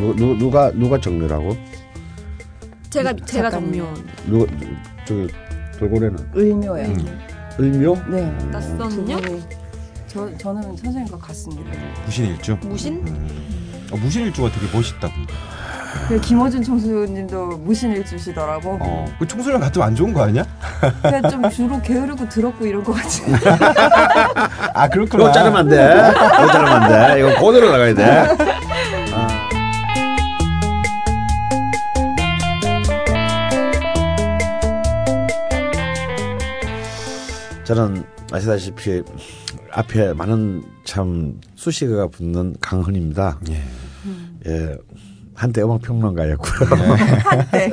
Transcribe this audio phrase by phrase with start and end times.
[0.00, 1.56] 누, 누, 누가 누가 정묘라고?
[2.88, 3.84] 제가 제가 작가님.
[3.84, 3.94] 정묘
[4.26, 4.46] 누가
[5.04, 5.28] 저기
[5.78, 6.88] 돌고래는 을묘예요.
[6.88, 7.18] 음.
[7.60, 7.96] 을묘?
[8.08, 8.38] 네.
[8.38, 9.16] 두 낯선요?
[9.18, 9.42] 분이
[10.06, 11.70] 저 저는 선생님과 같습니다.
[12.06, 12.56] 무신일주.
[12.62, 13.04] 무신?
[13.92, 15.12] 어, 무신일주가 되게 멋있다고.
[16.08, 18.78] 그 김호준 총수님도 무신일 주시더라고.
[18.80, 20.44] 어, 그 청소년 같으면 안 좋은 거 아니야?
[21.02, 23.22] 그냥 좀 주로 게으르고 더럽고 이런 것 같지.
[24.74, 25.24] 아 그렇구나.
[25.24, 25.76] 이거 자르면 안 돼.
[25.76, 27.18] 이거 자르면 안 돼.
[27.20, 28.49] 이거 그대로 나가야 돼.
[37.70, 38.02] 저는
[38.32, 39.00] 아시다시피
[39.70, 43.38] 앞에 많은 참 수식어가 붙는 강헌입니다.
[43.50, 43.62] 예.
[44.50, 44.76] 예.
[45.34, 46.68] 한때 음악 평론가였고요.
[47.52, 47.70] 네.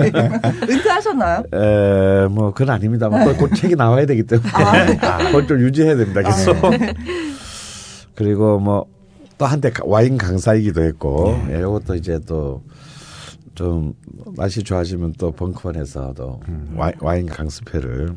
[0.70, 1.44] 은퇴하셨나요?
[1.52, 4.48] 에, 뭐, 그건 아닙니다만, 또곧 책이 나와야 되기 때문에,
[5.26, 6.56] 그걸 좀 유지해야 됩니다, 계속.
[8.14, 8.86] 그리고 뭐,
[9.40, 12.62] 또 한때 가- 와인 강사이기도 했고, 예, 이것도 이제 또,
[13.56, 13.96] 좀,
[14.38, 16.40] 맛이 좋아지면 또 벙커원에서 또
[16.76, 18.14] 와인, 와인 강습회를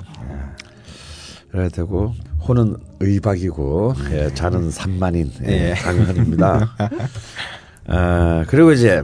[1.54, 2.14] 해야 되고,
[2.46, 5.74] 호는 의박이고, 예, 자는 산만인, 예, 예.
[5.74, 6.76] 강헌입니다.
[7.88, 9.02] 아, 그리고 이제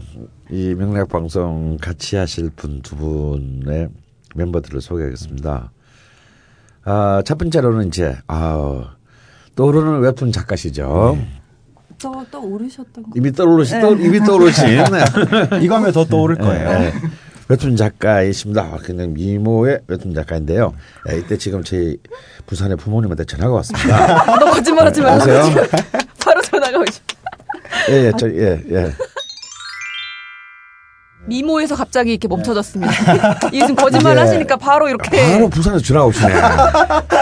[0.50, 3.88] 이 명략 방송 같이 하실 분 두 분의
[4.36, 5.72] 멤버들을 소개하겠습니다.
[6.84, 8.94] 아, 첫 번째로는 이제 아,
[9.56, 11.18] 떠오르는 웹툰 작가시죠.
[12.00, 13.10] 또, 또 오르셨던 거.
[13.16, 14.66] 이미 떠오르신 떠, 이미 떠오르신
[15.62, 16.68] 이거 하면 더 떠오를 거예요.
[16.68, 16.92] 예,
[17.48, 18.62] 웹툰 작가이십니다.
[18.62, 20.74] 아, 그냥 미모의 웹툰 작가인데요.
[21.10, 21.96] 예, 이때 지금 저희
[22.46, 24.24] 부산의 부모님한테 전화가 왔습니다.
[24.38, 25.14] 너 거짓말하지 말라.
[25.36, 25.66] 여보세요?
[26.24, 27.00] 바로 전화가 오죠.
[27.90, 28.92] 예, 예, 저, 예, 예.
[31.26, 32.92] 미모에서 갑자기 이렇게 멈춰졌습니다.
[33.52, 34.20] 이 지금 거짓말 예.
[34.20, 36.34] 하시니까 바로 이렇게 바로 부산에서 전화가 오시네.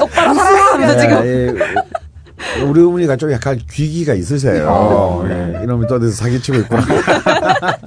[0.00, 1.26] 똑바로 살아가면서 지금.
[1.26, 5.24] 예, 우리 어머니가 좀 약간 귀기가 있으세요.
[5.28, 6.82] 예, 이놈이 또 어디서 사기치고 있구나.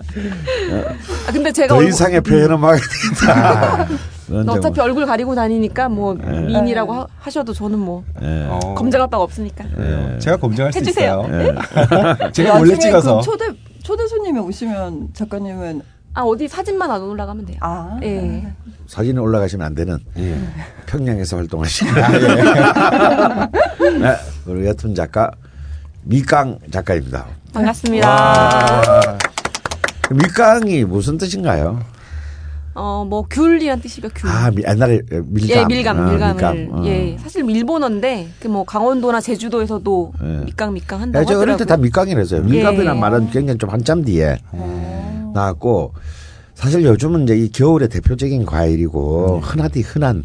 [1.28, 3.88] 아, 근데 제가 더 이상의 표현은 막아야 되겠다.
[4.28, 4.90] 그런 어차피 점은.
[4.90, 8.48] 얼굴 가리고 다니니까 뭐 미인이라고 하, 하셔도 저는 뭐 예.
[8.50, 8.60] 어.
[8.76, 9.66] 검증할 바가 없으니까.
[9.78, 10.20] 예.
[10.20, 11.26] 제가 검증할 수 해주세요.
[11.28, 11.42] 있어요.
[11.42, 12.32] 예.
[12.34, 13.46] 제가 원래 나중에 찍어서 그 초대
[13.84, 15.82] 초대 손님이 오시면 작가님은
[16.14, 17.58] 아 어디 사진만 안 올라가면 돼요.
[17.62, 18.48] 아 예.
[18.88, 20.38] 사진에 올라가시면 안 되는 예.
[20.88, 21.94] 평양에서 활동하시는
[24.02, 24.16] 네,
[24.46, 25.30] 우리 웹툰 작가
[26.04, 27.26] 미강 작가입니다.
[27.54, 28.82] 반갑습니다.
[30.12, 31.80] 밑강이 무슨 뜻인가요?
[32.74, 34.30] 어 뭐 귤이란 뜻이가 귤.
[34.30, 35.72] 아, 미- 옛날에 밀감.
[35.72, 36.34] 예, 밀감, 아, 밀감을.
[36.36, 36.70] 밀감.
[36.80, 36.86] 어.
[36.86, 40.26] 예, 사실 일본어인데 그 뭐 강원도나 제주도에서도 예.
[40.46, 41.58] 밑강 예, 한다고 저 어릴.
[41.58, 42.44] 때다 밑강이라서요.
[42.44, 43.00] 밀감이라는 예.
[43.00, 44.38] 말은 굉장히 좀 한참 뒤에
[45.34, 45.94] 나왔고
[46.54, 50.24] 사실 요즘은 이제 이 겨울의 대표적인 과일이고 흔하디 흔한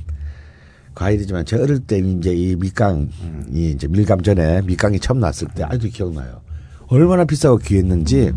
[0.95, 3.09] 과일이지만 제 어릴 때 이제 이 밑강이
[3.51, 6.41] 이제 밀감 전에 밑강이 처음 났을 때 아직도 기억나요.
[6.89, 8.33] 얼마나 비싸고 귀했는지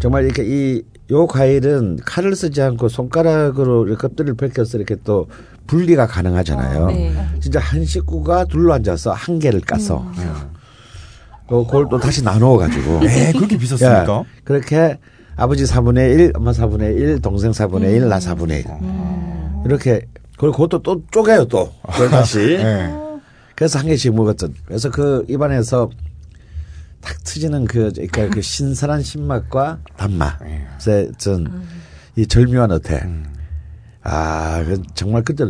[0.00, 5.26] 정말 이렇게 이 요 과일은 칼을 쓰지 않고 손가락으로 이렇게 껍질을 벗겨서 이렇게 또
[5.66, 6.86] 분리가 가능하잖아요.
[6.86, 7.14] 네.
[7.40, 10.04] 진짜 한 식구가 둘러 앉아서 한 개를 까서
[11.48, 14.22] 또 그걸 또 다시 나누어 가지고 에 그렇게 비쌌습니까?
[14.44, 14.98] 그렇게
[15.36, 18.64] 아버지 4분의 1, 엄마 4분의 1, 동생 4분의 1, 나 4분의 1.
[19.66, 20.02] 이렇게
[20.38, 21.72] 그리고 그것도 또 쪼개요 또.
[21.90, 22.38] 그걸 다시.
[22.40, 22.88] 예.
[23.56, 24.54] 그래서 한 개씩 먹었던.
[24.64, 25.90] 그래서 그 입안에서
[27.00, 30.38] 탁 트지는 그, 그러니까 그 신선한 신맛과 단맛.
[30.38, 33.02] 그래서 전이 절묘한 어태.
[34.02, 35.44] 아, 그 정말 그때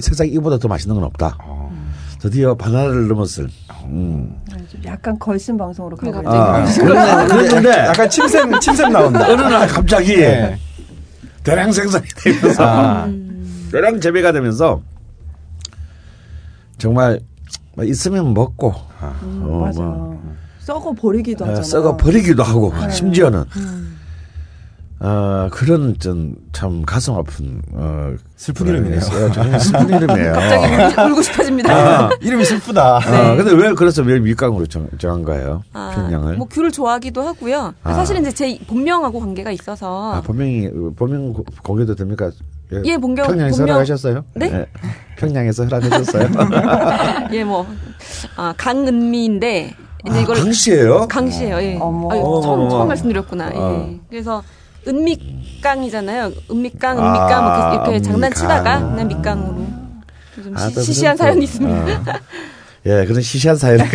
[0.00, 1.38] 세상에 이보다 더 맛있는 건 없다.
[2.18, 3.48] 드디어 바나나를 넘었을.
[3.84, 4.42] 음.
[4.68, 6.98] 좀 약간 걸신 방송으로 가고 갑자기 있어요.
[6.98, 9.26] 아, 그런데, 약간 침샘 침샘 나온다.
[9.30, 10.58] 어느 날 갑자기 예.
[11.44, 13.08] 대량 생산이 되면서 아.
[13.70, 14.82] 대량 재배가 되면서
[16.78, 17.20] 정말
[17.76, 19.82] 뭐 있으면 먹고 어, 맞아.
[19.82, 20.20] 뭐,
[20.66, 21.62] 썩어 버리기도 어, 하잖아.
[21.64, 23.44] 썩어 버리기도 하고 심지어는
[24.98, 28.98] 어, 그런 좀 참 가슴 아픈 어, 슬픈 이름이네요.
[29.00, 30.32] 슬픈 이름이에요.
[30.32, 31.70] 갑자기 울고, 울고 싶어집니다.
[32.06, 32.96] 아, 이름이 슬프다.
[32.96, 34.88] 어, 근데 왜 그래서 왜 밀강으로 정,
[35.22, 35.62] 거예요?
[35.74, 36.36] 아, 평양을?
[36.38, 37.74] 뭐 귤을 좋아하기도 하고요.
[37.82, 37.92] 아.
[37.92, 42.30] 사실은 이제 제 본명하고 관계가 있어서 아, 본명이 본명 고- 공개도 됩니까?
[42.72, 44.24] 예, 본명- 평양에서 본명- 허락하셨어요?
[44.34, 44.66] 네?
[45.18, 46.28] 평양에서 허락하셨어요?
[47.36, 47.66] 예, 뭐
[48.36, 49.74] 아, 강은미인데
[50.06, 51.08] 이제 아, 이걸 강 씨예요?
[51.08, 51.56] 강 씨예요.
[51.62, 51.78] 예.
[51.80, 52.10] 어머.
[52.12, 52.68] 아유, 어머, 처음.
[52.70, 53.50] 처음 말씀드렸구나.
[53.54, 53.86] 어.
[53.90, 53.98] 예.
[54.10, 54.42] 그래서
[54.86, 56.32] 은미깡이잖아요.
[56.50, 58.02] 은미깡, 아, 은미깡 뭐 이렇게, 이렇게 은미깡.
[58.12, 59.54] 장난치다가 그냥 밑깡으로
[60.44, 62.12] 좀 아, 또 시, 시한 사연이 또, 있습니다.
[62.12, 62.14] 어.
[62.86, 63.84] 예, 그런 시시한 사연을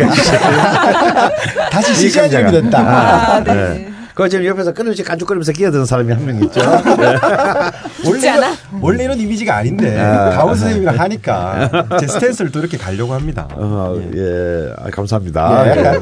[1.70, 2.30] 다시 시시한.
[2.30, 2.78] 이름이 됐다.
[2.78, 3.54] 아, 네.
[3.54, 3.91] 네.
[4.14, 6.60] 그 지금 옆에서 끊임없이 깐죽거리면서 끼어드는 사람이 한 명 있죠.
[8.04, 8.54] 죽지 않아?
[8.80, 10.30] 원래 이런 이미지가 아닌데 아.
[10.30, 13.48] 가온 선생님이랑 하니까 제 스탠스를 또 이렇게 가려고 합니다.
[13.52, 14.18] 어, 예.
[14.18, 15.66] 예, 아, 감사합니다.
[15.76, 16.00] 예.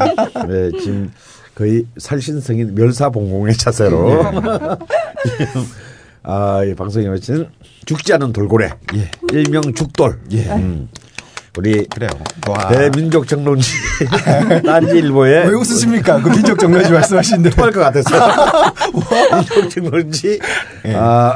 [0.50, 1.12] 예, 지금
[1.54, 4.24] 거의 살신성인 멸사봉공의 자세로
[6.22, 7.46] 아, 이 방송에 오신
[7.86, 9.10] 죽지 않은 돌고래 예.
[9.32, 10.44] 일명 죽돌 예.
[10.50, 10.88] 음.
[11.58, 12.10] 우리 그래요.
[12.48, 12.68] 와.
[12.68, 13.68] 대민족 정론지
[14.64, 16.20] 딴지일보에 왜 웃으십니까?
[16.22, 17.50] 그 민족 정면지 말씀하시는데.
[17.50, 18.10] 토할 것 같아서
[19.34, 20.38] 민족 정론지
[20.86, 20.94] 예.
[20.94, 21.34] 아,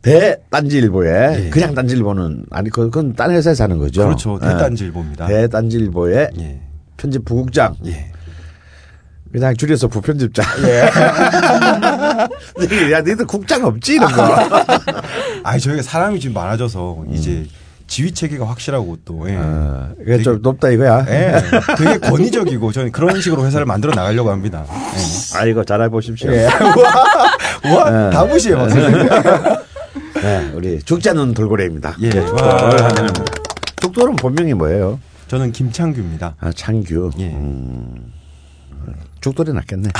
[0.00, 1.50] 대 딴지일보에 예.
[1.50, 4.04] 그냥 딴지일보는 아니 그- 그건 딴 회사에서 하는 거죠.
[4.04, 4.38] 그렇죠.
[4.42, 4.46] 예.
[4.48, 5.26] 대단지일보입니다.
[5.26, 6.60] 대 딴지일보의 예.
[6.96, 8.12] 편집 부국장 예.
[9.32, 10.44] 그냥 줄여서 부편집장.
[10.64, 10.88] 예.
[12.92, 14.22] 야, 너희들 국장 없지 이런 거.
[15.44, 17.44] 아니 저희가 사람이 지금 많아져서 이제
[17.88, 19.34] 지휘 체계가 확실하고 또 예.
[19.36, 21.04] 어, 이게 좀 높다 이거야.
[21.08, 21.42] 예.
[21.76, 24.64] 되게 권위적이고 저는 그런 식으로 회사를 만들어 나가려고 합니다.
[24.68, 25.38] 예.
[25.38, 26.30] 아이고 잘해 보십시오.
[26.32, 26.44] 예.
[27.74, 28.68] 와, 와, 다 무시해, 막.
[28.68, 29.08] 선생님.
[30.22, 31.96] 네, 우리 죽지 않는 돌고래입니다.
[32.02, 32.10] 예.
[32.10, 33.08] 하면은
[33.80, 35.00] 죽돌은 본명이 뭐예요?
[35.28, 36.36] 저는 김창규입니다.
[36.40, 37.10] 아, 창규.
[37.18, 37.30] 예.
[37.30, 38.12] 음,
[39.20, 39.90] 죽돌이 낫겠네.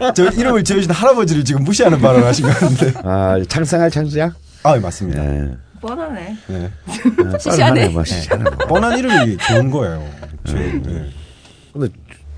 [0.00, 2.92] 저, 저 이름을 지어주신 할아버지를 지금 무시하는 발언을 하신 것 같은데.
[3.02, 4.32] 아, 창생할 창수야?
[4.62, 5.24] 아, 예, 맞습니다.
[5.24, 5.50] 예.
[5.88, 6.36] 뻔하네.
[6.50, 6.70] 예.
[6.86, 7.88] 아, 시시하네.
[7.88, 8.42] 뭐, 시시하네.
[8.42, 8.52] 뭐.
[8.66, 10.08] 뻔한 이름이 좋은 거예요.
[10.46, 10.70] 저, 예.
[11.72, 11.88] 근데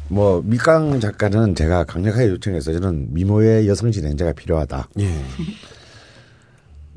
[0.09, 4.89] 뭐 밑강 작가는 제가 강력하게 요청해서 저는 미모의 여성 진행자가 필요하다.
[5.01, 5.11] 예.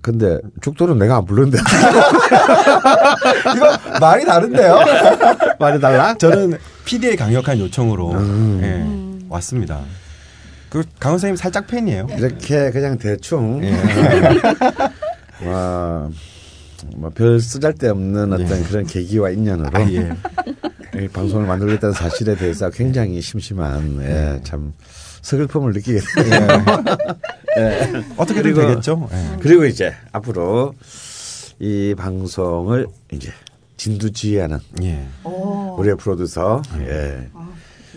[0.01, 1.57] 근데 죽돌은 내가 안 부르는데
[3.55, 4.79] 이거 말이 다른데요?
[5.59, 6.13] 말이 달라?
[6.15, 8.59] 저는 PD의 강력한 요청으로 음.
[8.63, 9.81] 예, 왔습니다.
[10.69, 12.07] 그 강원 선생님 살짝 팬이에요.
[12.17, 13.73] 이렇게 그냥 대충 예.
[15.41, 16.11] 뭐,
[16.95, 20.11] 뭐별 쓰잘데없는 어떤 그런 계기와 인연으로 아, 예.
[21.01, 24.73] 이 방송을 만들겠다는 사실에 대해서 굉장히 심심한 예, 참
[25.21, 26.47] 서글픔을 느끼게 돼요.
[28.17, 29.09] 어떻게든 그리고- 되겠죠.
[29.11, 29.37] 예.
[29.41, 30.73] 그리고 이제 앞으로
[31.59, 33.31] 이 방송을 이제
[33.77, 35.05] 진두지휘하는 예.
[35.23, 37.29] 어, 우리의 프로듀서 예.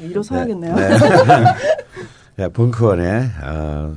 [0.00, 0.74] 일어서야겠네요.
[0.74, 0.88] 네.
[2.40, 3.94] 예, 벙커원의 어,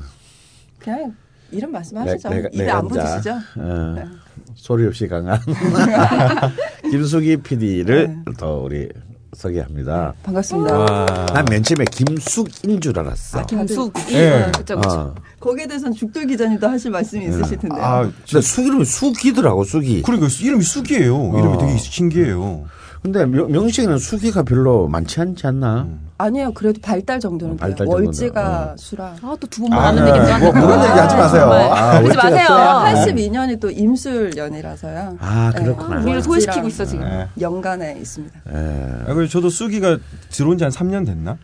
[0.80, 1.16] 그냥
[1.52, 2.30] 이름 말씀하시죠.
[2.30, 2.88] 내- 내- 입에 안.
[2.88, 3.32] 붙으시죠?
[3.58, 4.06] 어, 네.
[4.56, 5.40] 소리 없이 강한
[6.90, 8.34] 김숙이 PD를 네.
[8.38, 8.90] 더 우리
[9.36, 10.14] 소개합니다.
[10.24, 10.78] 반갑습니다.
[10.78, 11.06] 와.
[11.34, 13.46] 난맨 처음에 김숙인 줄 알았어.
[13.46, 13.94] 김숙.
[14.12, 14.50] 예.
[14.56, 14.90] 그쵸, 그쵸.
[14.90, 15.16] 어.
[15.42, 17.76] 거기에 대해서는 죽돌 기자님도 하실 말씀이 있으실 텐데.
[17.82, 20.04] 아, 근데 숙 이름이 숙이더라고 숙이.
[20.04, 21.34] 그러니까 이름이 쑥이에요.
[21.38, 21.58] 이름이 어.
[21.60, 22.64] 되게 신기해요.
[23.06, 25.88] 근데 명, 명식에는 숙이가 별로 많지 않지 않나?
[26.18, 26.54] 아니에요.
[26.54, 27.60] 그래도 발달 정도는 돼요.
[27.60, 28.76] 발달 정도는, 월지가 어.
[28.78, 29.16] 수라.
[29.22, 30.10] 아, 또 두 번만 아, 하는 네.
[30.10, 31.44] 얘기 좀뭐 그런 얘기 하지 마세요.
[31.52, 32.48] 아, 그러지 마세요.
[33.06, 33.14] 네.
[33.14, 35.18] 82년이 또 임술연이라서요.
[35.20, 36.02] 아 그렇구나.
[36.02, 37.06] 우리를 소외시키고 있어, 지금.
[37.06, 37.28] 예.
[37.40, 38.40] 연간에 있습니다.
[38.50, 38.54] 예.
[39.08, 40.00] 아, 그리고 저도 쑥이가
[40.32, 41.38] 들어온 지 한 3년 됐나?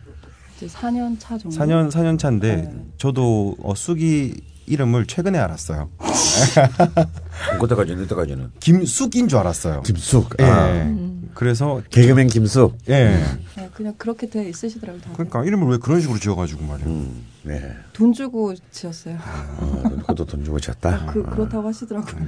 [0.56, 1.56] 이제 4년 차 정도.
[1.56, 2.74] 4년 4년 차인데 네.
[2.98, 4.34] 저도 어, 쑥이
[4.66, 5.90] 이름을 최근에 알았어요.
[7.60, 9.82] 그때까지는 그때까지는 김쑥인 줄 알았어요.
[9.82, 10.34] 김숙.
[10.40, 10.44] 예.
[10.44, 11.11] 아.
[11.34, 12.78] 그래서 개그맨 김숙.
[12.88, 13.16] 예.
[13.56, 15.00] 네, 그냥 그렇게 돼 있으시더라고요.
[15.00, 15.14] 다들.
[15.14, 16.88] 그러니까 이름을 왜 그런 식으로 지어가지고 말이에요.
[16.88, 17.74] 음, 네.
[17.92, 19.16] 돈 주고 지었어요.
[19.58, 21.06] 어, 그것도 돈 주고 쳤다.
[21.06, 22.26] 그, 그렇다고 하시더라고요.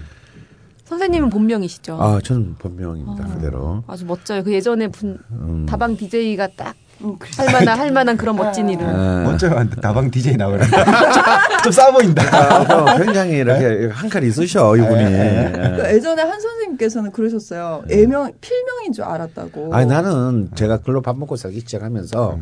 [0.85, 2.01] 선생님은 본명이시죠?
[2.01, 3.25] 아, 저는 본명입니다.
[3.25, 3.35] 아.
[3.35, 3.85] 그대로.
[3.87, 4.45] 아주 멋져요.
[4.45, 5.67] 그 예전에 분, 음.
[5.67, 7.31] 다방 DJ가 딱 음, 그래.
[7.37, 8.87] 할 만한, 할 만한 그런 멋진 이름.
[8.89, 9.29] 예.
[9.29, 10.65] 어쩌면 다방 DJ 나오네.
[11.63, 12.23] 좀싸 보인다.
[12.33, 15.05] 아, 어, 굉장히 이렇게 한칼 있으셔 이분이.
[15.05, 15.95] 그 예.
[15.95, 17.85] 예전에 한 선생님께서는 그러셨어요.
[17.91, 19.75] 애명, 필명인 줄 알았다고.
[19.75, 22.39] 아니 나는 제가 글로 밥 먹고 살기 시작하면서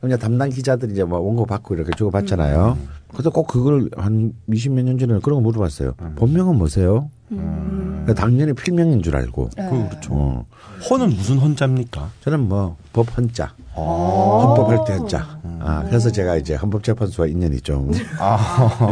[0.00, 2.76] 그냥 담당 기자들이 이제 뭐 원고 받고 이렇게 주고 받잖아요.
[3.14, 5.94] 근데 꼭 그걸 한 20몇 년 전에 그런 거 물어봤어요.
[6.16, 7.10] 본명은 뭐세요?
[7.28, 9.50] 그러니까 당연히 필명인 줄 알고.
[9.56, 9.68] 네.
[9.70, 10.10] 그, 그렇죠.
[10.12, 10.46] 어.
[10.88, 12.10] 허는 무슨 헌자입니까?
[12.22, 13.69] 저는 뭐 법 헌자, 아.
[13.84, 15.40] 헌법 할 때 헌자.
[15.62, 17.92] 아, 그래서 제가 이제 헌법재판소와 인연이 좀.
[18.18, 18.88] 아,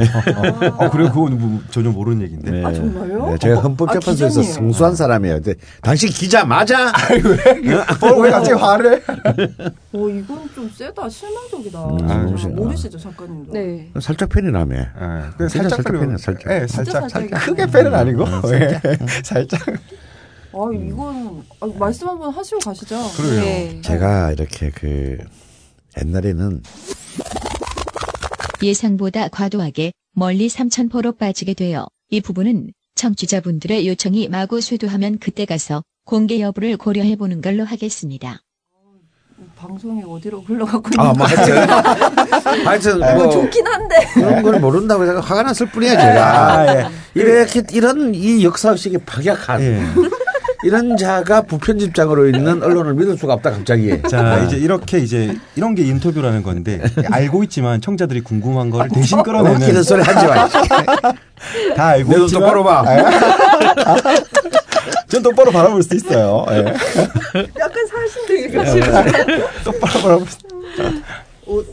[0.78, 1.10] 아 그래요?
[1.10, 2.50] 그건 뭐 전혀 모르는 얘기인데.
[2.50, 2.64] 네.
[2.64, 3.30] 아, 정말요?
[3.30, 4.52] 네, 제가 어, 헌법재판소에서 아, 기자님.
[4.52, 5.40] 성수한 사람이에요.
[5.40, 6.88] 근데 당신 기자 맞아?
[6.88, 9.02] 어, 왜 갑자기 화를?
[9.94, 11.08] 어, 이건 좀 세다.
[11.08, 11.84] 실망적이다.
[11.86, 12.48] 음, 아.
[12.48, 13.52] 모르시죠, 작가님도?
[13.52, 13.90] 네.
[14.00, 14.76] 살짝 팬이라며.
[14.76, 16.00] 예, 그냥 진짜 살짝 살짝.
[16.00, 16.52] 팬이야, 살짝.
[16.52, 17.10] 예, 진짜 살짝.
[17.10, 17.40] 살짝.
[17.46, 18.24] 크게 팬은 아니고.
[18.52, 18.80] 예,
[19.24, 19.60] 살짝.
[20.60, 22.96] 아, 이거는, 아, 말씀 한번 하시고 가시죠.
[23.16, 23.40] 그래요.
[23.42, 23.80] 네.
[23.82, 25.18] 제가 이렇게 그
[26.00, 26.62] 옛날에는
[28.62, 36.40] 예상보다 과도하게 멀리 삼천포로 빠지게 되어 이 부분은 청취자분들의 요청이 마구 쇄도하면 그때 가서 공개
[36.40, 38.40] 여부를 고려해 보는 걸로 하겠습니다.
[39.54, 41.68] 방송이 어디로 흘러가고 아, 있는 뭐 하여튼
[42.66, 43.96] 하여튼 뭐 뭐 좋긴 한데.
[44.14, 46.86] 그런 걸 모른다고 제가 화가 났을 뿐이야 제가 아, 예.
[47.14, 49.82] 이렇게 이런 이 역사 의식이 박약한 예.
[50.64, 54.00] 이런 자가 부편집장으로 있는 언론을 믿을 수가 없다 갑자기.
[54.08, 59.62] 자 이제 이렇게 이제 이런 게 인터뷰라는 건데 알고 있지만 청자들이 궁금한 거를 대신 끌어내는
[59.62, 60.48] 웃기는 소리 하지 마.
[61.76, 62.84] 다 알고 내눈 있지만 똑바로 봐.
[65.08, 66.44] 전 똑바로 바라볼 수 있어요.
[66.50, 66.56] 예.
[67.58, 68.64] 약간 사신되기가
[69.64, 70.38] 똑바로 바라볼 수.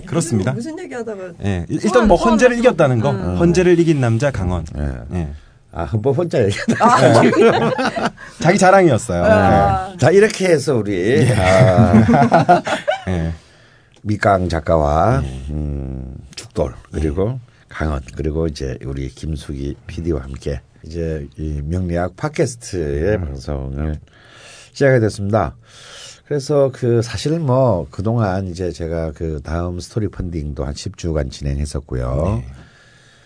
[0.06, 0.54] 그렇습니다.
[0.54, 1.66] 무슨 얘기하다가 예.
[1.68, 3.12] 일- 일단 뭐 헌재를 이겼다는 거.
[3.12, 3.36] 음.
[3.38, 4.64] 헌재를 이긴 남자 강원.
[4.78, 5.18] 예.
[5.18, 5.28] 예.
[5.76, 6.76] 아, 헌법 혼자 얘기다.
[8.40, 9.24] 자기 자랑이었어요.
[9.26, 12.64] 아, 자, 이렇게 해서 우리 아,
[13.10, 13.12] 예.
[13.12, 13.34] 예.
[14.04, 22.16] 밑강 작가와 음, 죽돌 그리고 강원 그리고 이제 우리 김숙이 PD와 함께 이제 이 명리학
[22.16, 24.00] 팟캐스트의 방송을
[24.72, 25.58] 시작하게 됐습니다.
[26.26, 32.44] 그래서 그 사실 뭐 그동안 이제 제가 그 다음 스토리 펀딩도 한 10주간 진행했었고요.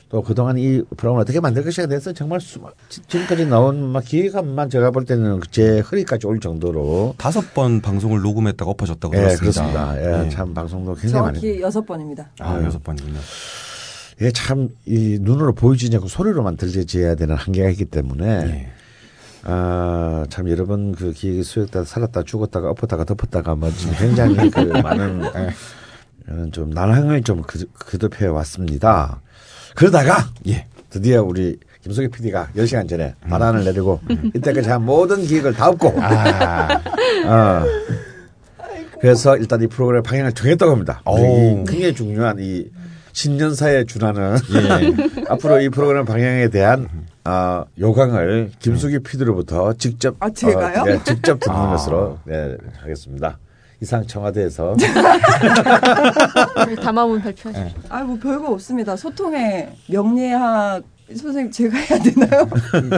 [0.10, 4.70] 또 그동안 이 프로그램을 어떻게 만들 것이가 돼서 정말 수많, 지- 지금까지 나온 막 기획안만
[4.72, 9.62] 제가 볼 때는 제 허리까지 올 정도로 다섯 번 방송을 녹음했다가 엎어졌다고 예, 들었습니다.
[9.62, 10.02] 그렇습니다.
[10.22, 10.30] 예, 예.
[10.30, 12.28] 참 방송도 굉장히 많이 정확히 여섯 번입니다.
[12.40, 13.20] 아, 여섯 번이군요.
[14.22, 18.72] 예, 참, 이 눈으로 보여지지 않고 소리로만 들려져야 되는 한계가 있기 때문에, 예.
[19.44, 25.22] 아, 참 여러분 그 기획이 수였다 살았다 죽었다가 엎었다가 덮었다가 뭐 지금 굉장히 그 많은
[26.28, 29.22] 어, 좀 난항을 좀 그- 거듭해 왔습니다.
[29.80, 30.66] 그러다가 예.
[30.90, 34.02] 드디어 우리 김석희 PD가 10시간 전에 반환을 내리고
[34.36, 36.82] 이때까지 한 모든 기획을 다 엎고 아,
[37.26, 37.64] 어.
[39.00, 41.02] 그래서 일단 이 프로그램 방향을 정했다고 합니다.
[41.08, 42.66] 이 굉장히 중요한 이
[43.14, 44.36] 신년사에 준하는
[45.30, 46.90] 앞으로 이 프로그램 방향에 대한
[47.24, 50.82] 어, 요강을 김숙이 PD로부터 직접 아, 제가요?
[50.82, 51.70] 어, 네, 직접 듣는 아.
[51.70, 53.40] 것으로 네, 하겠습니다.
[53.82, 54.76] 이상 청와대에서
[56.84, 57.66] 담화문 발표하시죠.
[57.66, 57.74] 네.
[57.90, 58.96] 아, 뭐 별거 없습니다.
[58.96, 60.84] 소통의 명리학
[61.16, 62.48] 선생님 제가 해야 되나요?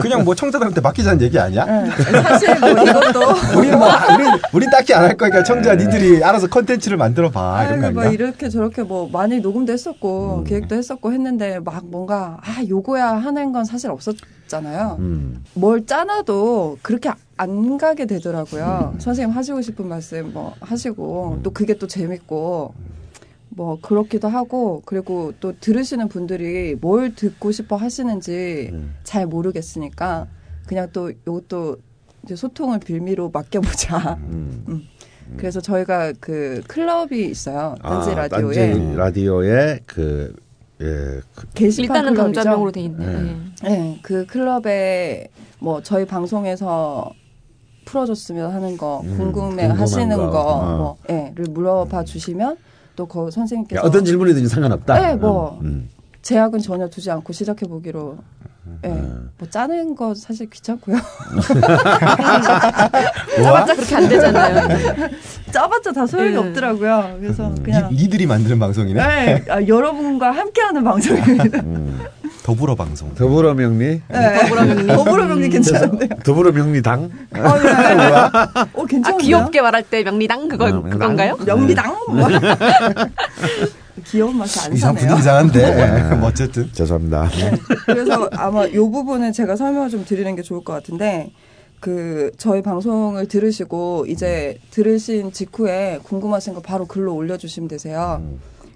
[0.02, 1.64] 그냥 뭐 청자들한테 맡기자는 얘기 아니야?
[1.64, 1.90] 네.
[2.22, 3.20] 사실 뭐 이것도
[3.58, 7.80] 우리 뭐 우리 우리 딱히 안 할 거니까 청자 니들이 알아서 컨텐츠를 만들어 봐 이런
[7.80, 8.10] 거 아이고 뭐?
[8.10, 13.64] 이렇게 저렇게 뭐 많이 녹음도 했었고 계획도 했었고 했는데 막 뭔가 아 요거야 하는 건
[13.64, 14.96] 사실 없었잖아요.
[14.98, 17.10] 음, 뭘 짜놔도 그렇게
[17.42, 18.94] 안 가게 되더라고요.
[18.98, 22.72] 선생님 하시고 싶은 말씀 뭐 하시고 또 그게 또 재밌고
[23.48, 28.94] 뭐 그렇기도 하고 그리고 또 들으시는 분들이 뭘 듣고 싶어 하시는지 음.
[29.02, 30.28] 잘 모르겠으니까
[30.66, 31.78] 그냥 또 요것도
[32.24, 34.18] 이제 소통을 빌미로 맡겨보자.
[34.20, 34.64] 음.
[34.68, 34.88] 음.
[35.36, 37.74] 그래서 저희가 그 클럽이 있어요.
[37.82, 40.34] 딴지 아, 라디오에 딴지 라디오에 그
[40.80, 42.40] 예, 그, 게시판 일단은 클럽이죠.
[42.40, 43.06] 감자명으로 돼 있네.
[43.06, 43.36] 네.
[43.64, 43.68] 예.
[43.68, 47.12] 네, 그 클럽에 뭐 저희 방송에서
[47.92, 50.30] 풀어줬으면 하는 거, 음, 궁금해 하시는 거.
[50.30, 50.76] 거, 어.
[50.78, 52.56] 뭐, 예,를 물어봐 주시면
[52.96, 54.98] 또 그 선생님께서 어떤 질문이든지 상관없다.
[55.00, 55.58] 네, 뭐.
[55.62, 55.88] 음,
[56.22, 58.16] 제약은 전혀 두지 않고 시작해 보기로.
[58.84, 59.30] 예, 음.
[59.38, 60.96] 뭐 짜는 거 사실 귀찮고요.
[63.42, 65.08] 짜봤자 그렇게 안 되잖아요.
[65.50, 66.38] 짜봤자 다 소용이 음.
[66.38, 67.16] 없더라고요.
[67.20, 69.02] 그래서 그냥 니, 니들이 만드는 방송이네.
[69.02, 71.58] 네, 아, 여러분과 함께하는 방송입니다.
[71.66, 72.00] 음.
[72.44, 73.12] 더불어 방송.
[73.14, 74.86] 더불어 명리, 네.
[74.86, 76.08] 더불어 명리 괜찮은데요.
[76.24, 77.04] 더불어 명리당.
[77.04, 77.40] 어, 예.
[77.40, 79.18] 어, 아 괜찮은데요?
[79.18, 81.36] 귀엽게 말할 때 명리당 그거 음, 그건가요?
[81.44, 81.96] 명리당?
[82.08, 82.28] 뭐.
[84.06, 85.18] 귀여운 맛이 안 이상 사네요.
[85.18, 86.16] 이상한데.
[86.16, 86.70] 뭐 어쨌든.
[86.72, 87.28] 죄송합니다.
[87.86, 91.32] 그래서 아마 이 부분은 제가 설명을 좀 드리는 게 좋을 것 같은데
[91.80, 98.22] 그 저희 방송을 들으시고 이제 들으신 직후에 궁금하신 거 바로 글로 올려주시면 되세요.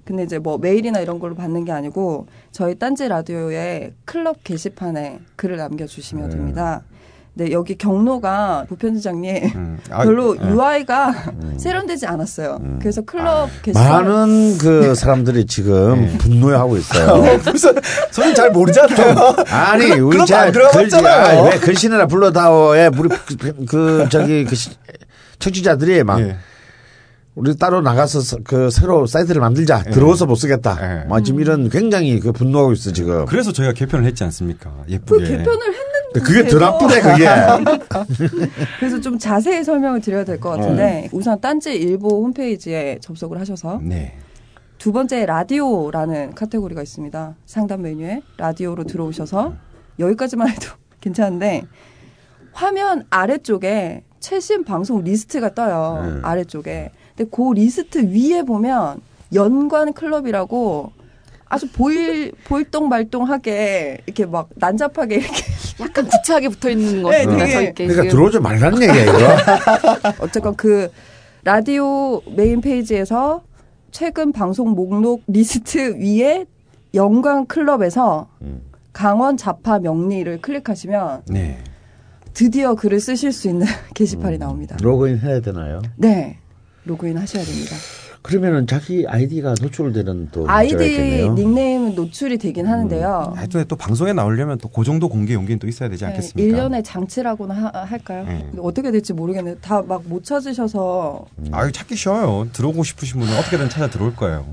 [0.04, 5.56] 근데 이제 뭐 메일이나 이런 걸로 받는 게 아니고 저희 딴지 라디오의 클럽 게시판에 글을
[5.56, 6.82] 남겨주시면 됩니다.
[7.38, 9.78] 네 여기 경로가 부편지장님 음.
[9.92, 10.48] 아, 별로 예.
[10.48, 11.14] UI가
[11.58, 12.58] 세련되지 않았어요.
[12.80, 17.38] 그래서 클럽 게시판 많은 그 사람들이 지금 분노해하고 있어요.
[17.44, 17.74] 무슨
[18.10, 19.36] 저는 잘 모르잖아요.
[19.50, 21.42] 아니 우리 잘안 들어갔잖아요.
[21.42, 24.70] 글- 왜 글씨나 불러다오에 우리 그, 그 저기 그 시-
[25.38, 26.36] 청취자들이 막 예.
[27.34, 30.78] 우리 따로 나가서 서- 그 새로 사이트를 만들자 들어와서 못 쓰겠다.
[31.02, 31.06] 예.
[31.06, 33.26] 뭐 지금 이런 굉장히 그 분노하고 있어 지금.
[33.26, 34.72] 그래서 저희가 개편을 했지 않습니까?
[34.86, 35.22] 그 예쁘게.
[35.22, 37.26] 개편을 했는데 그게 더 나쁘네 그게.
[38.78, 44.16] 그래서 좀 자세히 설명을 드려야 될 것 같은데 우선 딴지 일보 홈페이지에 접속을 하셔서 네.
[44.78, 47.34] 두 번째 라디오라는 카테고리가 있습니다.
[47.46, 49.54] 상단 메뉴에 라디오로 들어오셔서
[49.98, 50.68] 여기까지만 해도
[51.00, 51.62] 괜찮은데
[52.52, 56.02] 화면 아래쪽에 최신 방송 리스트가 떠요.
[56.16, 56.20] 네.
[56.22, 56.90] 아래쪽에.
[57.16, 59.00] 근데 그 리스트 위에 보면
[59.34, 60.92] 연관 클럽이라고
[61.48, 65.42] 아주 보일 보일동 말동하게 이렇게 막 난잡하게 이렇게
[65.80, 67.46] 약간 구차하게 붙어 있는 거 네, 같습니다.
[67.50, 68.12] 저희 게 그러니까.
[68.14, 69.18] 들어오지 말라는 얘기야 이거.
[70.24, 70.90] 어쨌건 그
[71.44, 73.42] 라디오 메인 페이지에서
[73.90, 76.46] 최근 방송 목록 리스트 위에
[76.94, 78.62] 연관 클럽에서 음.
[78.92, 81.58] 강원 자파 명리를 클릭하시면 네.
[82.32, 84.76] 드디어 글을 쓰실 수 있는 게시판이 나옵니다.
[84.80, 85.82] 로그인 해야 되나요?
[85.96, 86.38] 네.
[86.84, 87.76] 로그인 하셔야 됩니다.
[88.30, 90.74] 그러면은 자기 아이디가 노출되는 또 아이디.
[91.30, 93.34] 닉네임은 노출이 되긴 하는데요.
[93.36, 96.42] 하여튼 또 방송에 나오려면 또 그 정도 공개 용기는 또 있어야 되지 네, 않겠습니까?
[96.56, 98.24] 일련의 장치라고나 하- 할까요?
[98.26, 98.50] 네.
[98.58, 99.56] 어떻게 될지 모르겠네요.
[99.60, 102.48] 다막 못 찾으셔서 아유 찾기 쉬워요.
[102.52, 104.44] 들어오고 싶으신 분은 어떻게든 찾아 들어올 거예요.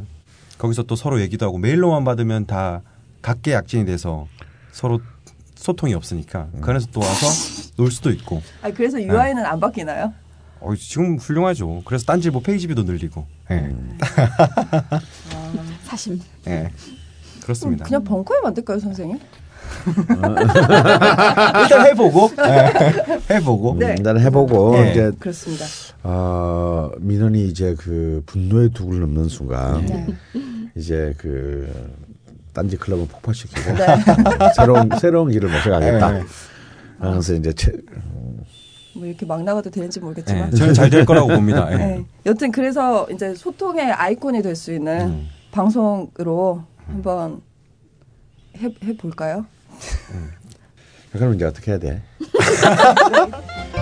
[0.60, 2.82] 거기서 또 서로 얘기도 하고 메일로만 받으면 다
[3.24, 4.27] 각계 약진이 돼서
[4.72, 5.01] 서로
[5.56, 8.44] 소통이 없으니까 그 안에서 또 와서 놀 수도 있고.
[8.62, 10.13] 아 그래서 UI는 안 바뀌나요?
[10.60, 11.82] 어, 지금 훌륭하죠.
[11.86, 13.25] 그래서 딴지보 페이지비도 늘리고.
[13.51, 13.69] 예.
[15.83, 16.19] 사심.
[16.47, 16.71] 예.
[17.43, 17.85] 그렇습니다.
[17.85, 19.19] 그냥 벙커에 만들까요, 선생님?
[21.63, 22.31] 일단 해보고.
[22.45, 23.33] 예.
[23.35, 23.75] 해보고.
[23.79, 23.95] 네.
[23.97, 24.91] 일단 해보고 예.
[24.91, 25.65] 이제 그렇습니다.
[26.03, 30.07] 어, 민원이 이제 그 분노의 두을 넘는 순간 네.
[30.75, 31.71] 이제 그
[32.53, 33.85] 딴지 클럽을 폭파시키고 네.
[34.55, 36.19] 새로운 새로운 길을 모셔가겠다.
[36.19, 36.23] 예.
[37.00, 37.71] 그래서 이제 채,
[38.95, 40.03] 뭐 이렇게 막 나가도 되는지 예.
[40.03, 40.51] 모르겠지만.
[40.51, 41.71] 저는 잘 될 거라고 봅니다.
[41.71, 41.77] 예.
[41.77, 42.05] 네.
[42.25, 45.27] 여튼 그래서 이제 소통의 아이콘이 될 수 있는 음.
[45.51, 47.41] 방송으로 한번
[48.57, 49.45] 해, 해 볼까요?
[51.12, 52.01] 그럼 이제 어떻게 해야 돼?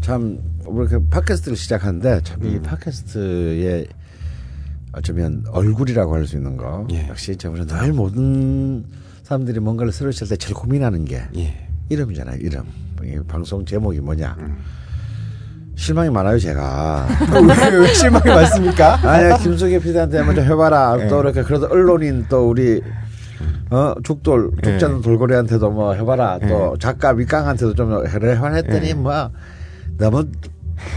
[0.00, 2.54] 참 이렇게 팟캐스트를 시작하는데 참 음.
[2.54, 3.86] 이 팟캐스트의
[4.92, 7.08] 어쩌면 얼굴이라고 할 수 있는 거 예.
[7.08, 8.84] 역시 저번에 늘 모든
[9.24, 11.66] 사람들이 뭔가를 시작할 때 제일 고민하는 게 예.
[11.88, 12.64] 이름이잖아요 이름
[13.02, 14.58] 이 방송 제목이 뭐냐 음.
[15.76, 18.96] 실망이 많아요 제가 왜, 왜 실망이 많습니까?
[19.02, 21.08] 아니야 김숙희 PD한테 먼저 해봐라 예.
[21.08, 22.82] 또 이렇게 그래도 언론인 또 우리
[23.70, 28.94] 어 죽돌 죽자는 돌고래한테도 뭐 해봐라 또 작가 밑강한테도 좀 해라 했더니 예.
[28.94, 29.30] 뭐
[29.96, 30.26] 너무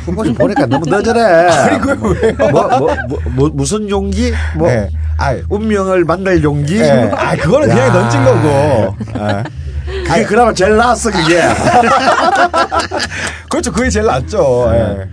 [0.06, 2.34] 후보지 보니까 너무 너절해 아니 그거 왜요?
[2.51, 4.89] 뭐, 뭐, 뭐, 뭐 무슨 용기 뭐 예.
[5.17, 7.12] 아, 운명을 만날 용기 예.
[7.15, 7.91] 아, 그거는 그냥 야.
[7.91, 8.96] 던진 거고.
[9.20, 9.44] 아.
[10.06, 11.41] 그게 그나마 제일 나았어 그게
[13.50, 13.72] 그렇죠.
[13.72, 14.70] 그게 제일 낫죠.
[14.74, 15.10] 예.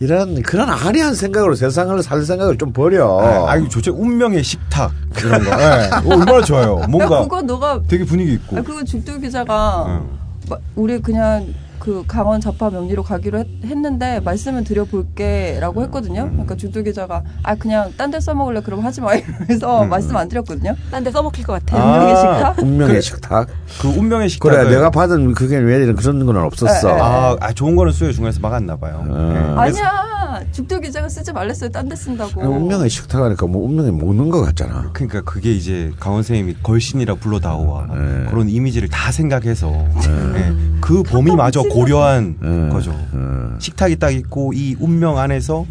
[0.00, 3.94] 이런 그런 안이한 생각으로 세상을 살 생각을 좀 버려 아, 아유, 좋죠.
[3.96, 4.92] 운명의 식탁.
[5.18, 5.50] 이런 거.
[5.60, 5.90] 예.
[5.92, 6.80] 어, 얼마나 좋아요.
[6.82, 8.58] 야, 뭔가 그거 너가 되게 분위기 있고.
[8.58, 10.08] 아, 그거 죽도 기자가 응.
[10.48, 11.46] 마- 우리 그냥
[11.80, 16.28] 그 강원 자파 명리로 가기로 했, 는데 말씀을 드려볼게라고 했거든요.
[16.30, 20.74] 그러니까 죽도 기자가 아 그냥 딴 데 써먹을래 그럼 하지 마 이러면서 말씀 안 드렸거든요.
[20.90, 21.80] 딴 데 써먹힐 것 같아요.
[21.80, 21.94] 아.
[21.96, 22.58] 운명의 식탁.
[22.58, 23.00] 운명의 그래.
[23.00, 23.48] 식탁
[23.80, 24.50] 그 운명의 식탁.
[24.50, 27.00] 그래 내가 받은 그게 왜 이런 그런 건 없었어 네, 네.
[27.00, 29.02] 아, 아, 좋은 거는 수요 중에서 막았나 봐요.
[29.06, 29.30] 음.
[29.30, 29.54] 예.
[29.54, 30.10] 그래서- 아니야
[30.52, 31.70] 죽도 기자가 쓰지 말랬어요.
[31.70, 32.42] 딴 데 쓴다고.
[32.42, 34.90] 아, 운명의 식탁 하니까 뭐 운명이 먹는 것 같잖아.
[34.92, 38.26] 그러니까 그게 이제 강원 선생님이 걸신이라 불러다오와 네.
[38.30, 39.72] 그런 이미지를 다 생각해서
[40.04, 40.52] 예.
[40.80, 42.68] 그 범위 마저 고려한 네.
[42.68, 42.90] 거죠.
[43.14, 43.56] 음.
[43.58, 45.64] 식탁이 딱 있고 이 운명 안에서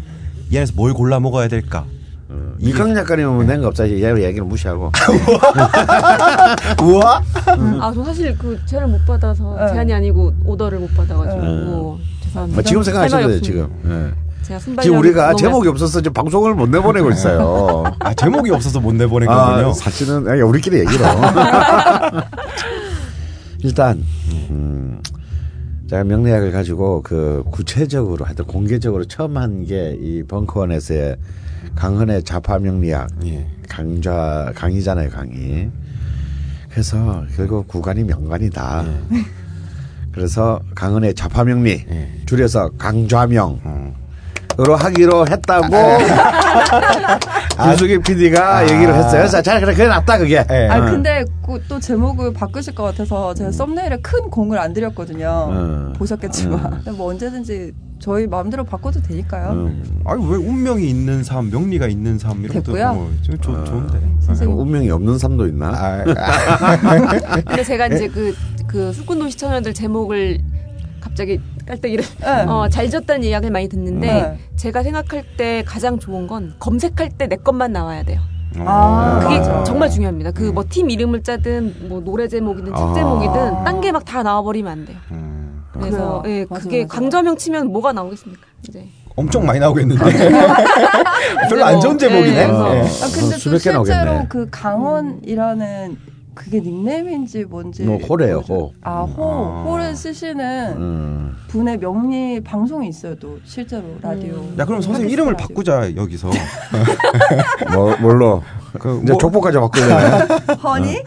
[0.50, 1.84] 이 안에서 뭘 골라 먹어야 될까?
[2.60, 4.92] 이강 작가님은 낸거 없자 얘 얘기를 무시하고.
[6.82, 7.22] 우와?
[7.80, 9.72] 아, 저 사실 그 제를 못 받아서 네.
[9.72, 11.64] 제안이 아니고 오더를 못 받아가지고 네.
[11.64, 12.56] 뭐 죄송합니다.
[12.56, 13.68] 뭐 지금 생각하셔도 돼요 지금.
[13.86, 14.12] 예.
[14.82, 17.84] 지금 우리가 제목이 없어서 지금 방송을 못 내보내고 있어요.
[18.00, 19.72] 아 제목이 없어서 못 내보낸 아, 거군요.
[19.72, 21.04] 사실은 아니, 우리끼리 얘기로.
[23.62, 24.06] 일단 음,
[25.90, 31.16] 제가 명리학을 가지고 그 구체적으로 하여튼 공개적으로 처음 한 게 이 벙커원에서의
[31.74, 33.44] 강헌의 자파 명리학 예.
[33.68, 35.68] 강좌 강의잖아요 강의.
[36.70, 38.84] 그래서 결국 구간이 명관이다.
[40.12, 42.10] 그래서 강헌의 자파 명리 예.
[42.24, 43.60] 줄여서 강좌명.
[43.66, 43.92] 음.
[44.58, 45.68] 으로 하기로 했다고
[47.62, 49.12] 김수기 PD가 얘기를 했어요.
[49.22, 50.44] 그래서 잘 그래 그래 낫다 그게.
[50.50, 50.68] 예.
[50.68, 50.90] 아 어.
[50.90, 55.48] 근데 그또 제목을 바꾸실 것 같아서 제가 썸네일에 큰 공을 안 드렸거든요.
[55.50, 55.92] 음.
[55.96, 59.50] 보셨겠지만 뭐 언제든지 저희 마음대로 바꿔도 되니까요.
[59.52, 60.02] 음.
[60.04, 62.72] 아니 왜 운명이 있는 삶, 명리가 있는 삶 이런 것도.
[62.72, 63.98] 뭐좀 좋- 좋은데.
[64.20, 64.58] 선생님.
[64.58, 65.68] 운명이 없는 삶도 있나?
[65.68, 66.76] 아, 아,
[67.46, 68.34] 근데 제가 이제 그,
[68.66, 70.38] 그 술꾼 도시 청년들 제목을
[71.00, 72.26] 갑자기 깔때기를 네.
[72.48, 74.38] 어, 잘 지었다는 이야기를 많이 듣는데 네.
[74.56, 78.18] 제가 생각할 때 가장 좋은 건 검색할 때 내 것만 나와야 돼요.
[78.58, 79.62] 아, 그게 맞아.
[79.62, 80.32] 정말 중요합니다.
[80.32, 82.92] 그 뭐 팀 이름을 짜든 뭐 노래 제목이든 책 아.
[82.94, 84.96] 제목이든 딴게 막 다 나와버리면 안 돼요.
[85.12, 86.22] 음, 그래서.
[86.26, 86.94] 예, 맞아, 그게 맞아.
[87.00, 88.42] 강좌명 치면 뭐가 나오겠습니까?
[88.68, 90.02] 이제 엄청 많이 나오겠는데.
[91.48, 92.46] 별로 안 좋은 네, 제목이네.
[92.46, 92.80] 그래서- 예.
[92.80, 94.26] 아 근데 또 수백 개 실제로 나오겠네.
[94.28, 95.98] 그 강원이라는
[96.40, 98.54] 그게 닉네임인지 뭔지 뭐 호래요, 모르죠.
[98.54, 98.72] 호.
[98.82, 99.24] 아 호.
[99.24, 99.62] 아.
[99.64, 101.36] 호를 쓰시는 음.
[101.48, 104.42] 분의 명리 방송이 있어요 또 실제로 라디오.
[104.58, 105.46] 야 그럼 선생님 이름을 라디오.
[105.48, 106.30] 바꾸자 여기서.
[107.74, 108.42] 뭐 뭘로?
[108.78, 110.54] 그 이제 뭐- 족보까지 바꾸려네.
[110.64, 111.02] 허니?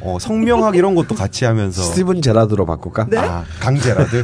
[0.00, 1.82] 어, 성명학 이런 것도 같이 하면서.
[1.82, 3.08] 스티븐 제라드로 바꿀까?
[3.10, 3.18] 네?
[3.18, 4.22] 아 강제라드.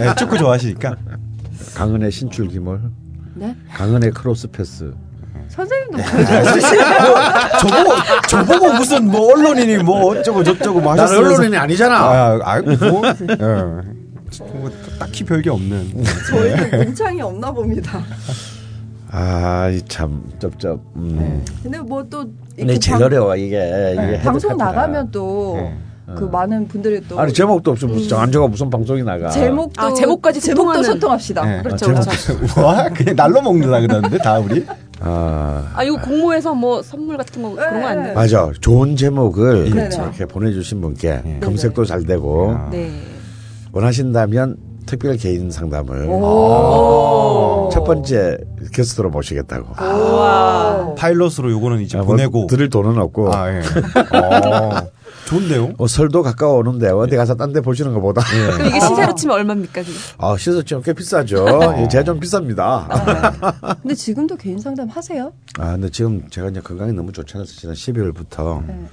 [0.00, 0.96] 예, 축구 좋아하시니까.
[1.76, 2.80] 강은의 신출귀몰,
[3.34, 3.54] 네?
[3.74, 4.94] 강은의 크로스 패스.
[5.66, 6.04] 선생님도 네.
[6.26, 7.14] 보여주시네요.
[7.60, 7.92] 저보고
[8.28, 11.96] 저보고 무슨 뭐 언론인이 뭐 어쩌고 저쩌고 뭐 하셨으면서 언론인이 아니잖아.
[11.96, 13.34] 아, 아, 뭐, 예.
[14.54, 16.04] 뭐 딱히 별게 없는.
[16.30, 18.02] 저희는 문창이 없나 봅니다.
[19.12, 20.80] 아, 이참 쩝쩝.
[20.96, 21.44] 음.
[21.62, 22.24] 근데 뭐 또
[22.56, 23.94] 근데 제일 어려워 이게.
[23.94, 24.56] 이게 방송.
[24.56, 25.72] 나가면 또
[26.16, 26.30] 그 네.
[26.30, 29.28] 많은 분들이 또 아니 제목도 없이 무슨 안저가 무슨 방송이 나가.
[29.30, 30.82] 제목도 아, 제목까지 제목도.
[30.82, 31.44] 소통합시다.
[31.44, 31.62] 네.
[31.62, 32.34] 그렇죠, 아, 그렇죠.
[32.60, 34.64] 와, 그냥 날로 먹는다 그러는데 다 우리.
[35.02, 38.14] 아 아, 이거 공모해서 뭐 선물 같은 거 그런 거 안 돼요?
[38.14, 38.50] 맞아.
[38.60, 40.02] 좋은 제목을 그렇죠.
[40.02, 41.40] 이렇게 보내주신 분께 네.
[41.42, 42.68] 검색도 잘 되고 아.
[42.70, 42.90] 네.
[43.72, 47.70] 원하신다면 특별 개인 상담을 오.
[47.72, 48.38] 첫 번째
[48.74, 49.68] 게스트로 모시겠다고.
[49.82, 50.94] 와.
[50.98, 52.46] 파일럿으로 요거는 이제 아, 뭐 보내고.
[52.48, 53.60] 드릴 돈은 없고 아, 예.
[55.30, 55.68] 어, 좋은데요?
[55.78, 59.82] 뭐 설도 가까워 오는데 어디 가서 딴 데 보시는 것보다 그럼 이게 시세로 치면 얼마입니까,
[59.82, 59.92] 그게?
[60.18, 61.46] 아 시서 좀꽤 비싸죠.
[61.78, 62.86] 예, 제가 좀 비쌉니다.
[63.82, 65.32] 근데 지금도 개인 상담 하세요?
[65.58, 68.86] 아 근데 지금 제가 이제 건강이 너무 좋지 않아서 지난 12월부터 네.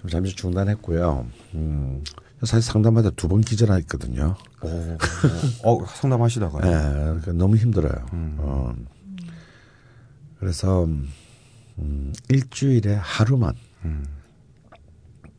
[0.00, 1.26] 좀 잠시 중단했고요.
[1.54, 2.02] 음,
[2.44, 4.34] 사실 상담하다 두 번 기절했거든요.
[4.62, 4.98] 어,
[5.64, 6.62] 어, 상담하시다가요.
[6.64, 6.70] 예,
[7.04, 8.06] 그러니까 너무 힘들어요.
[8.12, 8.72] 어,
[10.38, 10.84] 그래서
[11.78, 13.54] 음, 일주일에 하루만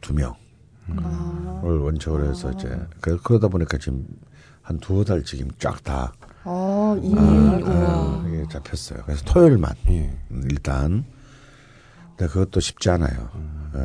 [0.02, 4.06] 두 명을 원칙으로 해서 이제 그- 그러다 보니까 지금
[4.62, 9.04] 한 두어 달 지금 쫙다 아, 이 아, 이게 잡혔어요.
[9.06, 10.18] 그래서 토요일만 예.
[10.32, 11.06] 음, 일단.
[12.18, 13.30] 근데 그것도 쉽지 않아요.
[13.76, 13.80] 예.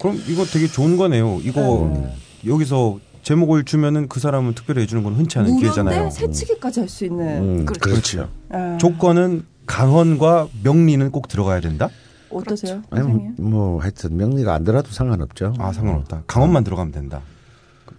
[0.00, 1.40] 그럼 이거 되게 좋은 거네요.
[1.42, 2.12] 이거
[2.46, 5.96] 여기서 제목을 주면은 그 사람은 특별히 해주는 건 흔치 않은 기회잖아요.
[5.96, 7.26] 무료인데 새치기까지 할 수 있는.
[7.60, 8.30] 음, 그렇죠.
[8.54, 8.78] 예.
[8.78, 11.88] 조건은 강헌과 명리는 꼭 들어가야 된다?
[12.30, 13.32] 어떠세요, 아니, 뭐?
[13.38, 15.54] 뭐 하여튼 명리가 안 들어도 상관없죠.
[15.58, 16.22] 아, 상관없다.
[16.26, 17.20] 강헌만 들어가면 된다.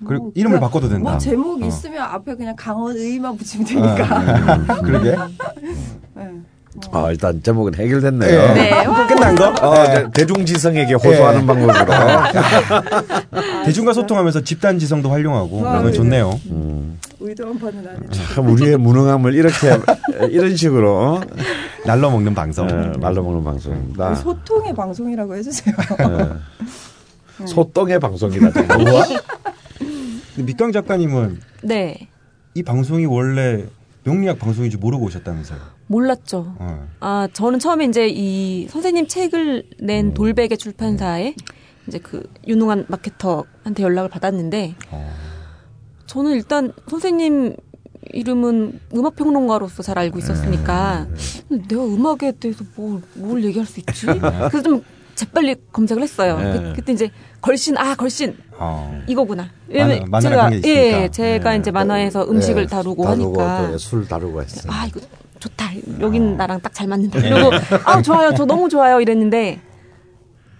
[0.05, 1.11] 그리고 이름을 바꿔도 된다.
[1.11, 1.65] 뭐 제목 어.
[1.65, 4.63] 있으면 앞에 그냥 강원의만 붙이면 되니까.
[4.67, 5.09] 아, 그러게.
[5.09, 6.29] 예.
[6.91, 8.29] 아, 일단 제목은 해결됐네요.
[8.31, 8.53] 예.
[8.53, 8.85] 네.
[8.85, 9.07] 와.
[9.07, 9.53] 끝난 거?
[9.61, 11.73] 어, 이제 대중지성에게 호소하는 방법으로.
[13.65, 15.91] 대중과 소통하면서 집단 지성도 활용하고 아, 네.
[15.91, 16.39] 좋네요.
[17.39, 18.23] 의도한 바는 아니죠.
[18.33, 19.69] 참 우리의 무능함을 이렇게
[20.29, 21.21] 이런 식으로
[21.85, 22.67] 날로 먹는 방송.
[22.67, 24.15] 어, 말로 먹는 방송입니다.
[24.15, 25.75] 소통의 방송이라고 해주세요.
[27.99, 28.51] 방송이다.
[28.51, 28.81] 정말.
[28.81, 29.05] 우와.
[29.07, 32.09] 근데 밑강 작가님은 네.
[32.53, 33.65] 이 방송이 원래
[34.03, 35.59] 명리학 방송인지 모르고 오셨다면서요.
[35.87, 36.55] 몰랐죠.
[36.59, 36.87] 어.
[36.99, 39.85] 아, 저는 처음에 이제 이 선생님 책을 음.
[39.85, 41.35] 낸 돌베개 출판사에
[41.87, 45.28] 이제 그 유능한 마케터한테 연락을 받았는데 어.
[46.09, 47.55] 저는 일단 선생님
[48.11, 51.05] 이름은 음악 평론가로서 잘 알고 있었으니까
[51.49, 51.61] 네.
[51.67, 54.07] 내가 음악에 대해서 뭘, 뭘 얘기할 수 있지?
[54.07, 56.39] 그래서 좀 재빨리 검색을 했어요.
[56.39, 56.73] 네.
[56.75, 58.99] 그, 때 이제 걸신 아 걸신 어.
[59.07, 59.51] 이거구나.
[59.69, 60.51] 만화- 만화 제가.
[60.65, 64.71] 예 제가 이제 만화에서 음식을 예, 다루고 하니까 또술 다루고 했어요.
[64.73, 64.99] 아 이거
[65.39, 65.69] 좋다.
[65.99, 67.21] 여긴 나랑 딱 잘 맞는다.
[67.21, 67.51] 그리고
[67.85, 68.33] 아 좋아요.
[68.35, 68.99] 저 너무 좋아요.
[68.99, 69.59] 이랬는데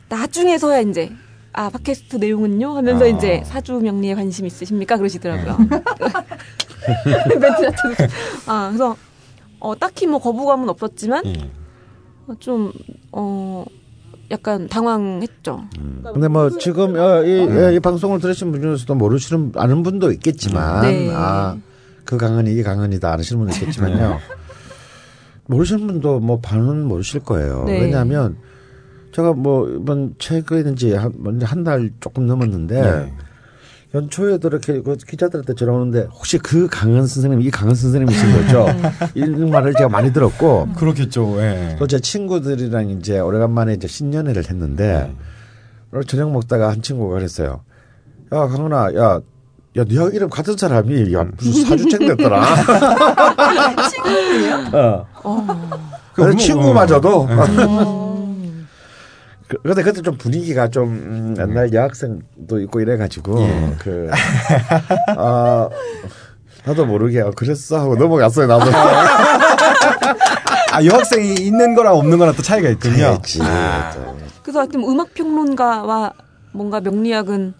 [0.09, 1.09] 나중에서야 이제
[1.53, 3.07] 아 팟캐스트 내용은요 하면서 아.
[3.07, 5.57] 이제 사주 명리에 관심 있으십니까 그러시더라고요.
[7.27, 8.13] 멘트 자체도
[8.47, 8.95] 아 그래서
[9.59, 11.51] 어 딱히 뭐 거부감은 없었지만 예.
[12.39, 13.65] 좀어
[14.31, 15.63] 약간 당황했죠.
[16.13, 20.83] 근데 뭐 지금 어, 이, 예, 이 방송을 들으신 분 중에서도 모르시는 아는 분도 있겠지만
[20.83, 21.12] 네.
[21.12, 24.19] 아그 강은이 이 강은이다 아시는 분도 있겠지만요.
[25.47, 27.63] 모르시는 분도 뭐 반은 모르실 거예요.
[27.65, 27.81] 네.
[27.81, 28.38] 왜냐하면
[29.12, 33.13] 제가 뭐 이번 최근에 이제 한 달 조금 넘었는데 네.
[33.95, 38.67] 연초에도 이렇게 그 기자들한테 전화 오는데 혹시 그 강은 선생님 이 강은 선생님이신 거죠?
[39.15, 41.38] 이런 말을 제가 많이 들었고 그렇겠죠.
[41.41, 41.76] 예.
[41.80, 45.12] 또제 친구들이랑 이제 오래간만에 이제 신년회를 했는데
[45.91, 47.62] 오늘 저녁 먹다가 한 친구가 그랬어요.
[48.32, 49.22] 야 강은아, 야,
[49.78, 52.43] 야, 네가 이름 같은 사람이 야 무슨 사주책 냈더라.
[53.89, 55.06] 친구예요?
[55.24, 55.48] 어.
[56.13, 57.24] 그 그래서 뭐, 친구마저도.
[57.26, 58.09] 음.
[59.49, 63.75] 그- 근데 그때 좀 분위기가 좀 음, 옛날 여학생도 있고 이래가지고 예.
[63.79, 64.07] 그
[65.17, 65.67] 아,
[66.65, 68.69] 나도 모르게 어, 그랬어 하고 넘어갔어요 나도.
[70.71, 73.05] 아 여학생이 있는 거랑 없는 거랑 또 차이가 있군요.
[73.05, 73.39] 했지.
[74.43, 76.13] 그래서 하여튼 음악 평론가와
[76.51, 77.55] 뭔가 명리학은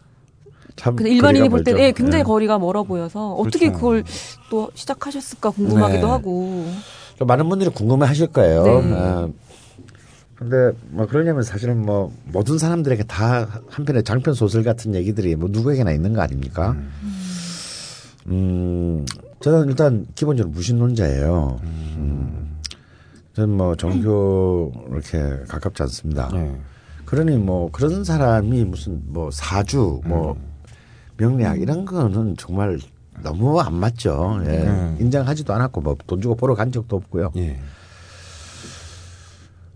[0.76, 1.84] 참 근데 일반인이 볼때 멀죠.
[1.84, 2.24] 예, 굉장히 예.
[2.24, 3.80] 거리가 멀어 보여서 어떻게 그렇죠.
[3.80, 6.12] 그걸또 시작하셨을까 궁금하기도 네.
[6.12, 6.68] 하고.
[7.18, 8.64] 좀 많은 분들이 궁금해 하실 거예요.
[8.64, 8.94] 네.
[8.96, 9.28] 아,
[10.40, 15.92] 근데 뭐 그러려면 사실은 뭐 모든 사람들에게 다 한편의 장편 소설 같은 얘기들이 뭐 누구에게나
[15.92, 16.78] 있는 거 아닙니까?
[18.28, 19.06] 음,
[19.42, 21.60] 저는 일단 기본적으로 무신론자예요.
[21.62, 22.58] 음,
[23.34, 26.30] 저는 뭐 종교 이렇게 가깝지 않습니다.
[26.34, 26.56] 예.
[27.04, 30.38] 그러니 뭐 그런 사람이 무슨 뭐 사주 뭐
[31.18, 32.80] 명리학 이런 거는 정말
[33.22, 34.40] 너무 안 맞죠.
[34.46, 34.62] 예.
[34.68, 34.98] 음.
[35.02, 37.32] 인정하지도 않았고 뭐 돈 주고 보러 간 적도 없고요.
[37.36, 37.60] 예.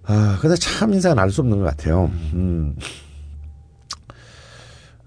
[0.06, 2.12] 아, 근데 참 인생은 알 수 없는 것 같아요.
[2.34, 2.76] 음.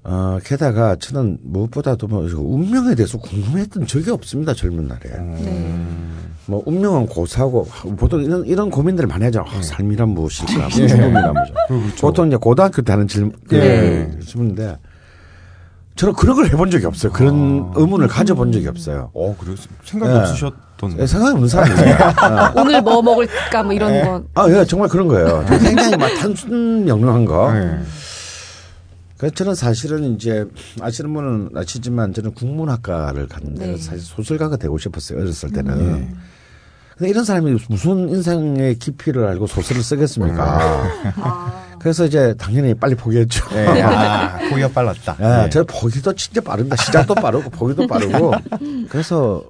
[0.05, 4.55] 어, 게다가 저는 무엇보다도 뭐 운명에 대해서 궁금했던 적이 없습니다.
[4.55, 5.01] 젊은 날에.
[6.47, 7.65] 뭐 운명은 고사고
[7.97, 9.47] 보통 이런 이런 고민들을 많이 하잖아.
[9.51, 10.69] 아, 삶이란 무엇일까?
[10.69, 11.55] 죽음이란 뭐죠?
[12.01, 14.19] 보통 이제 고등학교 때 하는 질문, 그 네.
[14.21, 14.77] 질문인데
[15.97, 17.11] 저는 그런 걸 해본 적이 없어요.
[17.11, 19.11] 그런 의문을 가져본 적이 없어요.
[19.13, 19.57] 어, 그래요?
[19.83, 20.21] 생각이 네.
[20.21, 20.97] 없으셨 던.
[20.99, 21.95] 예, 생각이 없는 사람이에요.
[21.95, 22.53] 어.
[22.61, 24.25] 오늘 뭐 먹을까 뭐 이런 거.
[24.35, 25.45] 아, 예, 정말 그런 거예요.
[25.49, 27.53] 굉장히 막 단순 명료한 거.
[27.53, 27.79] 네.
[29.19, 30.45] 그래서 저는 사실은 이제
[30.81, 33.77] 아시는 분은 아시지만 저는 국문학과를 갔는데 네.
[33.79, 35.21] 사실 소설가가 되고 싶었어요.
[35.21, 36.15] 어렸을 때는.
[36.99, 41.65] 근데 이런 사람이 무슨 인생의 깊이를 알고 소설을 쓰겠습니까?
[41.79, 43.47] 그래서 이제 당연히 빨리 포기했죠.
[43.51, 43.83] 네.
[43.83, 45.17] 아, 포기가 빨랐다.
[45.21, 45.51] 예, 네.
[45.51, 46.77] 저 포기도 진짜 빠릅니다.
[46.77, 48.33] 시작도 빠르고 포기도 빠르고.
[48.89, 49.43] 그래서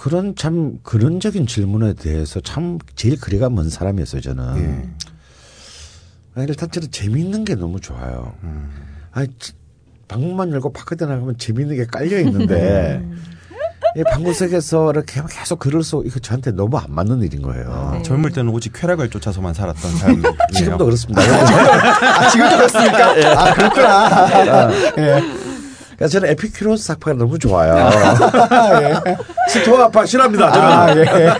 [0.00, 4.22] 그런 참 근원적인 질문에 대해서 참 제일 거리가 먼 사람이었어요.
[4.22, 4.56] 저는.
[4.56, 6.40] 예.
[6.40, 8.32] 아, 일단 저는 재미있는 게 너무 좋아요.
[9.12, 9.26] 아,
[10.08, 13.06] 방문만 열고 바깥에 나가면 재미있는 게 깔려 있는데
[13.94, 17.90] 이 방구석에서 이렇게 계속 글을 써 이거 저한테 너무 안 맞는 일인 거예요.
[17.92, 18.02] 네.
[18.02, 20.22] 젊을 때는 오직 쾌락을 쫓아서만 살았던 삶.
[20.56, 21.20] 지금도 그렇습니다.
[21.20, 23.10] 아, 지금도 그렇습니까?
[23.38, 24.70] 아, 그렇구나.
[24.96, 25.49] 예.
[26.00, 27.74] 그래서 저는 에피큐로스 학파가 너무 좋아요.
[29.50, 30.50] 스토아 학파 싫어합니다.
[30.50, 30.66] 저는.
[30.66, 31.30] 아, 예.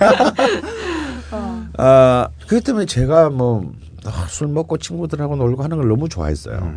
[1.79, 3.73] 아, 그렇기 때문에 제가 뭐,
[4.05, 6.75] 아, 술 먹고 친구들하고 놀고 하는 걸 너무 좋아했어요.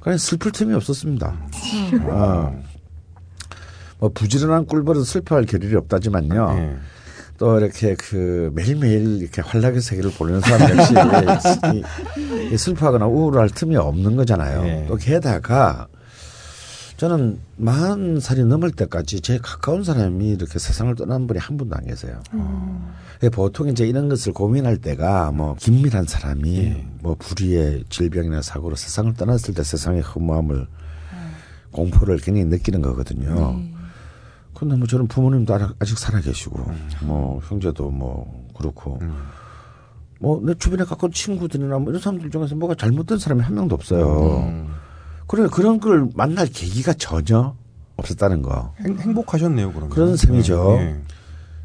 [0.00, 1.34] 그냥 슬플 틈이 없었습니다.
[2.10, 2.52] 아,
[3.98, 6.56] 뭐, 부지런한 꿀벌은 슬퍼할 겨를이 없다지만요.
[6.58, 6.76] 예.
[7.38, 10.92] 또 이렇게 그 매일매일 이렇게 활락의 세계를 보내는 사람 역시
[12.54, 14.62] 슬퍼하거나 우울할 틈이 없는 거잖아요.
[14.66, 14.84] 예.
[14.86, 15.88] 또 게다가
[17.00, 21.86] 저는 마흔 살이 넘을 때까지 제 가까운 사람이 이렇게 세상을 떠난 분이 한 분도 안
[21.86, 22.20] 계세요.
[23.22, 29.14] 예, 보통 이제 이런 것을 고민할 때가 뭐 긴밀한 사람이 뭐 불의의 질병이나 사고로 세상을
[29.14, 30.66] 떠났을 때 세상의 허무함을
[31.72, 33.58] 공포를 굉장히 느끼는 거거든요.
[34.54, 36.70] 근데 뭐 저는 부모님도 아직- 아직 살아 계시고
[37.04, 38.98] 뭐 형제도 뭐 그렇고
[40.20, 44.66] 뭐 내 주변에 가까운 친구들이나 뭐 이런 사람들 중에서 뭐가 잘못된 사람이 한 명도 없어요.
[45.30, 47.54] 그래 그런 걸 만날 계기가 전혀
[47.96, 48.74] 없었다는 거.
[48.80, 49.90] 행, 행복하셨네요, 그러면.
[49.90, 50.78] 그런 셈이죠.
[50.80, 50.96] 예.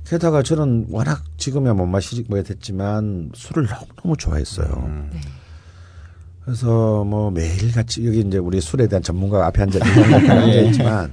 [0.05, 4.67] 게다가 저는 워낙 지금야 못 마시지 뭐 됐지만 술을 너무 너무 좋아했어요.
[4.85, 5.09] 음.
[6.43, 11.11] 그래서 뭐 매일 같이 여기 이제 우리 술에 대한 전문가가 앞에 앉아 앉아 있지만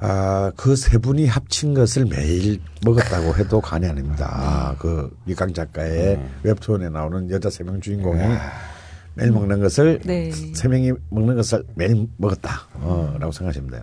[0.00, 4.28] 아 그 세 분이 합친 것을 매일 먹었다고 해도 과언이 아닙니다.
[4.32, 8.20] 아, 그 이강 작가의 웹툰에 나오는 여자 세 명 주인공이
[9.14, 10.30] 매일 먹는 것을 네.
[10.30, 13.82] 세 명이 먹는 것을 매일 먹었다라고 생각하시면 돼요.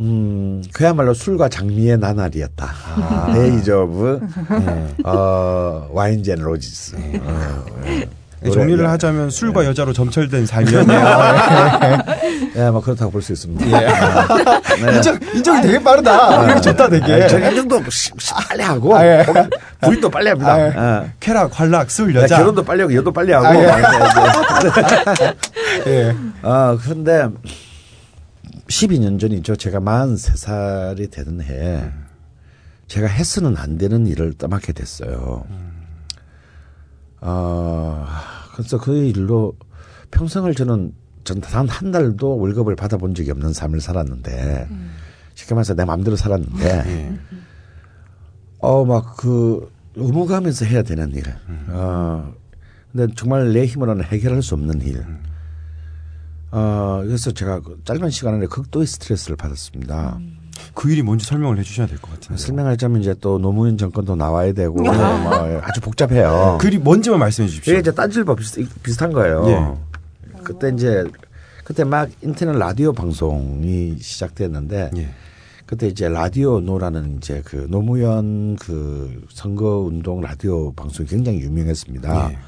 [0.00, 3.32] 음, 그야말로 술과 장미의 나날이었다.
[3.34, 4.20] Days of
[5.04, 6.96] 어, Wine and Roses.
[6.96, 8.08] 어, 예.
[8.44, 11.00] 예, 정리를 노래- 하자면 술과 여자로 점철된 삶이었네요.
[12.56, 13.66] 예, 뭐 그렇다고 볼 수 있습니다.
[13.66, 14.96] 네.
[14.96, 16.60] 인정, 인정이 되게 빠르다.
[16.60, 17.26] 좋다, 되게.
[17.28, 19.26] 저 인정도 시- 시- 빨리 하고 아, 예.
[19.82, 20.52] 부인도 빨리 합니다.
[20.54, 21.10] 아, 예.
[21.20, 22.38] 쾌락, 관락, 술, 네, 여자.
[22.38, 23.46] 결혼도 빨리 하고 여도 빨리 하고.
[23.46, 23.66] 아, 예.
[25.86, 25.90] 예.
[26.08, 26.16] 예.
[26.42, 27.26] 아, 그런데
[28.68, 29.56] 12년 전이죠.
[29.56, 31.90] 제가 43살이 되는 해
[32.86, 35.44] 제가 해서는 안 되는 일을 떠맡게 됐어요.
[37.20, 38.06] 어,
[38.54, 39.54] 그래서 그 일로
[40.10, 40.92] 평생을 저는
[41.24, 44.68] 전 단 한 달도 월급을 받아본 적이 없는 삶을 살았는데
[45.34, 47.18] 쉽게 말해서 내 마음대로 살았는데 예.
[48.58, 51.24] 어, 막 그 의무감에서 해야 되는 일.
[51.68, 52.32] 어,
[52.92, 55.04] 근데 정말 내 힘으로는 해결할 수 없는 일.
[56.52, 60.18] 어, 그래서 제가 그 짧은 시간 안에 극도의 스트레스를 받았습니다.
[60.74, 62.40] 그 일이 뭔지 설명을 해주셔야 될 것 같은데.
[62.40, 64.92] 설명하자면 이제 또 노무현 정권도 나와야 되고 뭐
[65.62, 66.58] 아주 복잡해요.
[66.60, 67.72] 그 일이 뭔지만 말씀해 주십시오.
[67.72, 69.46] 이게 이제 딴질법 비슷, 비슷 한 거예요.
[69.48, 70.40] 예.
[70.44, 71.04] 그때 이제
[71.64, 75.08] 그때 막 인터넷 라디오 방송이 시작됐는데 예.
[75.66, 82.30] 그때 이제 라디오 노라는 이제 그 노무현 그 선거 운동 라디오 방송이 굉장히 유명했습니다.
[82.32, 82.38] 예.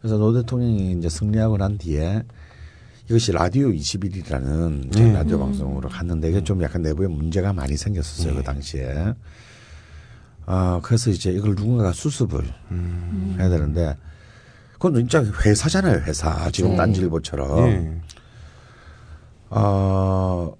[0.00, 2.22] 그래서 노 대통령이 이제 승리하고 난 뒤에
[3.08, 5.12] 이것이 라디오 21이라는 예.
[5.12, 9.14] 라디오 방송으로 갔는데 이게 좀 약간 내부에 문제가 많이 생겼었어요 그 당시에.
[10.44, 12.44] 아 그래서 이제 이걸 누군가가 수습을
[13.38, 13.96] 해야 되는데
[14.74, 16.76] 그건 진짜 회사잖아요 회사 지금 네.
[16.76, 17.68] 딴지일보처럼.
[17.68, 18.00] 예.
[19.50, 20.52] 어,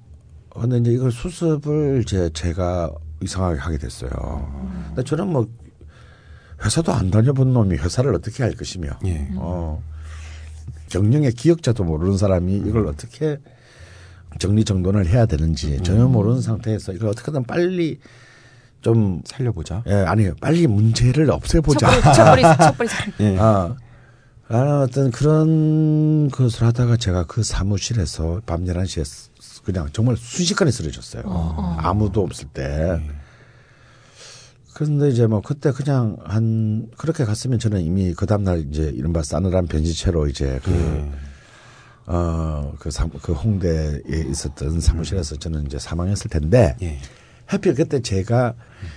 [0.54, 4.10] 근데 이제 이걸 수습을 이제 제가 이상하게 하게 됐어요.
[4.88, 5.48] 근데 저는 뭐
[6.64, 9.28] 회사도 안 다녀본 놈이 회사를 어떻게 할 것이며, 예.
[9.34, 9.82] 어,
[10.88, 13.38] 경영의 기억자도 모르는 사람이 이걸 어떻게
[14.38, 17.98] 정리정돈을 해야 되는지 전혀 모르는 상태에서 이걸 어떻게든 빨리
[18.82, 19.82] 좀 살려보자.
[19.86, 20.34] 예, 아니요.
[20.40, 22.12] 빨리 문제를 없애보자.
[22.12, 22.88] 척벌이 척벌이
[23.20, 23.36] 예.
[23.38, 23.74] 아,
[24.48, 31.24] 라는 어떤 그런 것을 하다가 제가 그 사무실에서 밤 11시에 그냥 정말 순식간에 쓰러졌어요.
[31.78, 33.00] 아무도 없을 때.
[34.76, 39.68] 그런데 이제 뭐 그때 그냥 한 그렇게 갔으면 저는 이미 그 다음날 이제 이른바 싸늘한
[39.68, 41.10] 변지체로 이제 그,
[42.04, 46.98] 어, 그, 사, 그 홍대에 있었던 사무실에서 저는 이제 사망했을 텐데 예.
[47.46, 48.52] 하필 그때 제가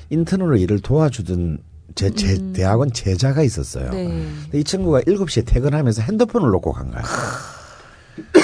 [0.09, 1.59] 인턴으로 일을 도와주던
[1.95, 3.89] 제, 제 대학원 제자가 있었어요.
[3.91, 4.05] 네.
[4.43, 7.03] 근데 이 친구가 7시에 퇴근하면서 핸드폰을 놓고 간 거야.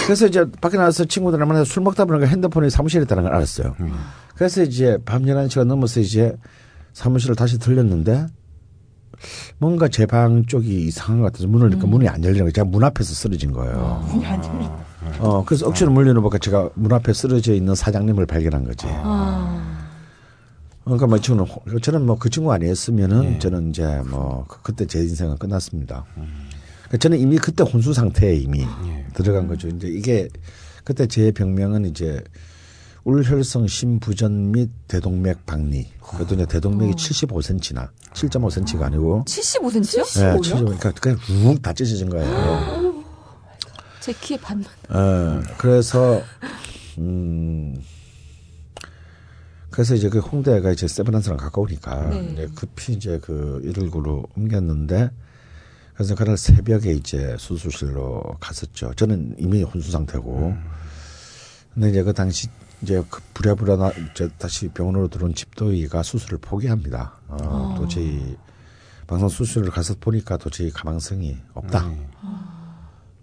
[0.05, 3.75] 그래서 이제 밖에 나와서 친구들이랑 만나서 술 먹다 보니까 핸드폰이 사무실에 있다는 걸 알았어요.
[4.35, 6.33] 그래서 이제 밤 11시가 넘어서 이제
[6.95, 8.25] 사무실을 다시 들렸는데
[9.57, 12.51] 뭔가 제 방 쪽이 이상한 것 같아서 문을 열니까 문이 안 열리는 거예요.
[12.51, 14.01] 제가 문 앞에서 쓰러진 거예요.
[15.19, 18.87] 어, 그래서 억지로 물리는 보니까 제가 문 앞에 쓰러져 있는 사장님을 발견한 거지.
[18.89, 19.61] 아.
[20.83, 23.39] 그러니까 뭐 저는 호- 저는 뭐 그 친구 아니었으면은 예.
[23.39, 26.05] 저는 이제 뭐 그- 그때 제 인생은 끝났습니다.
[26.13, 29.05] 그러니까 저는 이미 그때 혼수 상태에 이미 예.
[29.13, 29.67] 들어간 거죠.
[29.67, 30.27] 이제 이게
[30.83, 32.23] 그때 제 병명은 이제
[33.05, 35.87] 울혈성 심부전 및 대동맥 박리.
[36.01, 39.99] 그것도 이제 대동맥이 75cm나 7.5cm가 아니고 75cm요?
[39.99, 40.65] 예, 75.
[40.65, 43.03] 그러니까 그냥 욱다 찢어진 거예요.
[44.01, 44.65] 제 키의 반만.
[44.89, 46.21] 어, 그래서
[46.97, 47.75] 음
[49.69, 52.29] 그래서 이제 그 홍대가 이제 세브란스랑 가까우니까 네.
[52.31, 55.11] 이제 급히 이제 그 119로 옮겼는데
[55.93, 58.93] 그래서 그날 새벽에 이제 수술실로 갔었죠.
[58.95, 60.55] 저는 이미 혼수 상태고.
[61.73, 62.47] 근데 이제 그 당시
[62.81, 67.13] 이제 그 부랴부랴 나, 이제 다시 병원으로 들어온 집도이가 수술을 포기합니다.
[67.27, 68.35] 어, 도저히
[69.07, 71.89] 방송 수술을 가서 보니까 도저히 가망성이 없다.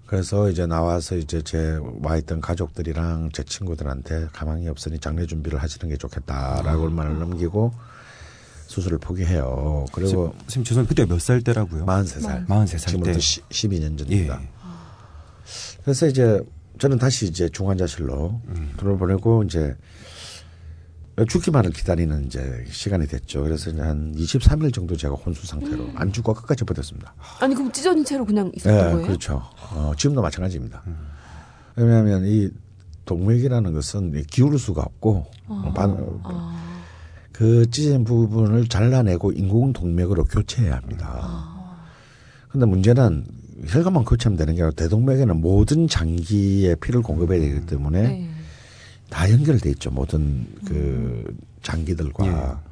[0.06, 5.88] 그래서 이제 나와서 이제 제 와 있던 가족들이랑 제 친구들한테 가망이 없으니 장례 준비를 하시는
[5.88, 7.72] 게 좋겠다라고 말을 넘기고
[8.66, 9.86] 수술을 포기해요.
[9.92, 11.84] 그리고 선생님 죄송 그때 몇 살 때라고요?
[11.86, 12.46] 43살.
[12.46, 13.18] 43살 지금부터 때.
[13.18, 13.96] 12년 예.
[13.96, 14.40] 전입니다.
[15.84, 16.40] 그래서 이제
[16.82, 18.72] 저는 다시 이제 중환자실로 음.
[18.76, 19.76] 돌아보내고 이제
[21.28, 23.44] 죽기만을 기다리는 이제 시간이 됐죠.
[23.44, 27.14] 그래서 이제 한 23일 정도 제가 혼수 상태로 안 죽고 끝까지 버텼습니다.
[27.38, 29.06] 아니 그럼 찢어진 채로 그냥 있었던 네, 거예요?
[29.06, 29.44] 그렇죠.
[29.70, 30.82] 어, 지금도 마찬가지입니다.
[31.76, 32.50] 왜냐하면 이
[33.04, 36.82] 동맥이라는 것은 이 기울을 수가 없고 어, 반- 아.
[37.30, 41.48] 그 찢은 부분을 잘라내고 인공 동맥으로 교체해야 합니다.
[42.48, 43.24] 근데 문제는
[43.66, 48.30] 혈관만 교체하면 되는 게 아니라 대동맥에는 모든 장기에 피를 공급해야 되기 때문에 네.
[49.08, 49.90] 다 연결돼 있죠.
[49.90, 52.62] 모든 그 장기들과.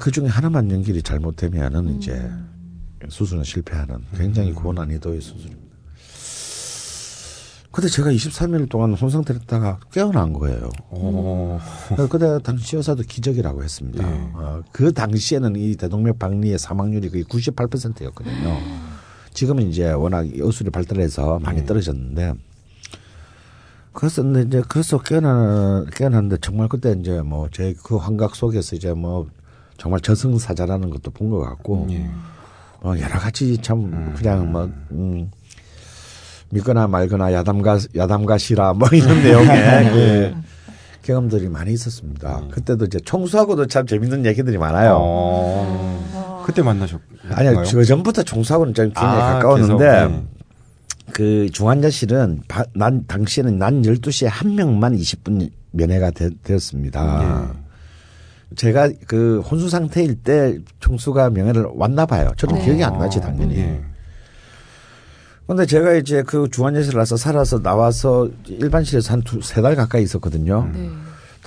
[0.00, 2.30] 그 중에 하나만 연결이 잘못되면은 이제
[3.08, 5.68] 수술은 실패하는 굉장히 고난이도의 수술입니다.
[7.70, 10.68] 근데 제가 23일 동안 혼상태였다가 깨어난 거예요.
[10.88, 11.60] 어.
[11.88, 14.08] 그래서 그때 당시 여사도 기적이라고 했습니다.
[14.08, 14.30] 네.
[14.34, 18.87] 어, 그 당시에는 이 대동맥 박리의 사망률이 거의 98%였거든요.
[19.38, 22.34] 지금은 이제 워낙 의술이 발달해서 많이 떨어졌는데
[23.92, 28.92] 그래서 근데 이제 그래서 깨어나 깨어났는데 정말 그때 이제 뭐 제 그 환각 속에서 이제
[28.92, 29.28] 뭐
[29.76, 32.10] 정말 저승사자라는 것도 본 것 같고 예.
[32.82, 35.30] 뭐 여러 가지 참 그냥 뭐 음,
[36.50, 40.34] 믿거나 말거나 야담가 야담가시라 뭐 이런 내용의 그
[41.02, 42.42] 경험들이 많이 있었습니다.
[42.50, 44.96] 그때도 이제 총수하고도 참 재밌는 얘기들이 많아요.
[45.00, 46.17] 어.
[46.48, 47.02] 그때 만나셨나요?
[47.30, 50.24] 아니요, 그 전부터 총수하고는 좀 굉장히 아, 가까웠는데 계속, 네.
[51.12, 57.54] 그 중환자실은 바- 난 당시에는 난 12시에 한 명만 20분 면회가 되, 었습니다
[58.56, 62.30] 제가 그 혼수 상태일 때 총수가 명예를 왔나 봐요.
[62.38, 62.64] 저는 네.
[62.64, 63.58] 기억이 안 나지 당연히.
[63.58, 63.82] 예.
[65.46, 70.66] 근데 제가 이제 그 중환자실 와서 살아서 나와서 일반실에서 한 두 세 달 가까이 있었거든요.
[70.72, 70.88] 네.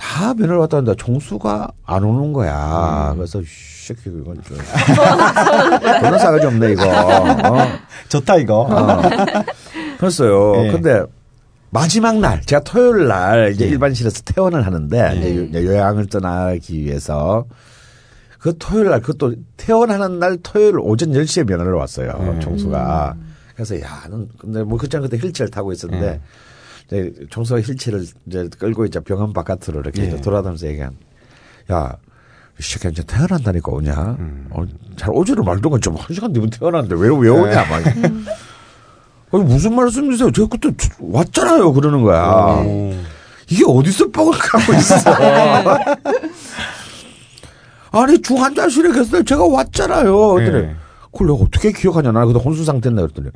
[0.02, 3.12] 다 면을 왔다 갔는데 총수가 안 오는 거야.
[3.14, 4.58] 그래서 이 새끼 이건 좀
[6.00, 6.82] 그런 싸가지 없네 이거.
[6.88, 7.68] 어.
[8.08, 8.68] 좋다 이거.
[9.98, 10.64] 그랬어요.
[10.66, 10.72] 예.
[10.72, 11.02] 근데
[11.70, 13.68] 마지막 날 제가 토요일 날 이제 예.
[13.70, 15.18] 일반실에서 퇴원을 하는데 예.
[15.18, 17.44] 이제 요- 요양을 떠나기 위해서
[18.40, 22.34] 그 토요일 날 그것도 퇴원하는 날 토요일 오전 10시에 면회를 왔어요.
[22.36, 22.40] 예.
[22.40, 23.14] 총수가.
[23.54, 26.20] 그래서 야, 넌 근데 뭐 그때는 그때 휠체어를 타고 있었는데
[26.92, 30.20] 이제 총수가 휠체어를 이제 끌고 이제 병원 바깥으로 이렇게 예.
[30.20, 30.96] 돌아다니면서 얘기한
[31.72, 31.96] 야,
[32.58, 34.16] 이 새끼 이제 태어난다니까 오냐?
[34.50, 34.64] 어,
[34.96, 37.64] 잘 오지를 말던가 좀한 시간 뒤면 태어났는데 왜, 왜 오냐?
[37.64, 37.82] 막.
[39.32, 40.30] 아니, 무슨 말씀이세요?
[40.30, 40.68] 제가 그때
[41.00, 41.72] 왔잖아요.
[41.72, 42.62] 그러는 거야.
[42.66, 42.92] 오.
[43.48, 44.96] 이게 어디서 뻥을 까고 있어.
[47.92, 50.40] 아니, 중환자실에 때 제가 왔잖아요.
[50.42, 50.76] 예.
[51.12, 52.10] 그걸 내가 어떻게 기억하냐.
[52.12, 53.28] 나 그때 혼수 상태인다 그랬더니,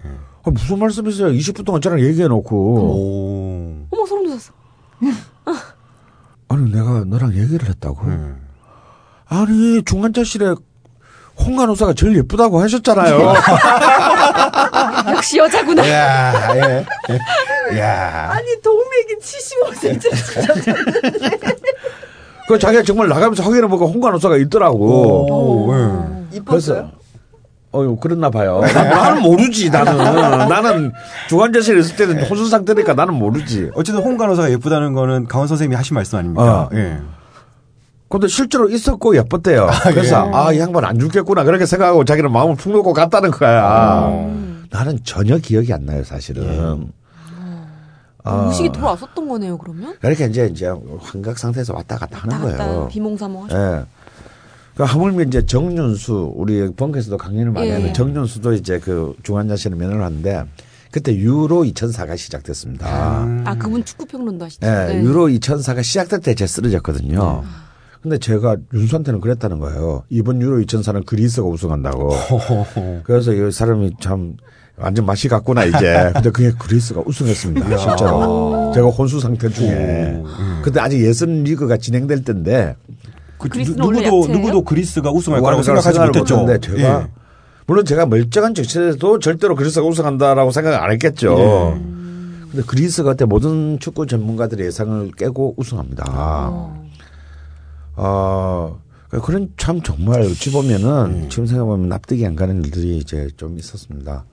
[0.44, 1.28] 아, 무슨 말씀이세요?
[1.28, 2.56] 20분 동안 저랑 얘기해놓고.
[2.56, 3.86] 오.
[3.90, 4.52] 어머 소름 돋았어.
[6.48, 8.10] 아니, 내가 너랑 얘기를 했다고.
[8.10, 8.18] 예.
[9.28, 10.54] 아니 중환자실에
[11.44, 13.34] 홍간호사가 제일 예쁘다고 하셨잖아요.
[15.12, 15.86] 역시 여자구나.
[15.90, 16.86] 야, 예.
[17.74, 17.78] 예.
[17.78, 18.30] 야.
[18.30, 20.46] 아니 동맥이 75cm.
[22.48, 25.66] 그 자기가 정말 나가면서 확인해 보고 홍간호사가 있더라고.
[25.66, 26.36] 오, 예.
[26.36, 26.92] 이뻤어요?
[27.76, 28.60] 어유 그랬나 봐요.
[28.60, 29.96] 나, 나는 모르지 나는.
[30.48, 30.92] 나는
[31.28, 33.70] 중환자실에 있을 때는 혼수 상태니까 나는 모르지.
[33.74, 36.62] 어쨌든 홍 간호사가 예쁘다는 거는 강원 선생님이 하신 말씀 아닙니까?
[36.62, 36.68] 어.
[36.74, 36.98] 예.
[38.08, 39.68] 근데 실제로 있었고 예뻤대요.
[39.84, 44.10] 그래서 아, 이 양반 안 죽겠구나 그렇게 생각하고 자기는 마음을 푹 놓고 갔다는 거야.
[44.70, 46.92] 나는 전혀 기억이 안 나요, 사실은.
[48.22, 48.46] 아.
[48.48, 49.94] 의식이 돌아왔었던 거네요, 그러면?
[50.00, 52.88] 그렇게 이제 이제 환각 상태에서 왔다 갔다 하는 왔다 갔다 거예요.
[52.88, 53.84] 비몽사몽 하셨 예.
[54.76, 57.72] 그 하물며 이제 정윤수 우리 벙커에서도 강연을 많이 예.
[57.72, 60.44] 하는 정윤수도 이제 그 중환자실에 면회를 하는데
[60.90, 62.86] 그때 유로 2004가 시작됐습니다.
[63.44, 64.66] 아, 그분 축구 평론도 하시죠?
[64.66, 65.02] 예, 네.
[65.02, 67.42] 유로 2004가 시작될 때 제가 쓰러졌거든요.
[68.02, 70.04] 근데 제가 윤수한테는 그랬다는 거예요.
[70.10, 72.12] 이번 유로 2004는 그리스가 우승한다고.
[73.04, 74.36] 그래서 이 사람이 참
[74.76, 76.10] 완전 맛이 갔구나 이제.
[76.12, 77.78] 근데 그게 그리스가 우승했습니다.
[77.78, 78.72] 실제로.
[78.74, 80.22] 제가 혼수 상태 중에.
[80.62, 82.76] 근데 아직 예선 리그가 진행될 때인데
[83.38, 84.38] 그 그리스는 누, 원래 구도 약체예요?
[84.38, 86.36] 누구도 그리스가 우승할 거라고 생각하지 생각을 못했죠.
[86.36, 87.08] 못했는데 제가 예.
[87.66, 91.36] 물론 제가 멀쩡한 정치에도 절대로 그리스가 우승한다라고 생각 안 했겠죠.
[91.38, 91.80] 예.
[92.50, 96.04] 근데 그리스가 그때 모든 축구 전문가들의 예상을 깨고 우승합니다.
[97.96, 98.78] 어,
[99.22, 104.24] 그런 참 정말 어찌 보면은 지금 생각해보면 납득이 안 가는 일들이 이제 좀 있었습니다.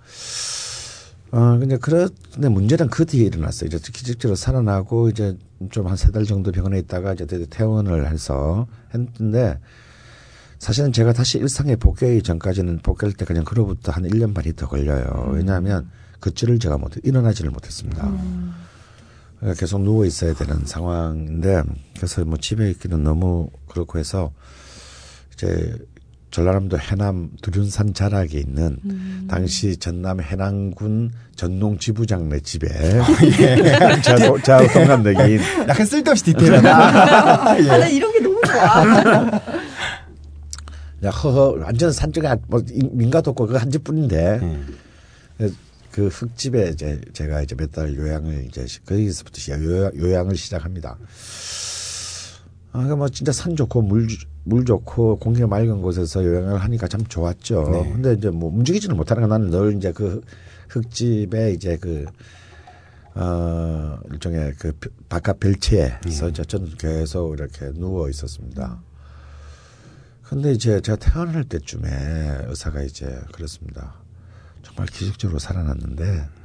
[1.35, 3.67] 어, 근데 그런데 문제는 그 뒤에 일어났어요.
[3.67, 5.35] 이제 기적적으로 살아나고 이제
[5.71, 9.59] 좀 한 세 달 정도 병원에 있다가 이제 퇴원을 해서 했는데
[10.59, 15.31] 사실은 제가 다시 일상에 복귀하기 전까지는 복귀할 때까지는 그로부터 한 1년 반이 더 걸려요.
[15.33, 15.89] 왜냐하면
[16.21, 18.07] 걷지를 제가 못, 일어나지를 못했습니다.
[19.39, 21.63] 그러니까 계속 누워 있어야 되는 상황인데
[21.97, 24.31] 그래서 뭐 집에 있기는 너무 그렇고 해서
[25.33, 25.75] 이제
[26.37, 28.77] 전라남도 해남 두륜산 자락에 있는
[29.29, 32.67] 당시 전남 해남군 전농 지부장 네 집에
[34.03, 36.73] 제가, 제가 동갑내기인 약간 쓸데없이 디테일하다.
[37.53, 38.81] 아, 나 이런 게 너무 좋아.
[41.05, 42.63] 야, 허허 완전 산쪽에 뭐
[42.93, 44.75] 민가도 없고 그 한 집뿐인데 음.
[45.91, 50.97] 그 흙집에 이제 제가 이제 몇 달 요양을 이제 시- 거기서부터 시작 요양, 요양을 시작합니다.
[52.71, 57.03] 아, 그뭐 진짜 산 좋고 물, 주- 물 좋고 공기가 맑은 곳에서 요양을 하니까 참
[57.05, 57.69] 좋았죠.
[57.71, 57.91] 네.
[57.93, 60.21] 근데 이제 뭐 움직이지는 못하는 건 나는 늘 이제 그
[60.69, 62.05] 흙집에 이제 그,
[63.15, 68.81] 어, 일종의 그 벼- 바깥 벨트에서 이제 저는 계속 이렇게 누워 있었습니다.
[70.23, 71.89] 근데 이제 제가 태어날 때쯤에
[72.47, 73.93] 의사가 이제 그랬습니다.
[74.63, 76.42] 정말 기적적으로 살아났는데 어,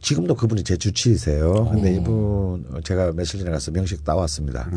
[0.00, 1.70] 지금도 그분이 제 주치의세요.
[1.70, 4.68] 근데 이분 제가 며칠 전에 가서 명식 따왔습니다.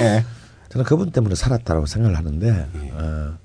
[0.00, 0.24] 예.
[0.70, 3.38] 저는 그분 때문에 살았다라고 생각을 하는데 어,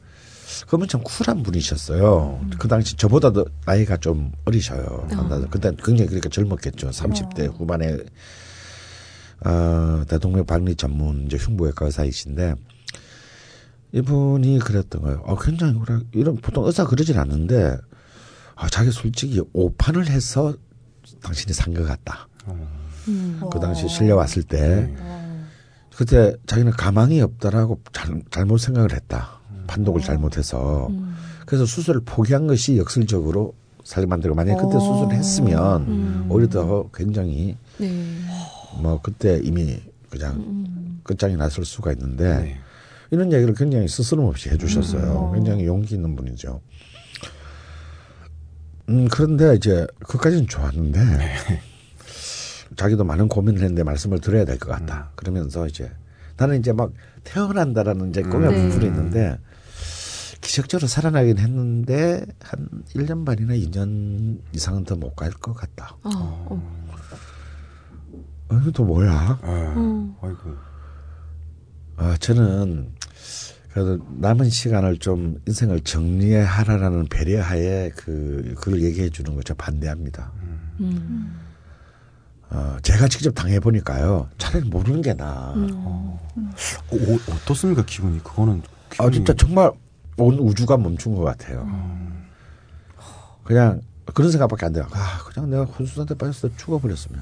[0.67, 2.39] 그분 참 쿨한 분이셨어요.
[2.59, 5.07] 그 당시 저보다도 나이가 좀 어리셔요.
[5.49, 6.89] 그때 굉장히 그러니까 젊었겠죠.
[6.89, 7.97] 30대 후반에
[9.43, 12.55] 어, 대동맥 박리 전문 이제 흉부외과 의사이신데
[13.91, 15.21] 이분이 그랬던 거예요.
[15.25, 15.99] 어, 굉장히 그래.
[16.13, 17.77] 이런 보통 의사 그러진 않는데
[18.55, 20.53] 아, 자기 솔직히 오판을 해서
[21.21, 22.27] 당신이 산 것 같다.
[23.07, 23.39] 음.
[23.51, 24.91] 그 당시 실려왔을 때
[25.95, 29.39] 그때 자기는 가망이 없다라고 잘, 잘못 생각을 했다.
[29.67, 30.89] 판독을 잘못해서
[31.45, 33.53] 그래서 수술을 포기한 것이 역설적으로
[33.83, 38.19] 살을 만들고 만약에 그때 수술을 했으면 오히려 더 굉장히 네.
[38.81, 39.79] 뭐 그때 이미
[40.09, 42.57] 그냥 끝장이 났을 수가 있는데 네.
[43.11, 45.31] 이런 얘기를 굉장히 스스럼 없이 해주셨어요.
[45.35, 46.61] 굉장히 용기 있는 분이죠.
[48.89, 50.99] 음 그런데 이제 그까지는 좋았는데
[52.75, 55.11] 자기도 많은 고민을 했는데 말씀을 드려야 될 것 같다.
[55.15, 55.91] 그러면서 이제
[56.37, 56.91] 나는 이제 막
[57.23, 58.69] 태어난다라는 이제 꿈에 네.
[58.69, 59.39] 부풀어 있는데
[60.41, 65.95] 기적적으로 살아나긴 했는데 한 1년 반이나 2년 이상은 더 못 갈 것 같다.
[66.03, 66.09] 어,
[66.49, 66.85] 어.
[68.49, 69.39] 어, 이거 또 뭐야?
[69.41, 70.13] 아, 음.
[70.21, 70.55] 아이고.
[71.97, 72.91] 아, 저는
[73.75, 80.31] 그래도 남은 시간을 좀 인생을 정리하라라는 배려하에 그 그걸 얘기해 주는 거저 반대합니다.
[80.79, 81.35] 음.
[82.51, 84.29] 어, 제가 직접 당해 보니까요.
[84.37, 85.51] 차라리 모르는 게 나아.
[85.57, 85.69] 음.
[85.73, 86.97] 어, 어,
[87.33, 88.23] 어떻습니까 기분이?
[88.23, 88.61] 그거는
[88.97, 89.69] 아 기분이- 진짜 정말
[90.15, 91.67] 온 우주가 멈춘 것 같아요.
[93.43, 93.81] 그냥
[94.13, 94.87] 그런 생각밖에 안 돼요.
[94.93, 97.21] 아 그냥 내가 혼수 상태 빠졌을 때 죽어버렸으면.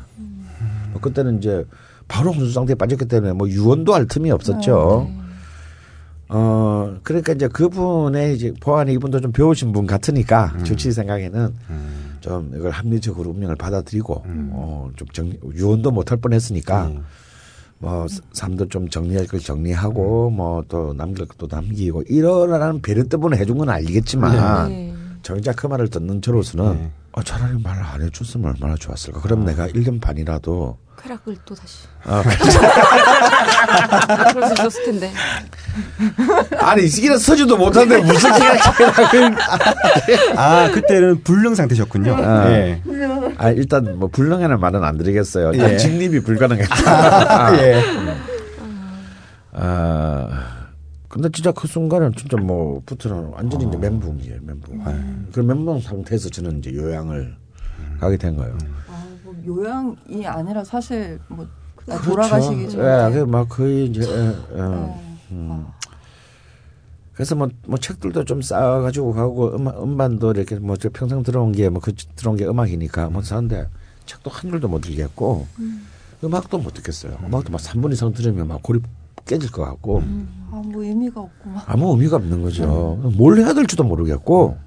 [0.91, 1.65] 뭐 그때는 이제
[2.07, 5.09] 바로 혼수 상태에 빠졌기 때문에 뭐 유언도 할 틈이 없었죠.
[6.35, 12.17] 어 그러니까 이제 그분의 이제 보안이 이분도 좀 배우신 분 같으니까 주치 생각에는 음.
[12.21, 14.23] 좀 이걸 합리적으로 운명을 받아들이고
[14.53, 17.03] 어좀 정 유언도 못할 뻔 했으니까 음.
[17.77, 23.57] 뭐 삶도 좀 정리할 걸 정리하고 뭐 또 남길 것도 남기고 이러라는 배려 때문에 해준
[23.57, 24.93] 건 알겠지만 네.
[25.23, 26.91] 정작 그 말을 듣는 저로서는 네.
[27.13, 29.21] 어, 차라리 말을 안 해줬으면 얼마나 좋았을까.
[29.21, 31.87] 그럼 내가 1년 반이라도 쾌락을 또 다시.
[32.05, 32.21] 아,
[34.33, 35.11] 그럴 수 있었을 텐데.
[36.59, 39.35] 아니 이게 서지도 못하는데 무슨 쾌락을
[40.35, 42.15] 아 그때는 불능 상태셨군요.
[42.15, 42.51] 아.
[42.51, 42.81] 예.
[43.37, 45.53] 아 일단 뭐 불능이라는 말은 안 드리겠어요.
[45.53, 45.77] 일단 예.
[45.77, 47.57] 직립이 불가능했다.
[47.63, 47.81] 예.
[49.53, 50.62] 아
[51.13, 55.29] 근데 진짜 그 순간은 진짜 뭐 부트는 완전히 이제 멘붕이에요, 멘붕.
[55.31, 57.35] 그 멘붕 상태에서 저는 이제 요양을
[57.99, 58.57] 가게 된 거예요.
[58.89, 61.45] 아, 뭐 요양이 아니라 사실 뭐
[61.81, 62.03] 아, 그렇죠.
[62.09, 62.83] 돌아가시기 전에.
[62.83, 64.61] 예, 그막 거의 이제 예, 예.
[64.61, 65.19] 네.
[65.33, 65.65] 음.
[67.13, 71.67] 그래서 뭐, 뭐 책들도 좀 쌓아가지고 가고 음반, 음반도 이렇게 뭐 저 평생 들어온 게
[71.69, 73.67] 뭐 그 들어온 게 음악이니까 뭐 사는데
[74.07, 75.85] 책도 한 줄도 못 읽겠고 음.
[76.33, 77.19] 악도 못 듣겠어요.
[77.23, 78.81] 음악도 막 3분 이상 들으면 막 고립
[79.25, 80.01] 깨질 것 같고
[80.51, 81.63] 아, 뭐 의미가 없구만.
[81.65, 82.99] 아무 의미가 없는 거죠.
[83.15, 84.57] 뭘 해야 될지도 모르겠고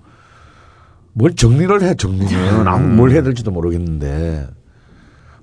[1.12, 4.48] 뭘 정리를 해 정리는 아무 뭘 해야 될지도 모르겠는데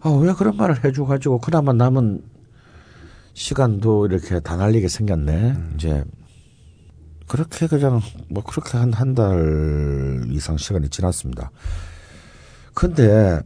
[0.02, 2.24] 아 왜 그런 말을 해줘 가지고 그나마 남은
[3.34, 5.56] 시간도 이렇게 다 날리게 생겼네.
[5.76, 6.04] 이제
[7.28, 11.52] 그렇게 그냥 뭐 그렇게 한 한 달 이상 시간이 지났습니다.
[12.74, 13.40] 근데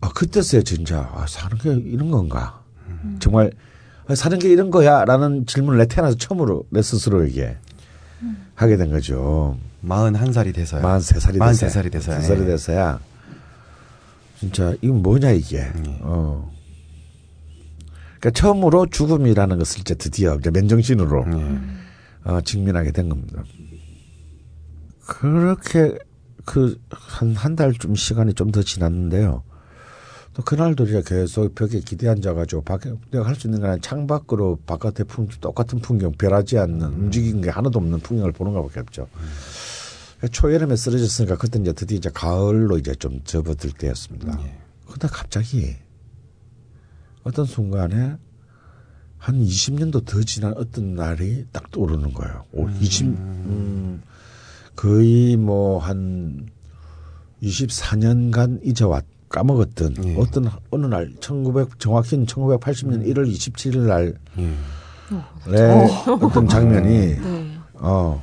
[0.00, 2.62] 아 그때서야 진짜 아, 사는 게 이런 건가?
[3.18, 3.75] 정말 아,
[4.14, 7.56] 사는 게 이런 거야라는 질문을 내 태어나서 처음으로 내 스스로에게
[8.54, 9.58] 하게 된 거죠.
[9.84, 10.82] 41살이 돼서요.
[10.82, 12.20] 43살이 43살이 돼서야.
[12.20, 12.46] 살이 예.
[12.46, 13.00] 돼서야
[14.38, 15.58] 진짜 이건 뭐냐 이게.
[15.58, 15.72] 예.
[16.02, 16.52] 어.
[18.20, 22.30] 그러니까 처음으로 죽음이라는 것을 이제 드디어 이제 맨정신으로 예.
[22.30, 23.44] 어, 직면하게 된 겁니다.
[25.06, 25.96] 그렇게
[26.44, 29.42] 그 한 한 달쯤 시간이 좀 더 지났는데요.
[30.36, 35.06] 또 그날도 이제 계속 벽에 기대 앉아가지고 밖에 내가 할 수 있는 건 창밖으로 바깥의
[35.06, 39.08] 풍 똑같은 풍경 변하지 않는 움직이는 게 하나도 없는 풍경을 보는 것밖에 없죠.
[40.30, 44.38] 초여름에 쓰러졌으니까 그때 이제 드디어 이제 가을로 이제 좀 접어들 때였습니다.
[44.86, 45.74] 근데 갑자기
[47.22, 48.16] 어떤 순간에
[49.16, 52.44] 한 20년도 더 지난 어떤 날이 딱 떠오르는 거예요.
[52.52, 54.02] 오, 20, 음,
[54.74, 56.46] 거의 뭐 한
[57.42, 59.04] 24년간 잊어왔,
[59.36, 60.16] 까먹었던 예.
[60.16, 65.86] 어떤 어느 날 1900, 정확히는 1980년 1월 27일 날의 예.
[66.08, 67.58] 어떤 장면이 네.
[67.74, 68.22] 어,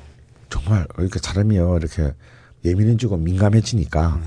[0.50, 2.14] 정말 이렇게 사람이요 이렇게
[2.66, 4.20] 예민해지고 민감해지니까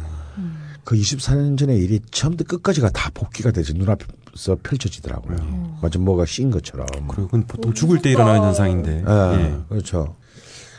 [0.84, 5.78] 그 24년 전의 일이 처음부터 끝까지가 다 복귀가 되지 눈앞에서 펼쳐지더라고요.
[5.82, 6.86] 마치 뭐가 씌인 것처럼.
[7.08, 9.04] 그리고 그건 보통 죽을 때 일어나는 현상인데.
[9.08, 9.58] 예, 예.
[9.68, 10.14] 그렇죠.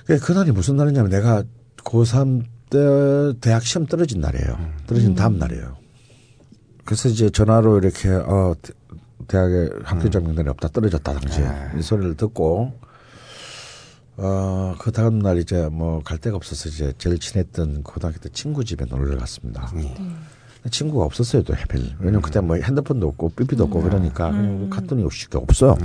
[0.06, 1.44] 그 그날이 무슨 날이냐면 내가
[1.84, 4.58] 고3 때 대학 시험 떨어진 날이에요.
[4.88, 5.76] 떨어진 다음 날이에요.
[6.88, 8.74] 그래서 이제 전화로 이렇게 어 대-
[9.28, 11.46] 대학에 학교장 명단이 없다 떨어졌다 당시에.
[11.78, 12.72] 이 소리를 듣고
[14.16, 18.86] 어그 다음 날 이제 뭐 갈 데가 없어서 이제 제일 친했던 고등학교 때 친구 집에
[18.86, 19.70] 놀러 갔습니다.
[20.72, 21.96] 친구가 없었어요 또 해필.
[22.00, 25.78] 왜냐면 그때 뭐 핸드폰도 없고 삐삐도 없고 그러니까 그냥 갔더니 쉽게 없어.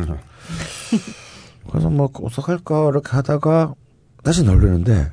[1.70, 3.74] 그래서 뭐 어떡할까 이렇게 하다가
[4.22, 5.12] 다시 놀려는데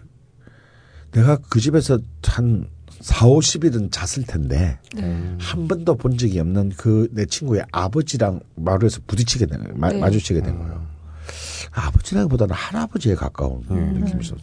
[1.12, 2.68] 내가 그 집에서 한
[3.02, 4.78] 4, 50일은 잤을 텐데
[5.39, 9.74] 한 번도 본 적이 없는 그 내 친구의 아버지랑 마루에서 부딪히게 된 거예요.
[9.78, 10.00] 마, 네.
[10.00, 10.82] 마주치게 된 거예요.
[11.72, 14.39] 아버지라기보다는 할아버지에 가까운 느낌이 있었어요.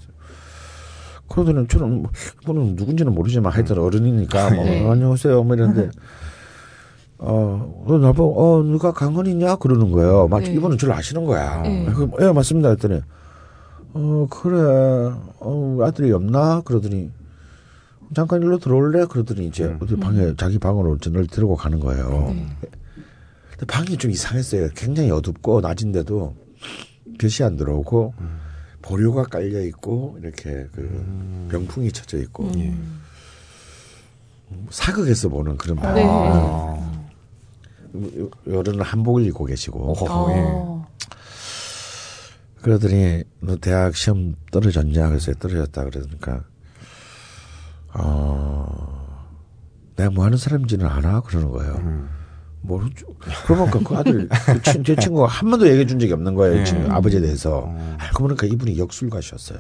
[1.28, 2.11] 그러더니 저는 뭐,
[2.42, 4.88] 이분은 누군지는 모르지만 하여튼 어른이니까 뭐 네.
[4.88, 5.90] 안녕하세요 뭐 이랬는데
[7.18, 9.57] 어, 너 나보고, 어, 누가 강헌이냐?
[9.57, 10.28] 그러는 거예요.
[10.28, 10.52] 막, 네.
[10.52, 11.62] 이분은 저를 아시는 거야.
[11.62, 11.86] 네.
[11.86, 12.68] 그, 예, 맞습니다.
[12.68, 13.00] 했더니,
[13.94, 14.59] 어, 그래.
[15.40, 16.61] 어, 아들이 없나?
[16.61, 17.11] 그러더니,
[18.14, 19.07] 잠깐 일로 들어올래?
[19.07, 22.34] 그러더니 이제 어디 방에, 자기 방으로 저를 데리고 가는 거예요.
[23.50, 24.68] 근데 방이 좀 이상했어요.
[24.74, 26.34] 굉장히 어둡고, 낮인데도
[27.18, 28.14] 빛이 안 들어오고,
[28.82, 32.52] 보류가 깔려 있고, 이렇게 그 병풍이 쳐져 있고,
[34.70, 35.94] 사극에서 보는 그런 방.
[35.94, 36.04] 네.
[38.46, 39.94] 여름은 한복을 입고 계시고.
[40.09, 40.86] 어.
[42.61, 45.09] 그러더니 너 대학 시험 떨어졌냐?
[45.09, 46.44] 그래서 떨어졌다 그러니까
[47.99, 48.66] 어
[49.97, 51.74] 내가 뭐 하는 사람인지는 알아 그러는 거예요.
[52.62, 53.07] 모르죠.
[53.47, 56.61] 그러면 그 아들 그 친- 제 친구가 한 번도 얘기해 준 적이 없는 거예요.
[56.61, 59.59] 이 친구 아버지에 대해서 알고 보니까 이분이 역술가셨어요.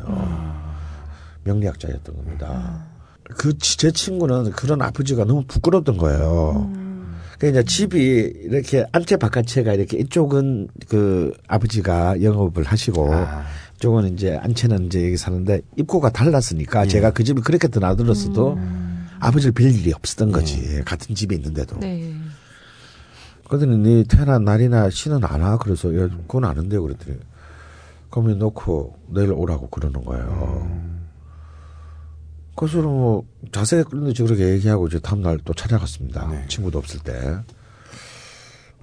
[1.44, 2.84] 명리학자였던 겁니다.
[3.38, 6.70] 그 제 친구는 그런 아버지가 너무 부끄러웠던 거예요.
[7.38, 7.98] 그러니까 이제 집이
[8.44, 13.12] 이렇게 안채 바깥채가 이렇게 이쪽은 그 아버지가 영업을 하시고
[13.76, 18.58] 이쪽은 이제 안채는 이제 여기 사는데 입구가 달랐으니까 제가 그 집이 그렇게 드나들었어도
[19.20, 22.14] 아버지를 빌 일이 없었던 거지 같은 집에 있는데도 네.
[23.48, 25.56] 그랬더니 네 태어난 날이나 시는 안 와.
[25.58, 26.82] 그래서 야, 그건 아는데요.
[26.82, 27.18] 그랬더니
[28.10, 30.96] 그러면 놓고 내일 오라고 그러는 거예요.
[32.56, 36.28] 그래서 뭐 자세히 끌는지 그렇게 얘기하고 이제 다음날 또 찾아갔습니다.
[36.28, 36.44] 네.
[36.48, 37.36] 친구도 없을 때.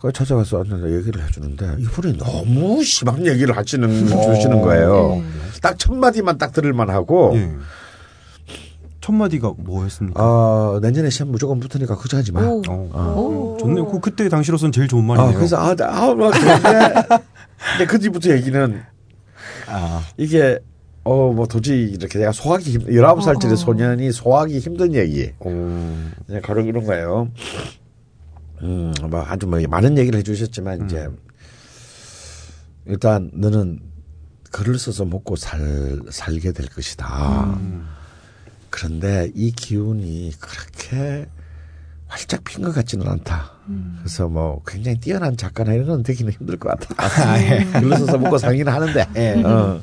[0.04, 5.24] 그 찾아가서 앉아서 얘기를 해주는데 이분이 너무 심한 얘기를 하시는 주시는 거예요.
[5.62, 7.50] 딱첫 마디만 딱 들을만 하고 예.
[9.00, 10.22] 첫 마디가 뭐였습니까?
[10.22, 12.42] 어, 내년에 시험 무조건 붙으니까 걱정하지 마.
[12.42, 12.62] 오.
[12.68, 13.16] 어.
[13.18, 13.58] 오.
[13.62, 13.88] 좋네요.
[13.88, 15.38] 그 그때 당시로서는 제일 좋은 아, 말이네요.
[15.38, 16.94] 그래서 아, 나- 아, 막 그런데
[17.78, 18.82] 근데 그 뒤부터 얘기는
[19.70, 20.60] 아, 이게
[21.06, 25.32] 어 뭐 도저히 이렇게 내가 소화하기 힘 19살짜리 소년이 소화하기 힘든 얘기.
[25.40, 25.50] 오.
[26.28, 27.30] 그냥 가로 이런 거예요.
[28.64, 31.08] 음, 뭐 아주 뭐 많은 얘기를 해주셨지만 이제
[32.86, 33.80] 일단 너는
[34.52, 37.58] 글을 써서 먹고 살 살게 될 것이다.
[38.70, 41.28] 그런데 이 기운이 그렇게
[42.08, 43.52] 활짝 핀 것 같지는 않다.
[44.00, 46.94] 그래서 뭐 굉장히 뛰어난 작가나 이런 건 되기는 힘들 것 같다.
[47.80, 49.08] 글을 써서 먹고 살기는 하는데.
[49.44, 49.82] 어.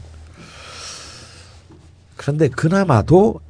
[2.16, 3.40] 그런데 그나마도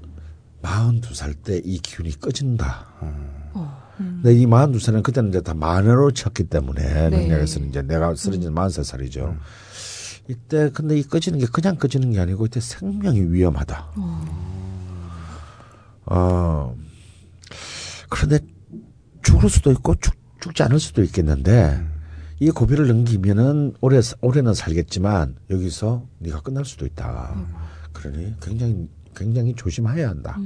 [0.63, 2.87] 42살 때 이 기운이 꺼진다.
[4.23, 7.29] 근데 이 42살은 그때는 이제 다 만으로 쳤기 때문에 네.
[7.29, 9.37] 명략에서는 이제 내가 쓰러진 지 43살이죠.
[10.29, 13.93] 이때 근데 이 꺼지는 게 그냥 꺼지는 게 아니고 이때 생명이 위험하다.
[16.07, 16.77] 어.
[18.11, 18.41] 그런데
[19.23, 21.83] 죽을 수도 있고 죽, 죽지 않을 수도 있겠는데
[22.41, 27.35] 이 고비를 넘기면은 오래 올해는 살겠지만 여기서 네가 끝날 수도 있다.
[27.93, 30.39] 그러니 굉장히 굉장히 조심해야 한다.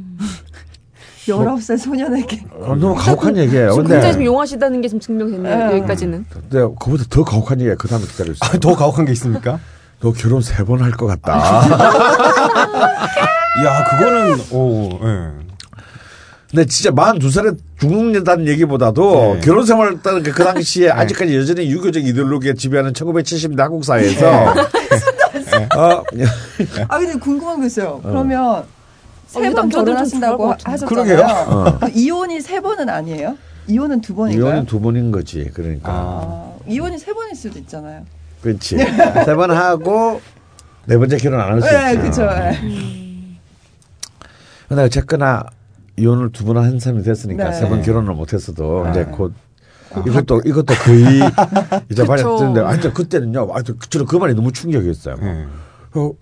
[1.26, 2.44] 19살 소년에게.
[2.60, 3.70] 어, 너무 가혹한 얘기예요.
[3.70, 5.56] 지금 근데 굉장히 좀 용하시다는 게좀 증명됐네요.
[5.68, 5.76] 네.
[5.76, 6.24] 여기까지는.
[6.30, 8.38] 근데 그보다 더 가혹한 얘기가 그 다음에 기다려 있어.
[8.44, 9.58] 아, 더 가혹한 게 있습니까?
[10.00, 11.34] 너 결혼 세 번 할 것 같다.
[13.64, 15.44] 야, 그거는 오, 예.
[16.50, 19.40] 근데 진짜 42살에 죽는다는 얘기보다도 네.
[19.40, 24.26] 결혼 생활 했다는 게 그 당시에 아직까지 여전히 유교적 이데올로기가 지배하는 1970년대 한국 사회에서
[25.76, 26.02] 어,
[26.88, 28.00] 아 근데 궁금한 게 있어요.
[28.02, 28.64] 그러면
[29.40, 30.86] 세 이거 번 남자들 좀 결혼하신다고 하셨잖아요.
[30.88, 31.26] 그러게요.
[31.48, 31.78] 어.
[31.80, 33.36] 그 이혼이 세 번은 아니에요?
[33.66, 34.46] 이혼은 두 번인가요?
[34.46, 35.50] 이혼은 두 번인 거지.
[35.54, 35.90] 그러니까.
[35.92, 38.04] 아, 이혼이 세 번일 수도 있잖아요.
[38.42, 38.76] 그렇지.
[39.24, 40.20] 세 번 하고
[40.86, 42.00] 네 번째 결혼 안 할수 네, 있지.
[42.20, 42.28] 그렇죠.
[44.68, 45.44] 근데 어쨌거나
[45.96, 47.52] 이혼을 두 번 한 사람이 됐으니까 네.
[47.56, 48.90] 세번 결혼을 못했어도 네.
[48.90, 49.32] 이제 곧
[50.06, 51.20] 이것도 이것도 거의
[51.88, 52.04] 이제.
[52.04, 53.52] 듣는데 하여튼 그때는요.
[53.52, 55.16] 하여튼 저는 그 말이 너무 충격이었어요.
[55.22, 55.46] 예.
[55.94, 56.12] 어, 어,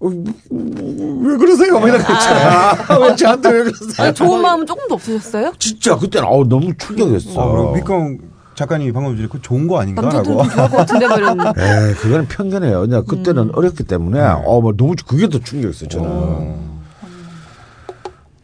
[0.00, 1.78] 왜 그러세요?
[1.80, 2.98] 막 이런 거 있잖아.
[3.00, 3.88] 왜 저한테 왜 그러세요?
[4.06, 5.52] 아니, 좋은 마음은 조금도 없으셨어요?
[5.58, 7.40] 진짜 그때는 아우 너무 충격이었어.
[7.40, 8.18] 아, 그럼 밑강
[8.54, 10.36] 작가님이 방금 전에 그 좋은 거 아닌가라고.
[10.38, 11.50] 같은데 말이었는데.
[11.60, 12.80] 에 그거는 편견이에요.
[12.82, 15.88] 그냥 그때는 어렸기 때문에 어, 뭐 너무 그게 더 충격이었어요.
[15.88, 16.68] 저는.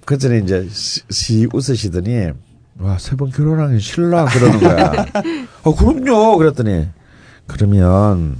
[0.05, 2.31] 그전에 이제 시, 시 웃으시더니
[2.81, 5.07] 와 세 번 결혼하기 싫나 그러는 거야.
[5.63, 6.37] 어 그럼요.
[6.37, 6.89] 그랬더니
[7.47, 8.37] 그러면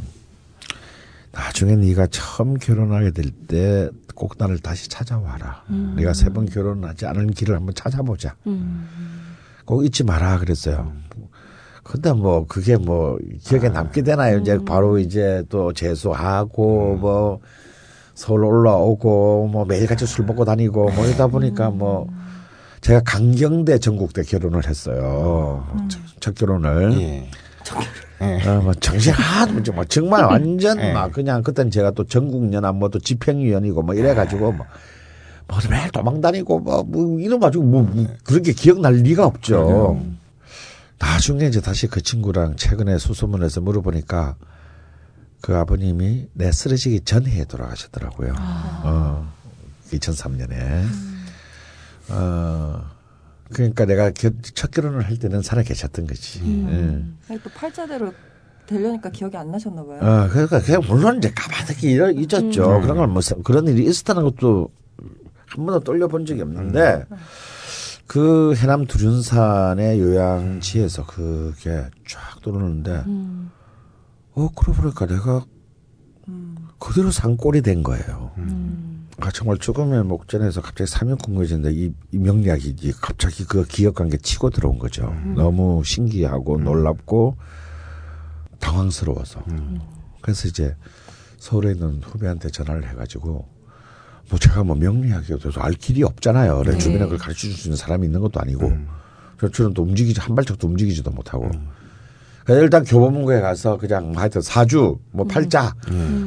[1.35, 5.65] 나중에 네가 처음 결혼하게 될 때 꼭 나를 다시 찾아와라.
[5.97, 8.37] 네가 세 번 결혼하지 않은 길을 한번 찾아보자.
[9.65, 10.93] 꼭 잊지 마라 그랬어요.
[11.83, 14.39] 근데 뭐 그게 뭐 기억에 남게 되나요?
[14.39, 17.41] 이제 바로 이제 또 재수하고 뭐
[18.15, 22.07] 서울 올라오고 뭐 매일같이 술 먹고 다니고 뭐 이러다 보니까 뭐
[22.81, 25.67] 제가 강경대 전국대 결혼을 했어요.
[25.89, 26.93] 첫, 첫 결혼을.
[27.01, 27.31] 예.
[28.21, 30.93] 어, 뭐 정신 하나도 못뭐 정말 완전 예.
[30.93, 34.67] 막 그냥 그땐 제가 또 전국연합 뭐또 집행위원이고 뭐 이래가지고 뭐,
[35.49, 40.01] 뭐 매일 도망 다니고 뭐, 뭐 이런 가지고 뭐, 뭐 그렇게 기억날 리가 없죠.
[40.99, 44.37] 나중에 이제 다시 그 친구랑 최근에 수소문에서 물어보니까
[45.41, 48.33] 그 아버님이 내 쓰러지기 전에 돌아가셨더라고요.
[48.85, 49.31] 어,
[49.93, 50.87] 2003년에.
[52.09, 52.94] 어,
[53.55, 56.41] 그러니까 내가 겨- 첫 결혼을 할 때는 살아 계셨던 거지.
[56.45, 57.03] 예.
[57.31, 58.13] 아니, 또 팔자대로
[58.67, 59.99] 되려니까 기억이 안 나셨나 봐요.
[60.01, 62.81] 어, 그러니까 그냥 물론 이제 가만히 잊었죠.
[62.83, 64.71] 그런 걸 뭐, 그런 일이 있었다는 것도
[65.47, 67.05] 한 번도 떨려본 적이 없는데,
[68.07, 73.03] 그 해남 두륜산의 요양지에서 그게 쫙 돌아오는데,
[74.37, 75.45] 어, 그러고 보니까 내가
[76.79, 78.33] 그대로 산꼴이 된 거예요.
[79.21, 84.51] 아, 정말 죽음의 목전에서 갑자기 사면 궁금해졌는데, 이, 이 명리학이 갑자기 그 기억한 게 치고
[84.51, 85.15] 들어온 거죠.
[85.37, 87.37] 너무 신기하고 놀랍고,
[88.59, 89.45] 당황스러워서.
[90.21, 90.75] 그래서 이제
[91.39, 93.47] 서울에 있는 후배한테 전화를 해가지고
[94.31, 96.63] 뭐 제가 뭐 명리학이어도 알 길이 없잖아요.
[96.63, 96.79] 내 네.
[96.79, 98.69] 주변에 그걸 가르쳐 줄 수 있는 사람이 있는 것도 아니고
[99.39, 101.51] 저- 저는 또 움직이지 한 발짝도 움직이지도 못하고.
[102.45, 105.75] 그래서 일단 교보문고에 가서 그냥 뭐 하여튼 사주, 뭐 팔자,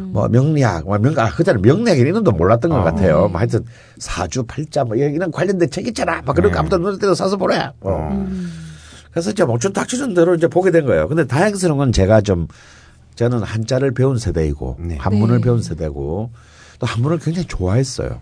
[0.08, 3.28] 뭐 명리학, 뭐 명, 아, 그때는 명리학 이름도 몰랐던 것 같아요.
[3.28, 3.64] 뭐 하여튼
[4.00, 6.24] 사주, 팔자, 뭐 이런 관련된 책 있잖아.
[6.24, 7.70] 막 그런 거 아무튼 눈에 띄서 사서 보래.
[7.82, 8.28] 뭐.
[9.12, 11.08] 그래서 이제 뭐좀 닥쳐준 대로 이제 보게 된 거예요.
[11.08, 12.48] 근데 다행스러운 건 제가 좀
[13.16, 14.98] 저는 한자를 배운 세대이고 네.
[14.98, 15.42] 한문을 네.
[15.42, 16.32] 배운 세대고
[16.80, 18.22] 또 한문을 굉장히 좋아했어요.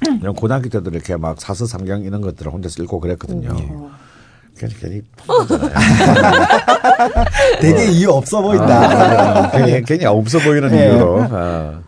[0.00, 3.50] 그냥 고등학교 때도 이렇게 막 사서 삼경 이런 것들을 혼자서 읽고 그랬거든요.
[3.50, 3.90] 어.
[4.62, 5.70] 괜히 괜히 펑잖아요.
[7.60, 9.50] 되게 이유 없어 보인다.
[9.50, 10.86] 괜히, 괜히 없어 보이는 네.
[10.86, 11.26] 이유로.
[11.30, 11.82] 어.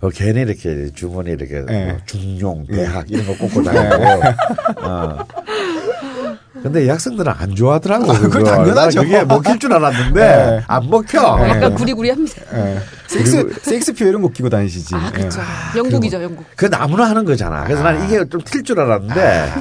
[0.00, 1.86] 어, 괜히 이렇게 주머니 이렇게 네.
[1.86, 4.22] 뭐 중용, 대학 이런 거 꽂고 다니고.
[4.82, 5.18] 어.
[6.62, 8.10] 근데 이 학생들은 안 좋아하더라고.
[8.12, 8.42] 아, 그거.
[8.42, 9.02] 당연하죠.
[9.02, 10.60] 그게 먹힐 줄 알았는데 네.
[10.66, 11.18] 안 먹혀.
[11.48, 12.42] 약간 구리구리합니다.
[12.54, 12.78] 예.
[13.06, 14.94] 섹스, 섹스표 이런 거 끼고 다니시지.
[14.96, 15.18] 아, 예.
[15.18, 15.40] 그렇죠.
[15.76, 16.44] 영국이죠, 영국.
[16.56, 17.62] 그 나무나 하는 거잖아.
[17.64, 19.52] 그래서 나는 이게 좀 튈 줄 알았는데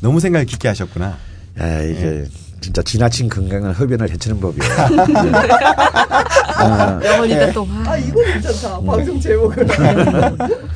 [0.00, 1.16] 너무 생각을 깊게 하셨구나.
[1.60, 2.24] 야, 이게
[2.60, 4.72] 진짜 지나친 건강은 흡연을 해치는 법이에요.
[7.04, 7.52] 영원히 네.
[7.52, 7.66] 또.
[7.70, 8.80] 아, 아 이거 괜찮다.
[8.80, 9.66] 방송 제목을.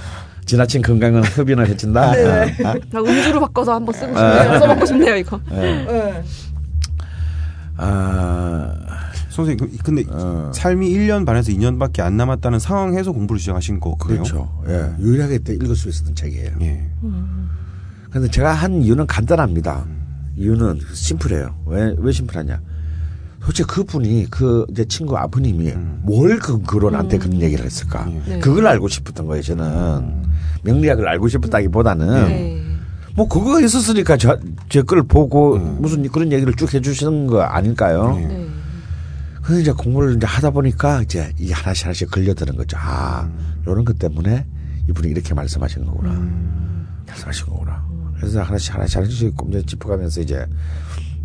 [0.46, 2.12] 지나친 건강은 흡연을 해친다.
[2.12, 2.56] 네.
[2.64, 2.74] 어.
[2.90, 4.42] 나 음주로 바꿔서 한번 쓰고 아.
[4.42, 4.58] 싶네요.
[4.58, 5.40] 써먹고 싶네요, 이거.
[5.50, 6.22] 네.
[7.76, 8.74] 아,
[9.30, 10.50] 선생님, 그- 근데 어.
[10.54, 14.22] 삶이 1년 반에서 2년밖에 안 남았다는 상황에서 공부를 시작하신 거 그래요?
[14.22, 14.62] 그렇죠.
[14.68, 16.50] 예, 유일하게 때 읽을 수 있었던 책이에요.
[16.62, 16.82] 예.
[18.10, 19.84] 근데 제가 한 이유는 간단합니다.
[20.40, 21.54] 이유는 심플해요.
[21.66, 22.60] 왜, 왜 심플하냐.
[23.40, 25.72] 도대체 그분이 그제 친구 아버님이
[26.02, 28.06] 뭘 근거로 나한테 그런 얘기를 했을까.
[28.26, 28.38] 네.
[28.38, 30.24] 그걸 알고 싶었던 거예요, 저는.
[30.62, 32.62] 명리학을 알고 싶었다기보다는 네.
[33.14, 34.38] 뭐 그거가 있었으니까 저,
[34.68, 38.14] 제걸 보고 무슨 그런 얘기를 쭉 해주시는 거 아닐까요?
[38.16, 38.26] 네.
[38.26, 38.46] 네.
[39.42, 42.76] 그래서 이제 공부를 이제 하다 보니까 이제 이게 하나씩 하나씩 걸려드는 거죠.
[42.78, 43.28] 아,
[43.66, 44.46] 요런 것 때문에
[44.88, 46.12] 이분이 이렇게 말씀하신 거구나.
[47.06, 47.89] 말씀하신 거구나.
[48.20, 50.46] 그래서 하나씩 하나씩 하나씩 이제 짚어가면서 이제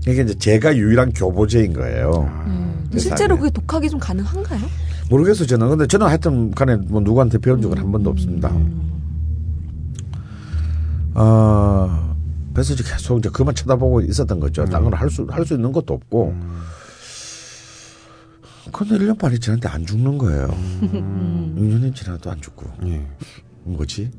[0.07, 2.31] 이게 이제 제가 유일한 교보제인 거예요.
[2.47, 2.87] 음.
[2.93, 2.99] 세상에.
[3.09, 4.61] 실제로 그게 독학이 좀 가능한가요?
[5.09, 5.69] 모르겠어요, 저는.
[5.69, 8.49] 근데 저는 하여튼 간에 뭐 누구한테 배운 적은 한 번도 없습니다.
[11.15, 12.15] 어,
[12.53, 14.65] 그래서 이제 계속 이제 그만 쳐다보고 있었던 거죠.
[14.65, 16.35] 딴건할 수, 할 수 있는 것도 없고.
[18.71, 20.47] 근데 1년 반이 지났는데 안 죽는 거예요.
[20.81, 22.65] 6년이 지나도 안 죽고.
[22.87, 23.05] 예.
[23.63, 24.09] 뭐지?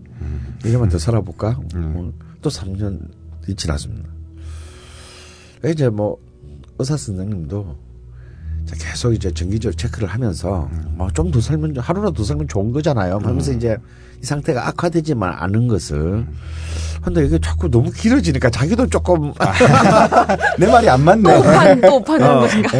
[0.62, 1.58] 1년만 더 살아볼까?
[1.74, 2.12] 뭐,
[2.46, 4.08] 또 3년이 지났습니다.
[5.66, 6.16] 이제 뭐,
[6.78, 7.76] 의사 선생님도
[8.66, 13.18] 자, 계속 이제 정기적으로 체크를 하면서 뭐 좀 더 살면 하루라도 더 살면 좋은 거잖아요.
[13.22, 13.76] 하면서 이제
[14.22, 16.24] 이 상태가 악화되지만 않은 것을
[17.02, 19.32] 근데 이게 자꾸 너무 길어지니까 자기도 조금
[20.58, 21.38] 내 말이 안또 맞네.
[21.38, 22.70] 오판, 또 오판하는 것인가?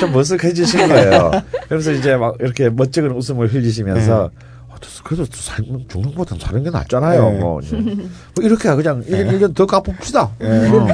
[0.00, 1.30] 좀 머쓱해지신 거예요.
[1.68, 4.30] 그래서 이제 막 이렇게 멋쩍은 웃음을 흘리시면서
[4.82, 7.30] 어, 그래도 살면 죽는 것보단 사는 게 낫잖아요.
[7.30, 7.38] 네.
[7.38, 7.76] 뭐, 이제.
[7.76, 7.96] 뭐
[8.42, 10.22] 이렇게 그냥 1년, 1년 더 까봅시다.
[10.22, 10.86] 어.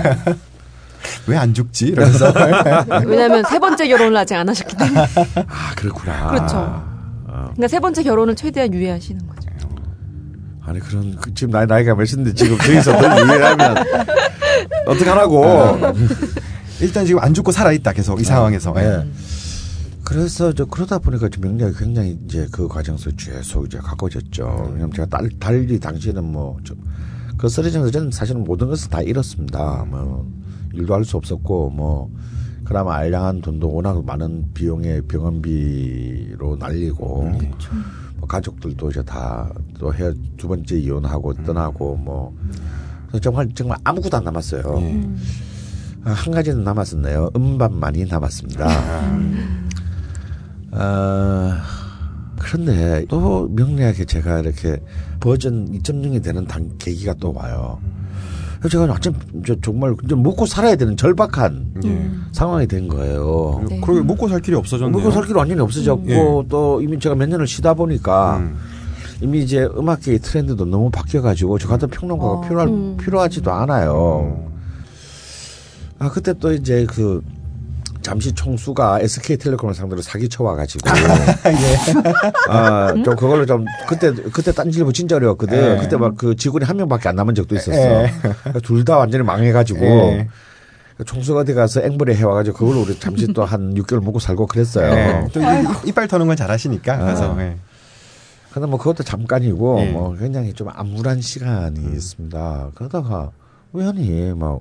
[1.27, 1.87] 왜안 죽지?
[1.89, 2.33] 이러면서.
[3.07, 5.01] 왜냐면 세 번째 결혼을 아직 안 하셨기 때문에.
[5.01, 6.31] 아, 그렇구나.
[6.31, 6.85] 그렇죠.
[7.27, 9.49] 그러니까 세 번째 결혼을 최대한 유예하시는 거죠.
[10.65, 13.77] 아니 그런 그 지금 나이 나이가 몇인데 지금 저기서 더 유예하면
[14.87, 15.79] 어떡하라고.
[16.81, 18.75] 일단 지금 안 죽고 살아있다, 계속 이 상황에서.
[18.77, 18.83] 예.
[18.83, 19.07] 예.
[20.09, 24.71] 그래서 저 그러다 보니까 좀 명리학이 굉장히 이제 그 과정에서 계속 이제 가까워졌죠.
[24.73, 29.85] 왜냐면 제가 달, 달리 당시에는 뭐그 쓰러지면서 저는 사실은 모든 것을 다 잃었습니다.
[29.87, 30.27] 뭐
[30.73, 32.11] 일도 할 수 없었고 뭐
[32.65, 37.31] 그나마 알량한 돈도 워낙 많은 비용의 병원비로 날리고
[38.17, 42.35] 뭐 가족들도 이제 다 또 헤어 두 번째 이혼하고 떠나고 뭐
[43.23, 44.63] 정말 정말 아무것도 안 남았어요.
[46.05, 47.31] 아, 한 가지는 남았었네요.
[47.37, 48.67] 음반만이 남았습니다.
[50.71, 51.63] 아,
[52.39, 54.81] 그런데 또 명리학에 제가 이렇게
[55.21, 57.79] 버전 2.0이 되는 단 계기가 또 와요.
[58.61, 58.99] 그래서 제가
[59.47, 62.11] 저 정말 좀 먹고 살아야 되는 절박한 예.
[62.33, 63.65] 상황이 된 거예요.
[63.69, 63.81] 네.
[63.81, 64.97] 그리고 먹고 살 길이 없어졌네요.
[64.97, 66.49] 먹고 살 길이 완전히 없어졌고 예.
[66.49, 68.57] 또 이미 제가 몇 년을 쉬다 보니까 음.
[69.21, 72.41] 이미 이제 음악계의 트렌드도 너무 바뀌어가지고 저 같은 평론가가 어.
[72.41, 72.97] 필요할, 음.
[72.97, 74.49] 필요하지도 않아요.
[76.01, 77.23] 아 그때 또 이제 그
[78.03, 80.89] 잠시 총수가 SK텔레콤을 상대로 사기쳐 와 가지고
[82.49, 85.77] 아좀 그걸로 좀 그때 그때 딴지일보 진짜 어려웠거든.
[85.77, 85.81] 예.
[85.81, 87.77] 그때 막 그 직원이 한 명밖에 안 남은 적도 있었어.
[88.05, 88.11] 예.
[88.63, 90.29] 둘 다 완전히 망해가지고 예.
[91.05, 94.91] 총수가 어디 가서 앵벌에 해와가지고 그걸로 우리 잠시 또 한 6개월 먹고 살고 그랬어요.
[94.93, 95.29] 예.
[95.33, 95.41] 또
[95.87, 96.99] 이빨 터는 건 잘하시니까.
[96.99, 97.35] 그래서.
[97.37, 97.43] 아.
[97.43, 97.57] 예.
[98.53, 99.91] 근데 뭐 그것도 잠깐이고 예.
[99.91, 102.71] 뭐 굉장히 좀 암울한 시간이 있습니다.
[102.75, 103.31] 그러다가
[103.73, 104.61] 우연히 막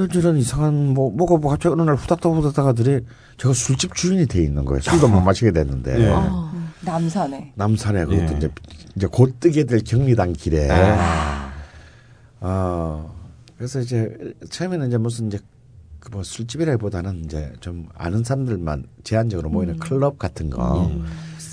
[0.00, 3.00] 이런저런 이상한 뭐 뭐가 뭐 갑자기 어느 날 후닥닥 후닥닥하더니
[3.38, 4.80] 제가 술집 주인이 돼 있는 거예요.
[4.80, 6.12] 술도 못 마시게 됐는데 예.
[6.14, 7.52] 아, 남산에.
[7.54, 8.36] 남산에 그것도 예.
[8.36, 8.50] 이제
[8.94, 11.50] 이제 곧 뜨게 될 경리단 길에 아.
[12.40, 13.10] 어
[13.56, 14.14] 그래서 이제
[14.50, 15.38] 처음에는 이제 무슨 이제
[16.00, 20.90] 그뭐 술집이라기보다는 이제 좀 아는 사람들만 제한적으로 모이는 클럽 같은 거.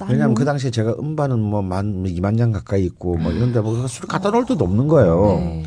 [0.09, 4.31] 왜냐하면 그 당시에 제가 음반은 뭐만 2만 장 가까이 있고 뭐 이런데 뭐 술 갖다
[4.31, 5.37] 놓을 데도 없는 거예요.
[5.39, 5.63] 네.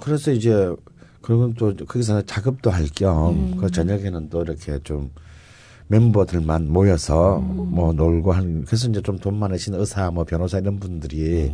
[0.00, 0.74] 그래서 이제
[1.26, 5.10] 그리고 또 거기서 작업도 할겸그 저녁에는 또 이렇게 좀
[5.88, 11.52] 멤버들만 모여서 뭐 놀고 하는 그래서 이제 좀 돈 많으신 의사 뭐 변호사 이런 분들이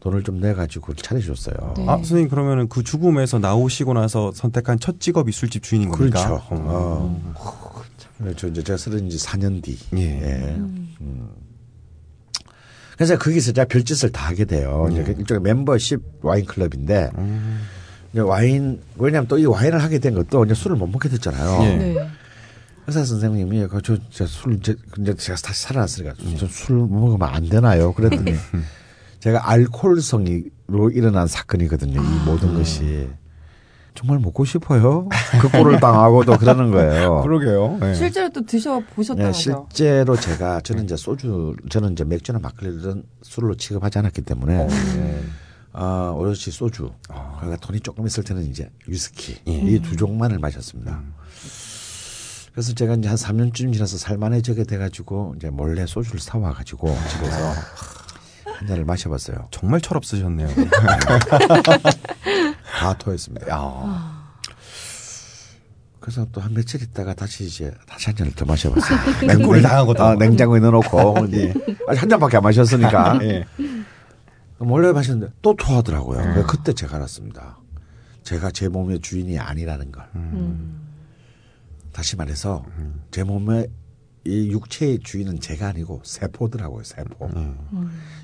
[0.00, 1.74] 돈을 좀 내 가지고 차려줬어요.
[1.78, 1.84] 네.
[1.88, 6.26] 아, 선생님 그러면은 그 죽음에서 나오시고 나서 선택한 첫 직업이 술집 주인인 겁니까?
[6.26, 6.44] 그렇죠.
[6.50, 7.20] 어.
[7.34, 7.82] 어.
[8.18, 8.48] 그렇죠.
[8.48, 9.78] 이제 제가 쓰러진 지 4년 뒤.
[9.96, 10.54] 예.
[10.58, 11.30] 음.
[12.96, 14.86] 그래서 거기서 제가 별짓을 다 하게 돼요.
[14.90, 15.00] 예.
[15.00, 17.62] 이제 일종의 멤버십 와인 클럽인데 음.
[18.14, 21.64] 이제 와인 왜냐하면 또 이 와인을 하게 된 것도 이제 술을 못 먹게 됐잖아요.
[21.64, 21.76] 예.
[21.76, 22.08] 네.
[22.86, 23.96] 의사 선생님이 그저
[24.26, 27.92] 술 이제 이제 제가 다시 살아났으니까 저술 먹으면 안 되나요?
[27.92, 28.34] 그랬더니
[29.20, 32.00] 제가 알코올성으로 일어난 사건이거든요.
[32.00, 33.08] 이 모든 것이
[33.94, 35.08] 정말 먹고 싶어요.
[35.40, 37.22] 그 꼴을 당하고도 그러는 거예요.
[37.26, 37.78] 그러게요.
[37.82, 37.94] 예.
[37.94, 39.66] 실제로 또 드셔 네, 보셨다면서요?
[39.70, 44.68] 실제로 제가 저는 이제 소주 저는 이제 맥주나 막걸리는 술로 취급하지 않았기 때문에
[45.76, 46.92] 아 오롯이 소주
[47.40, 51.02] 그러니까 돈이 조금 있을 때는 이제 위스키 이두 종만을 마셨습니다.
[52.52, 57.52] 그래서 제가 이제 한 3년쯤 지나서 살만해지게 돼가지고 이제 몰래 소주를 사와 가지고 집에서
[58.56, 59.48] 한 잔을 마셔봤어요.
[59.50, 60.46] 정말 철없으셨네요.
[62.78, 63.48] 다 토했습니다.
[63.50, 64.24] 야.
[65.98, 69.26] 그래서 또 한 며칠 있다가 다시 이제 다시 한 잔을 더 마셔봤어요.
[69.26, 70.10] 맹구를 당한 거다.
[70.10, 71.52] 아, 냉장고에 넣어놓고 이제
[71.88, 73.44] 아직 한 잔밖에 안 마셨으니까 예.
[74.58, 76.22] 몰래 마셨는데 또 토하더라고요.
[76.22, 77.58] 그래서 그때 제가 알았습니다.
[78.22, 80.04] 제가 제 몸의 주인이 아니라는 걸.
[81.92, 82.64] 다시 말해서
[83.10, 83.68] 제 몸의
[84.26, 86.82] 이 육체의 주인은 제가 아니고 세포더라고요.
[86.82, 87.28] 세포.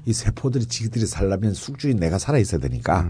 [0.07, 3.07] 이 세포들이 지들이 살려면 숙주인 내가 살아 있어야 되니까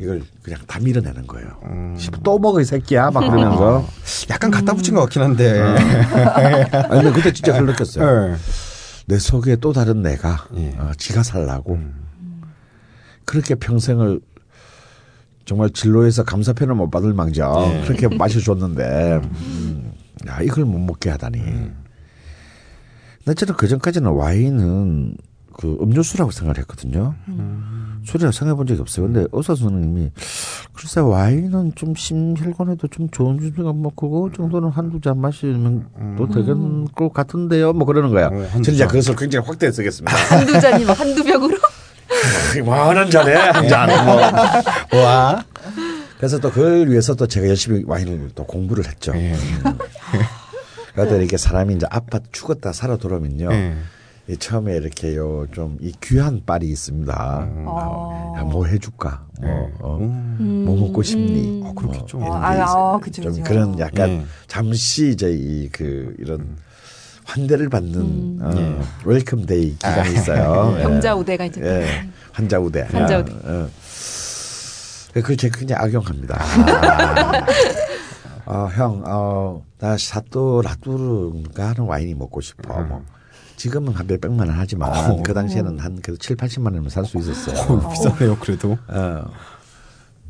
[0.00, 1.94] 이걸 그냥 다 밀어내는 거예요.
[2.24, 3.86] 또 먹어 이 새끼야 막 그러면서.
[4.28, 5.60] 약간 갖다 붙인 것 같긴 한데.
[5.60, 8.32] 아니 근데 그때 진짜 그걸 느꼈어요.
[8.32, 8.36] 예.
[9.06, 10.74] 내 속에 또 다른 내가 예.
[10.78, 11.78] 어, 지가 살라고
[13.30, 14.20] 그렇게 평생을
[15.44, 17.82] 정말 진로에서 감사편을 못 받을 망정 예.
[17.86, 19.92] 그렇게 마셔줬는데 음,
[20.26, 21.38] 야 이걸 못 먹게 하다니.
[23.24, 25.14] 근데 저는 그 전까지는 와인은
[25.52, 27.14] 그 음료수라고 생각을 했거든요.
[28.04, 29.06] 술이라고 생각해 본 적이 없어요.
[29.06, 30.10] 근데 의사 선생님이
[30.72, 36.86] 글쎄 와인은 좀 심혈관에도 좀 좋은 주니까 뭐 그거 정도는 한두 잔 마시면 또 되는
[36.86, 37.74] 것 같은데요.
[37.74, 38.26] 뭐 그러는 거야.
[38.26, 38.88] 어, 한두 저는 이제 잔.
[38.88, 40.16] 그것을 굉장히 확대해 쓰겠습니다.
[40.16, 41.56] 한두 잔이 막 한두 병으로?
[42.64, 43.88] 많은 잔에 한 잔.
[44.04, 45.00] 뭐.
[45.02, 45.44] 와.
[46.18, 49.12] 그래서 또 그걸 위해서 또 제가 열심히 와인을 또 공부를 했죠.
[49.16, 49.34] 예.
[50.94, 53.48] 그러다 이렇게 사람이 이제 아파 죽었다 살아 돌아오면요.
[53.52, 53.74] 예.
[54.28, 57.14] 이 처음에 이렇게요 좀 이 귀환빨이 있습니다.
[57.16, 58.34] 아.
[58.36, 59.24] 야, 뭐 해줄까?
[59.40, 60.64] 뭐, 어, 음.
[60.66, 61.62] 뭐 먹고 싶니?
[61.64, 62.18] 어, 그렇겠죠.
[62.18, 62.94] 뭐 아, 아.
[62.94, 63.44] 아, 그쵸, 좀 그쵸.
[63.44, 64.24] 그런 약간 예.
[64.46, 66.56] 잠시 이제 이 그 이런
[67.30, 70.74] 환대를 받는 어, welcome day 기간이 있어요.
[70.78, 70.82] 예.
[70.82, 71.60] 병자 우대가 이제.
[71.62, 72.08] 예.
[72.32, 72.82] 환자 우대.
[72.90, 73.32] 환자 우대.
[73.32, 73.66] 예.
[75.20, 76.38] 그걸 제가 굉장히 악용합니다.
[78.46, 82.80] 아, 형, 어, 나 샤또 라뚜르가 하는 와인이 먹고 싶어.
[82.82, 83.04] 뭐.
[83.56, 85.22] 지금은 한 몇백만 원 하지만 어.
[85.22, 87.60] 그 당시에는 한 그래도 7, 80만 원이면 살 수 있었어요.
[87.76, 88.76] 어, 비싸네요, 그래도.
[88.88, 89.24] 어.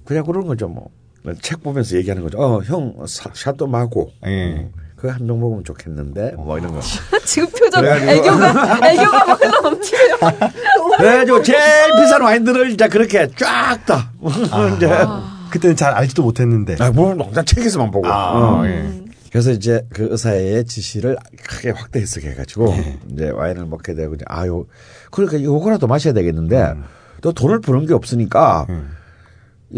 [0.05, 0.91] 그냥 그런 거죠, 뭐.
[1.43, 2.39] 책 보면서 얘기하는 거죠.
[2.39, 4.11] 어, 형, 사- 샤또 마고.
[4.27, 4.69] 예.
[5.01, 6.81] 그거 한 병 먹으면 좋겠는데, 뭐 이런 거.
[7.25, 10.17] 지금 표정 그래가지고- 애교가 애교가 막 넘치네요.
[10.99, 11.59] 그래가지고 제일
[11.99, 14.13] 비싼 와인들을 이제 그렇게 쫙 다.
[14.77, 14.89] 이제.
[15.51, 16.77] 그때는 잘 알지도 못했는데.
[16.81, 18.07] 아, 뭐, 그냥 책에서만 보고.
[18.07, 18.67] 아, 어.
[18.67, 19.01] 예.
[19.33, 21.17] 그래서 이제 그 의사의 지시를
[21.49, 22.99] 크게 확대 해석해 가지고 예.
[23.13, 24.67] 이제 와인을 먹게 되고 이제 아유
[25.13, 26.75] 그러니까 요거라도 마셔야 되겠는데
[27.23, 28.91] 또 돈을 버는 게 없으니까 음.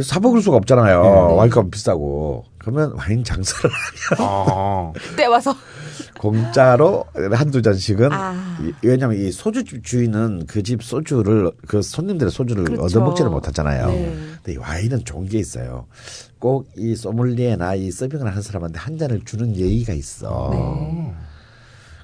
[0.02, 1.02] 사 먹을 수가 없잖아요.
[1.02, 1.08] 네.
[1.36, 2.44] 와인값 비싸고.
[2.62, 4.92] 그러면 와인 장사를 하면 아.
[5.16, 5.54] 때 와서.
[6.18, 8.58] 공짜로 한두 잔씩은 아.
[8.62, 12.82] 이- 왜냐면 이 소주집 주인은 그 집 소주를 그 손님들의 소주를 그렇죠.
[12.84, 13.86] 얻어먹지를 못하잖아요.
[13.88, 14.16] 네.
[14.36, 15.86] 근데 이 와인은 좋은 게 있어요.
[16.38, 20.50] 꼭 이 소믈리에나 이 서빙을 하는 사람한테 한 잔을 주는 예의가 있어.
[20.52, 21.12] 네.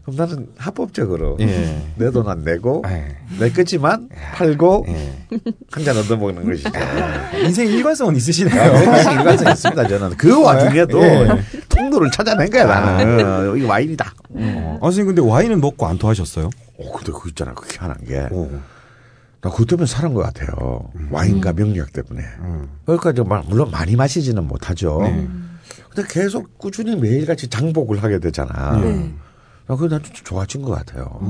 [0.09, 1.83] 그럼 나는 합법적으로 예.
[1.97, 3.17] 내돈 안 내고 예.
[3.39, 5.13] 내 거지만 팔고 예.
[5.71, 6.71] 한잔 얻어먹는 것이죠.
[7.45, 8.59] 인생 일관성은 있으시네요.
[8.61, 9.89] 아, 일관성 있습니다.
[9.89, 11.29] 저는 그 와중에도 예.
[11.69, 13.57] 통로를 찾아낸 거야 나는.
[13.59, 14.15] 이거 와인이다.
[14.31, 16.49] 어, 아, 선생님 근데 와인은 먹고 안 토하셨어요?
[16.79, 17.53] 오, 근데 그거 있잖아.
[17.55, 18.29] 그게 희한한 게.
[18.35, 18.51] 오.
[19.41, 20.91] 나 그것 때문에 살은 것 같아요.
[21.11, 22.25] 와인과 명력 때문에.
[22.87, 24.99] 그러니까 저 막- 물론 많이 마시지는 못하죠.
[25.95, 28.79] 근데 계속 꾸준히 매일같이 장복을 하게 되잖아.
[28.83, 29.13] 네.
[29.69, 31.21] 나 그게 난 진짜 좋아진 것 같아요.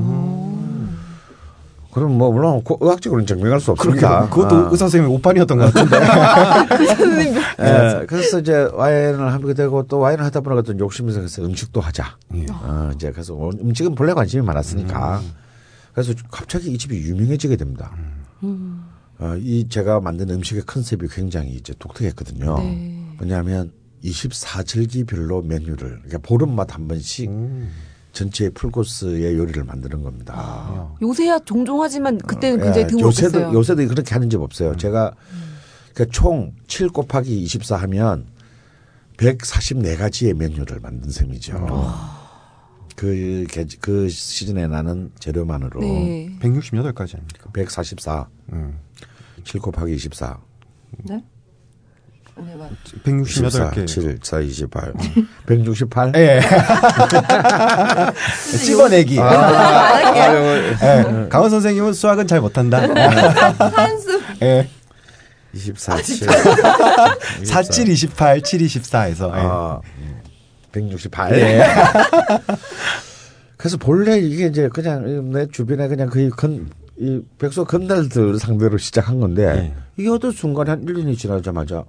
[1.93, 4.29] 그럼 뭐 물론 그 의학적으로는 증명할 수 없습니다.
[4.29, 4.69] 그것도 아.
[4.71, 5.97] 의사 선생님이 오판이었던 것 같은데.
[7.61, 12.17] 예, 그래서 이제 와인을 하게 되고 또 와인을 하다 보니까 또 욕심이 생겨서 음식도 하자.
[12.35, 12.47] 예.
[12.51, 15.21] 어, 이제 그래서 음식은 본래 관심이 많았으니까.
[15.93, 17.91] 그래서 갑자기 이 집이 유명해지게 됩니다.
[19.19, 22.59] 어, 이 제가 만든 음식의 컨셉이 굉장히 이제 독특했거든요.
[22.59, 23.05] 네.
[23.17, 23.73] 뭐냐면
[24.05, 27.71] 24절기별로 메뉴를 그러니까 보름마다 한 번씩 음.
[28.19, 30.35] 전체 풀코스의 요리를 만드는 겁니다.
[30.37, 30.95] 아.
[31.01, 33.27] 요새야 종종 하지만 그때는 예, 굉장히 드물었어요.
[33.29, 34.77] 요새도 요새도 그렇게 하는 집 없어요.
[34.77, 35.13] 제가
[35.95, 38.27] 그총7 곱하기 24 하면
[39.19, 41.65] 144가지의 메뉴를 만든 셈이죠.
[42.97, 46.37] 그, 계- 그 시즌에 나는 재료만으로 네.
[46.41, 47.51] 168가지 아닙니까?
[47.53, 48.79] 144, 음.
[49.45, 50.41] 7 곱하기 24,
[51.05, 51.23] 네?
[52.45, 52.71] 네, 맞.
[53.05, 53.87] 24, 168개.
[53.87, 54.93] 7, 4, 28,
[55.47, 56.13] 168.
[56.17, 56.41] 예.
[58.65, 59.19] 집어내기.
[59.21, 61.29] 아, 예.
[61.29, 62.81] 강원 선생님은 수학은 잘 못한다.
[63.59, 64.69] 한수 예.
[65.53, 66.29] 24, 7,
[67.45, 69.29] 47, 28, 7, 24에서.
[69.29, 69.41] 예.
[69.41, 69.81] 아,
[70.73, 71.33] 168.
[73.57, 79.19] 그래서 본래 이게 이제 그냥 내 주변에 그냥 거의 건, 이 백서 건달들 상대로 시작한
[79.19, 79.75] 건데 네.
[79.97, 81.85] 이게 어떤 순간에 한 1년이 지나자마자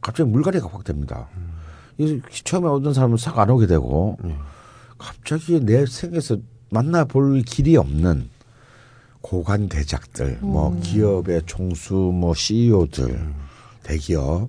[0.00, 1.28] 갑자기 물갈이가 확 됩니다.
[1.98, 4.16] 이 처음에 오던 사람은 싹 안 오게 되고
[4.98, 6.38] 갑자기 내 생에서
[6.70, 8.28] 만나볼 길이 없는
[9.20, 13.34] 고관 대작들, 뭐 기업의 총수, 뭐 CEO들,
[13.82, 14.48] 대기업,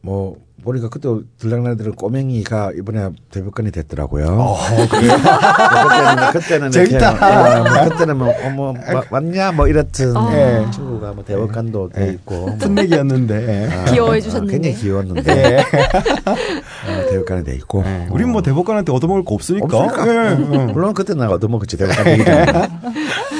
[0.00, 1.08] 뭐 보니까 그때
[1.38, 4.56] 들락날들은 꼬맹이가 이번에 대법관이 됐더라고요.
[4.90, 7.10] 그때는 그때는 재밌다.
[7.10, 10.30] 이렇게, 어, 뭐 그때는 뭐 어머 마- 왔냐 뭐 이랬던 어.
[10.32, 13.68] 예, 친구가 뭐 대법관도 돼 있고 풋내기였는데.
[13.70, 13.74] 예.
[13.74, 14.52] 아, 귀여워해 아, 주셨는데.
[14.52, 15.58] 굉장히 귀여웠는데 예.
[15.60, 17.82] 어, 대법관이 돼 있고.
[17.86, 18.06] 예.
[18.10, 19.66] 우린 뭐 대법관한테 얻어먹을 거 없으니까.
[19.78, 20.06] 없으니까.
[20.08, 20.28] 예.
[20.34, 20.70] 음.
[20.72, 22.80] 물론 그때 나 얻어먹었지 대법관.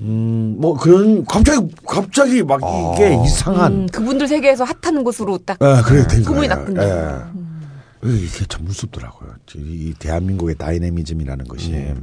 [0.00, 2.60] 음, 뭐 그런 갑자기 갑자기 막
[2.94, 6.62] 이게 이상한 음, 그분들 세계에서 핫한 곳으로 딱 예, 그래 된 소문이 거예요.
[6.62, 6.82] 났군요.
[6.82, 8.08] 예.
[8.10, 9.34] 이게 참 무섭더라고요.
[9.56, 11.94] 이 대한민국의 다이내미즘이라는 것이.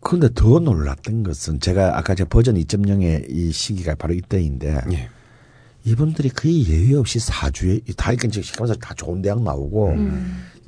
[0.00, 5.08] 그런데 더 놀랐던 것은 제가 아까 제 버전 2.0의 이 시기가 바로 이때인데 예.
[5.84, 9.96] 이분들이 거의 예외 없이 사주에 다 이렇게 이제 시간마다 다 좋은 대학 나오고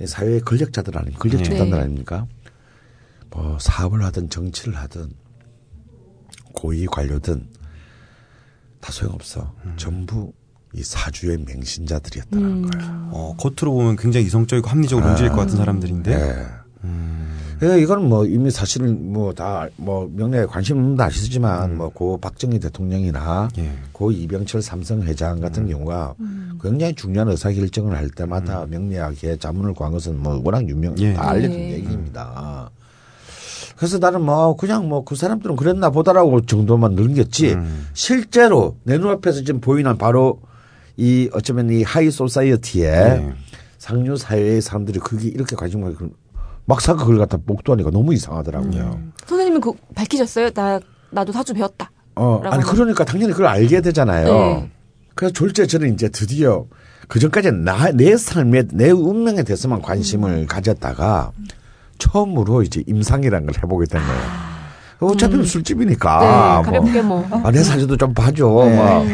[0.07, 1.21] 사회의 권력자들 아닙니까?
[1.21, 1.43] 권력 네.
[1.45, 1.85] 집단들 네.
[1.85, 2.27] 아닙니까?
[3.31, 5.11] 뭐 사업을 하든 정치를 하든
[6.59, 7.47] 고위 관료든
[8.81, 9.55] 다 소용없어.
[9.77, 10.33] 전부
[10.75, 13.09] 이 사주의 맹신자들이었다는 거예요.
[13.13, 16.17] 어, 겉으로 보면 굉장히 이성적이고 합리적으로 움직일 것 같은 사람들인데.
[16.17, 16.47] 네.
[17.63, 23.49] 예, 이건 뭐 이미 사실은 뭐 다뭐 명예에 관심 없는 분 아시지만 뭐고 박정희 대통령이나
[23.59, 23.73] 예.
[23.91, 26.15] 고 이병철 삼성 회장 같은 경우가
[26.63, 31.15] 굉장히 중요한 의사 결정을 할 때마다 명리학의 자문을 구한 것은 뭐 워낙 유명 예.
[31.15, 31.73] 다 알려진 네.
[31.73, 32.71] 얘기입니다.
[33.79, 37.57] 그래서 나는 뭐 그냥 뭐 그 사람들은 그랬나 보다라고 정도만 넘겼지
[37.95, 40.41] 실제로 내 눈앞에서 지금 보이는 바로
[40.97, 43.33] 이 어쩌면 이 high society의 예.
[43.79, 46.09] 상류 사회의 사람들이 그게 이렇게 관심 가지고
[46.65, 49.01] 막상 그걸 갖다 목도하니까 너무 이상하더라고요.
[49.27, 50.51] 선생님은 그 밝히셨어요?
[50.51, 51.91] 나 나도 사주 배웠다.
[52.17, 54.27] 어, 아니 그러니까 당연히 그걸 알게 되잖아요.
[54.27, 54.71] 네.
[55.15, 56.67] 그래서 졸지에 저는 이제 드디어
[57.07, 61.33] 그 전까지는 나, 내 삶에 내 운명에 대해서만 관심을 가졌다가
[61.99, 64.49] 처음으로 이제 임상이라는 걸 해보게 된 거예요.
[65.01, 66.21] 어차피 술집이니까.
[66.21, 66.63] 네, 뭐.
[66.63, 67.29] 가볍게 뭐.
[67.45, 68.47] 아, 내 사진도 좀 봐줘.
[68.49, 69.05] 막.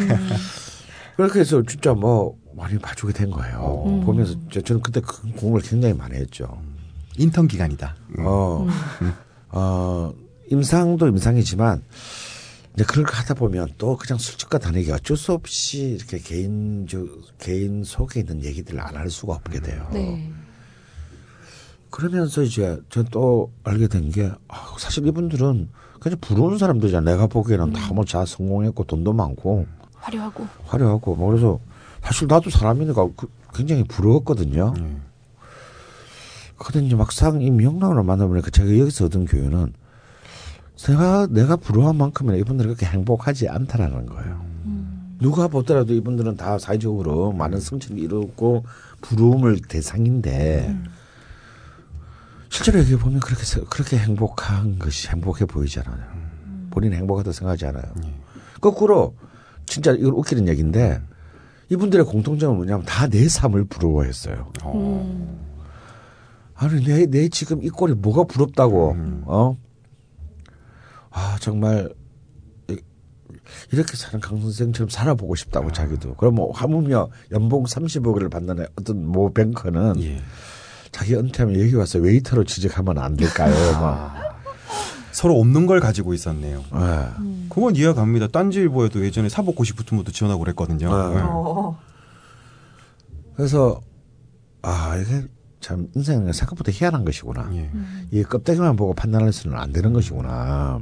[1.17, 4.03] 그렇게 해서 진짜 뭐 많이 봐주게 된 거예요.
[4.05, 6.59] 보면서 저- 저는 그때 그 공을 굉장히 많이 했죠.
[7.19, 7.95] 인턴 기간이다.
[8.21, 8.67] 어,
[9.51, 10.13] 어,
[10.51, 11.83] 임상도 임상이지만
[12.75, 16.99] 이제 그걸 하다 보면 또 그냥 술집과 다니기 어쩔 수 없이 이렇게 개인 저
[17.39, 19.87] 개인 속에 있는 얘기들을 안 할 수가 없게 돼요.
[19.93, 20.29] 네.
[21.99, 25.69] 그러면서 이제 전또 알게 된게 아, 사실 이분들은
[26.01, 27.09] 그냥 부러운 사람들이잖아.
[27.13, 30.45] 내가 보기에는 다뭐자 성공했고 돈도 많고 화려하고.
[30.65, 31.61] 화려하고 뭐 그래서
[32.03, 34.75] 사실 나도 사람이니까 그- 굉장히 부러웠거든요.
[36.59, 39.73] 근데 이제 막상 이 명랑을 만나보니까 제가 여기서 얻은 교훈은
[40.89, 44.45] 내가 내가 부러운 만큼이나 이분들이 그렇게 행복하지 않다라는 거예요.
[45.21, 48.65] 누가 보더라도 이분들은 다 사회적으로 많은 성취를 이루고
[49.01, 50.77] 부러움을 대상인데
[52.55, 56.05] 실제로 여기 보면 그렇게 세- 그렇게 행복한 것이 행복해 보이지 않아요.
[56.71, 57.85] 본인이 행복하다 생각하지 않아요.
[58.61, 59.15] 거꾸로
[59.67, 61.01] 진짜 이건 웃기는 얘기인데
[61.71, 64.53] 이분들의 공통점은 뭐냐면 다 내 삶을 부러워했어요.
[66.55, 68.95] 아니 내, 내 지금 이 꼴이 뭐가 부럽다고
[69.27, 69.57] 어?
[71.11, 71.93] 아 정말
[72.71, 72.79] 이-
[73.73, 79.33] 이렇게 사는 강 선생처럼 살아보고 싶다고 자기도 그럼 뭐 하물며 연봉 30억을 받는 어떤 모
[79.33, 80.21] 뱅커는 예.
[80.95, 83.53] 자기 은퇴하면 여기 와서 웨이터로 취직하면 안 될까요?
[83.81, 84.39] 막
[85.11, 86.63] 서로 없는 걸 가지고 있었네요.
[86.73, 87.49] 예.
[87.49, 88.29] 그건 이해가 갑니다.
[88.29, 90.89] 딴지일보에도 예전에 사법고시 붙은 것도 지원하고 그랬거든요.
[90.89, 91.17] 네.
[91.17, 91.21] 예.
[91.25, 91.77] 어.
[93.35, 93.81] 그래서
[94.63, 95.27] 아 이게
[95.59, 97.51] 참 인생은 생각보다 희한한 것이구나.
[97.55, 97.69] 예.
[98.13, 100.81] 이 껍데기만 보고 판단해서는 안 되는 것이구나.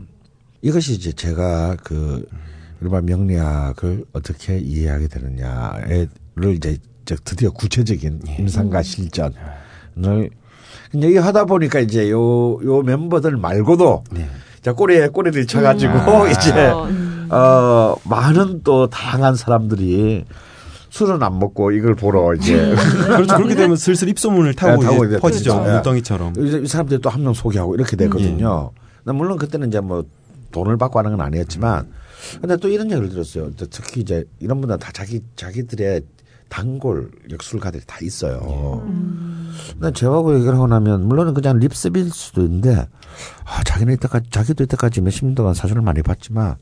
[0.60, 2.28] 이것이 이제 제가 그
[2.82, 6.06] 일반 명리학을 어떻게 이해하게 되느냐에
[6.54, 8.36] 이제 저 드디어 구체적인 예.
[8.40, 9.32] 임상과 실전
[9.98, 10.30] 을
[10.94, 14.28] 이제 하다 보니까 이제 요 요 멤버들 말고도 네.
[14.60, 15.92] 자 꼬리에 꼬리를 쳐가지고
[16.24, 16.28] 아.
[16.30, 17.28] 이제 어, 음.
[17.30, 20.24] 어 많은 또 다양한 사람들이
[20.90, 22.74] 술은 안 먹고 이걸 보러 이제
[23.06, 23.36] 그렇죠.
[23.36, 25.54] 그렇게 되면 슬슬 입소문을 타고, 네, 타고 이제 퍼지죠.
[25.54, 25.72] 그렇죠.
[25.72, 26.34] 물덩이처럼.
[26.46, 27.96] 이제 이 사람들이 또 한 명 소개하고 이렇게.
[27.98, 28.08] 예.
[28.08, 30.04] 근데 물론 그때는 이제 뭐
[30.52, 31.88] 돈을 받고 하는 건 아니었지만
[32.42, 33.50] 근데 또 이런 얘기를 들었어요.
[33.70, 36.02] 특히 이제 이런 분들은 다 자기 자기들의
[36.52, 38.82] 단골 역술가들이 다 있어요.
[39.72, 42.86] 근데 저하고 얘기를 하고 나면 물론 그냥 립스빌 수도 있는데
[43.44, 46.56] 아 자기는 이때까지 자기도 이때까지 몇십 년 동안 사주를 많이 봤지만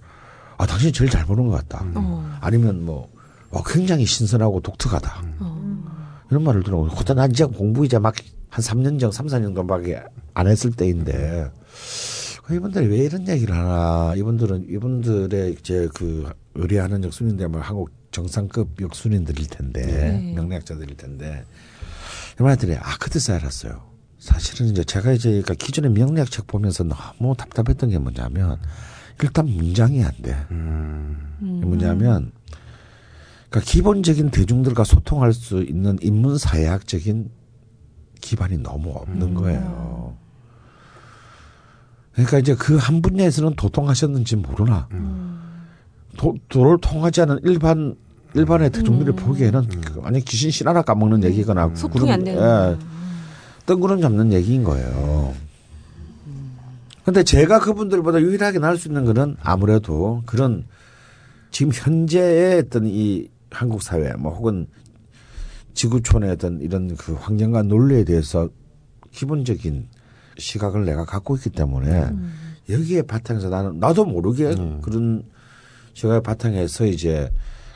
[0.57, 1.85] 아 당신이 제일 잘 보는 것 같다.
[1.95, 2.39] 어.
[2.41, 3.09] 아니면 뭐
[3.51, 5.23] 와, 굉장히 신선하고 독특하다.
[5.41, 6.21] 어.
[6.31, 6.89] 이런 말을 들어.
[6.97, 8.15] 그때 난 이제 공부 이제 막
[8.51, 10.03] 한 3년 전, 3, 4년 전밖에
[10.35, 11.51] 안 했을 때인데
[12.45, 14.13] 그 이분들이 왜 이런 얘기를 하나.
[14.17, 20.33] 이분들은 이분들의 이제 그 의뢰하는 역순인들 뭐 한국 정상급 역순인들일 텐데 네.
[20.35, 21.45] 명리학자들일 텐데
[22.35, 23.83] 이분들이 아 그때서 알았어요.
[24.19, 28.59] 사실은 이제 제가 이제 그러니까 기존의 명리학 책 보면서 너무 답답했던 게 뭐냐면
[29.23, 30.37] 일단 문장이 안 돼.
[30.51, 31.37] 음.
[31.41, 32.33] 뭐냐면
[33.49, 37.31] 그러니까 기본적인 대중들과 소통할 수 있는 인문 사회학적인
[38.21, 40.17] 기반이 너무 없는 거예요.
[42.13, 44.89] 그러니까 이제 그 한 분야에서는 도통하셨는지 모르나
[46.21, 47.97] 도, 도를 통하지 않은 일반
[48.35, 52.41] 일반의 대중들이 보기에는 그 완전 귀신 실 하나 까먹는 얘기거나 소통이 구름- 안 되는.
[52.43, 52.77] 예,
[53.65, 55.35] 뜬구름 잡는 얘기인 거예요.
[57.07, 60.67] 근데 제가 그분들보다 유일하게 나을 수 있는 거는 아무래도 그런
[61.51, 64.67] 지금 현재의 어떤 이 한국 사회 뭐 혹은
[65.73, 68.49] 지구촌의 어떤 이런 그 환경과 논리에 대해서
[69.11, 69.89] 기본적인
[70.37, 72.11] 시각을 내가 갖고 있기 때문에
[72.69, 75.25] 여기에 바탕에서 나는 나도 모르게 그런
[75.95, 77.31] 시각의 바탕에서 이제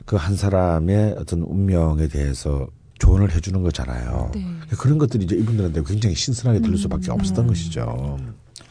[0.07, 2.67] 그 한 사람의 어떤 운명에 대해서
[2.99, 4.31] 조언을 해주는 거잖아요.
[4.35, 4.45] 네.
[4.79, 8.19] 그런 것들이 이제 이분들한테 굉장히 신선하게 들릴 수밖에 없었던 것이죠.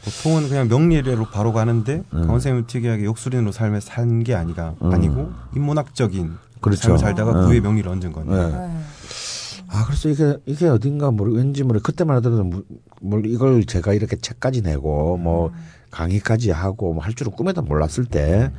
[0.04, 2.04] 보통은 그냥 명리로 바로 가는데 음.
[2.10, 4.92] 강원 선생님은 특이하게 역술인으로 삶에 산게 아니가 음.
[4.92, 6.82] 아니고 인문학적인 그렇죠.
[6.82, 7.46] 삶을 살다가 음.
[7.46, 8.48] 그 위에 명리를 얹은 거네요.
[8.48, 8.58] 네.
[8.58, 8.78] 네.
[9.68, 12.62] 아, 그래서 이게, 이게 어딘가 모르, 왠지 모르, 그때만 하더라도, 뭐,
[13.00, 15.50] 뭘 이걸 제가 이렇게 책까지 내고, 뭐,
[15.90, 18.52] 강의까지 하고, 뭐, 할 줄은 꿈에도 몰랐을 때,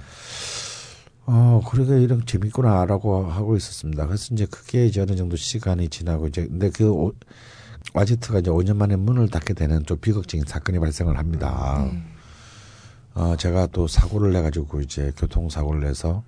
[1.28, 4.06] 어, 그러게 이런 재밌구나라고 하고 있었습니다.
[4.06, 7.14] 그래서 이제 그게 이제 어느 정도 시간이 지나고, 이제, 근데 그, 오,
[7.94, 11.88] 와지트가 이제 5년 만에 문을 닫게 되는 좀 비극적인 사건이 발생을 합니다.
[11.92, 12.04] 네.
[13.16, 16.24] 어, 제가 또 사고를 내가지고 이제 교통사고를 내서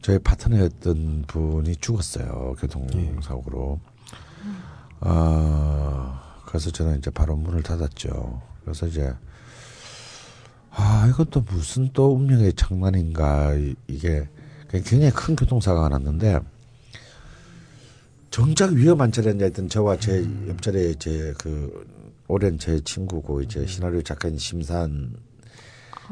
[0.00, 2.54] 저희 파트너였던 분이 죽었어요.
[2.58, 3.80] 교통사고로.
[5.00, 8.40] 어, 그래서 저는 이제 바로 문을 닫았죠.
[8.62, 9.12] 그래서 이제,
[10.80, 13.54] 아, 이것도 무슨 또 운명의 장난인가.
[13.56, 14.28] 이- 이게
[14.70, 16.38] 굉장히 큰 교통사고가 났는데,
[18.30, 21.84] 정작 위험한 차량에 앉아있던 저와 제 옆자리에 제 그,
[22.28, 25.14] 오랜 제 친구고 이제 시나리오 작가인 심산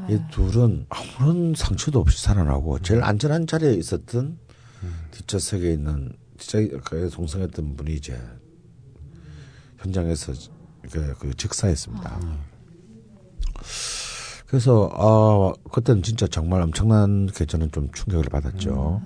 [0.09, 4.39] 이 둘은 아무런 상처도 없이 살아나고 제일 안전한 자리에 있었던
[5.13, 8.19] 뒷좌석에 있는 뒷좌석에 동성했던 분이 이제
[9.79, 10.33] 현장에서
[10.91, 12.19] 그, 그 즉사했습니다.
[14.47, 19.03] 그래서 아 그때는 진짜 정말 엄청나게 저는 좀 충격을 받았죠.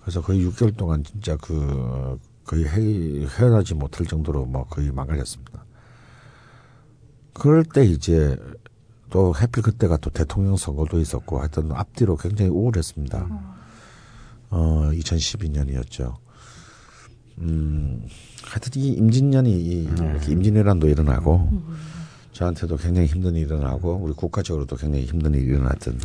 [0.00, 5.64] 그래서 거의 6개월 동안 진짜 그 거의 헤, 헤어나지 못할 정도로 뭐 거의 망가졌습니다.
[7.34, 8.36] 그럴 때 이제
[9.10, 13.28] 또 해필 그때가 또 대통령 선거도 있었고 하여튼 앞뒤로 굉장히 우울했습니다.
[14.50, 16.16] 어, 2012년이었죠.
[17.38, 18.06] 음,
[18.44, 21.62] 하여튼 이 임진년이 이 이렇게 임진왜란도 일어나고
[22.40, 25.98] 저한테도 굉장히 힘든 일이 일어나고 우리 국가적으로도 굉장히 힘든 일이 일어났던.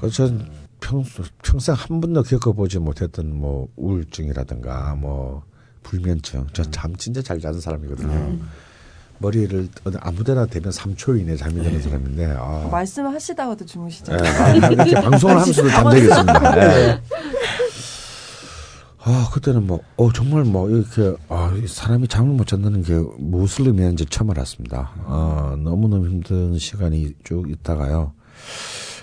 [0.00, 0.50] 그래서 전
[0.80, 5.42] 평소, 평생 한 번도 겪어보지 못했던 뭐 우울증이라든가 뭐
[5.82, 6.46] 불면증.
[6.54, 8.38] 저 잠 진짜 잘 자는 사람이거든요.
[9.18, 14.12] 머리를 어디 아무데나 대면 3초 이내 잠이 드는 사람인데 아, 말씀하시다가도 주무시죠.
[14.12, 16.58] 예, 이렇게 방송을 하면서도 잠들겠습니다.
[16.88, 17.00] 예.
[19.06, 23.66] 아, 그때는 뭐, 어, 정말 뭐, 이렇게, 아, 이 사람이 잠을 못 잔다는 게 무엇을
[23.66, 24.92] 의미하는지 처음 알았습니다.
[25.04, 28.14] 어, 너무 너무 힘든 시간이 쭉 있다가요.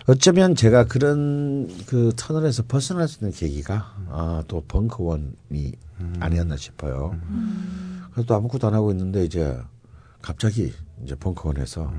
[0.08, 5.74] 어쩌면 제가 그런 그 터널에서 벗어날 수 있는 계기가, 아, 또 벙커원이
[6.20, 7.16] 아니었나 싶어요.
[8.12, 9.56] 그래서 또 아무것도 안 하고 있는데, 이제,
[10.20, 10.74] 갑자기,
[11.04, 11.94] 이제 벙커원에서,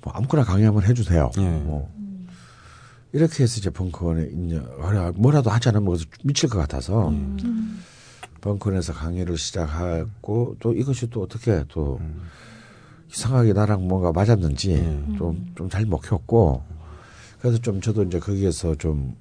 [0.00, 1.32] 뭐, 아무거나 강의 한번 해주세요.
[1.38, 1.40] 예.
[1.40, 1.92] 뭐,
[3.14, 7.12] 이렇게 해서 이제 벙커원에 있냐, 그래, 뭐라도 하지 않으면 거기서 미칠 것 같아서
[8.40, 12.00] 벙커원에서 강의를 시작하고 또 이것이 또 어떻게 또
[13.10, 16.62] 이상하게 나랑 뭔가 맞았는지 좀 좀 잘 먹혔고
[17.40, 19.14] 그래서 좀 저도 이제 거기에서 좀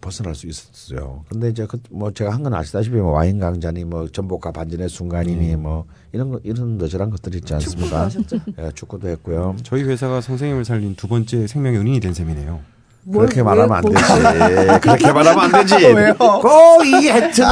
[0.00, 1.24] 벗어날 수 있었어요.
[1.28, 5.56] 근데 이제 그 뭐 제가 한 건 아시다시피 뭐 와인 강자니 뭐 전복과 반전의 순간이니
[5.56, 8.04] 뭐 이런 거 이런 너저런 것들이 있지 축구도 않습니까?
[8.06, 8.36] 하셨죠.
[8.58, 9.56] 예, 축구도 했고요.
[9.62, 12.60] 저희 회사가 선생님을 살린 두 번째 생명의 은인이 된 셈이네요.
[13.10, 13.94] 뭘- 그렇게 왜 말하면 안 되지.
[14.82, 15.86] 그렇게 말하면 안 되지.
[15.86, 16.14] 왜요?
[16.14, 17.44] 꼭이 하여튼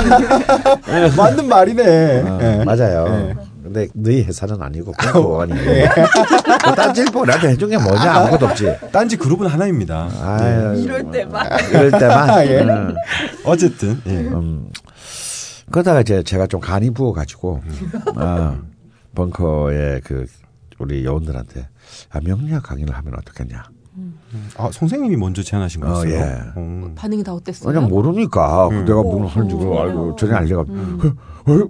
[1.17, 2.21] 맞는 말이네.
[2.23, 2.65] 어, 예.
[2.65, 3.35] 맞아요.
[3.63, 5.89] 근데 너희 회사는 아니고 공무원이에요.
[6.65, 8.77] 그 딴질보 나한테 해준 게 뭐냐 아무것도 없지.
[8.93, 10.09] 딴지 그룹은 하나입니다.
[10.23, 11.47] 아유, 이럴 때만.
[11.71, 12.47] 이럴 때만.
[12.47, 12.61] 예.
[12.61, 12.95] 음,
[13.45, 14.11] 어쨌든 예.
[14.13, 14.69] 음.
[15.73, 17.61] 그러다가 이제 제가 좀 간이 부어가지고
[18.15, 18.57] 아,
[19.17, 20.27] 벙커에 그
[20.79, 21.67] 우리 여원들한테
[22.13, 23.65] 아, 명리학 강의를 하면 어떻겠냐.
[24.57, 26.13] 아 선생님이 먼저 제안하신 어, 거였어요.
[26.13, 26.39] 예.
[26.57, 26.93] 어.
[26.97, 27.73] 반응이 다 어땠어요?
[27.73, 28.85] 그냥 모르니까 음.
[28.85, 30.67] 내가 뭘 하는지 그걸 알고 전혀 알리가 어,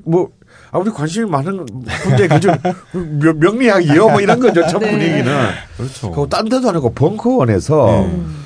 [0.05, 0.31] 뭐
[0.71, 1.67] 아무리 관심이 많은
[2.07, 2.57] 문제 그저
[2.93, 4.91] 명- 명리학이요 뭐 이런 거죠 첫 네.
[4.91, 6.11] 분위기는 그렇죠.
[6.11, 8.37] 그거 딴 데도 아니고 벙커원에서 음.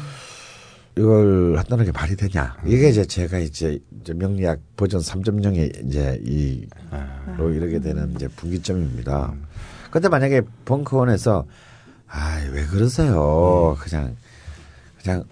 [0.99, 7.51] 이걸 한다는 게 말이 되냐 이게 이제 제가 이제 이제 명리학 버전 3.0에 이제 이로
[7.53, 9.33] 이르게 되는 이제 분기점입니다.
[9.91, 11.47] 근데 만약에 벙커원에서
[12.13, 14.17] 아 왜 그러세요 그냥
[15.03, 15.25] 그냥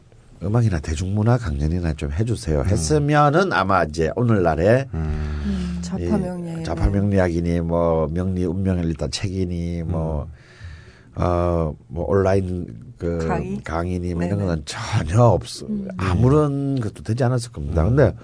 [0.42, 5.78] 음악이나 대중문화 강연이나 좀 해주세요 했으면은 아마 이제 오늘날에 음.
[5.82, 6.60] 자파명리학.
[6.60, 10.28] 이 자파명리학이니 뭐 명리 운명을 일단 책이니 뭐
[11.16, 12.66] 어, 뭐 온라인
[12.98, 13.60] 그 강의?
[13.64, 14.38] 강의니 뭐 이런.
[14.38, 15.66] 거는 전혀 없어.
[15.96, 17.82] 아무런 것도 되지 않았을 겁니다.
[17.84, 18.14] 근데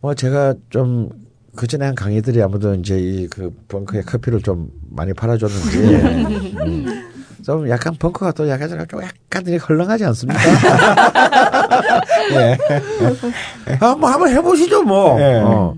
[0.00, 1.10] 뭐 제가 좀
[1.56, 7.11] 그전에 한 강의들이 아무도 이제 이 그 벙커에 커피를 좀 많이 팔아줬는지 음,
[7.44, 9.02] 좀 약간 벙커가 또 약간 좀 약간
[9.46, 10.40] 이렇게 헐렁하지 않습니까?
[12.32, 12.58] 예.
[13.80, 15.20] 아, 뭐 한번 해보시죠 뭐.
[15.20, 15.40] 예.
[15.44, 15.74] 어.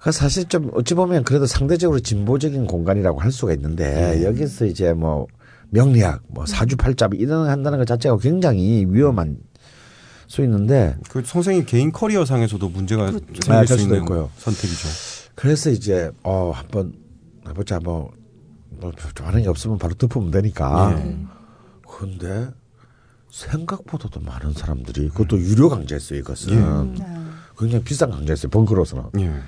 [0.00, 5.26] 그 사실 좀 어찌 보면 그래도 상대적으로 진보적인 공간이라고 할 수가 있는데 여기서 이제 뭐
[5.70, 9.38] 명리학, 뭐 사주팔자 이런 한다는 것 자체가 굉장히 위험한
[10.26, 14.30] 수 있는데 그 선생님 개인 커리어 상에서도 문제가 아, 생길 될수 있는 있고요.
[14.38, 14.88] 선택이죠.
[15.34, 16.94] 그래서 이제 어 한번
[17.48, 18.10] 해보자 뭐,
[18.84, 20.94] 뭐 좋아하는 게 없으면 바로 덮으면 되니까.
[20.98, 21.18] 예.
[21.88, 22.50] 근데
[23.30, 26.86] 생각보다도 많은 사람들이 그것도 유료 강좌였어요 이것은 아,
[27.58, 29.04] 굉장히 비싼 강좌였어요 벙커로서는.
[29.20, 29.40] 예.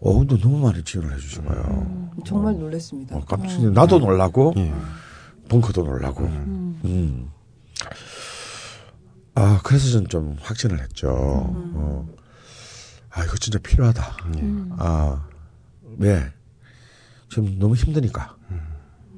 [0.00, 1.62] 어 근데 너무 많이 지원을 해주신 거예요.
[1.62, 3.16] 음, 정말 놀랐습니다.
[3.16, 4.74] 어, 깜짝 나도 놀라고 예.
[5.48, 6.24] 벙커도 놀라고.
[6.24, 7.30] 음.
[9.34, 11.08] 아 그래서 저는 좀 확신을 했죠.
[11.10, 12.08] 어.
[13.10, 14.16] 아 이거 진짜 필요하다.
[14.78, 15.26] 아
[15.98, 16.32] 왜?
[17.32, 18.34] 지금 너무 힘드니까.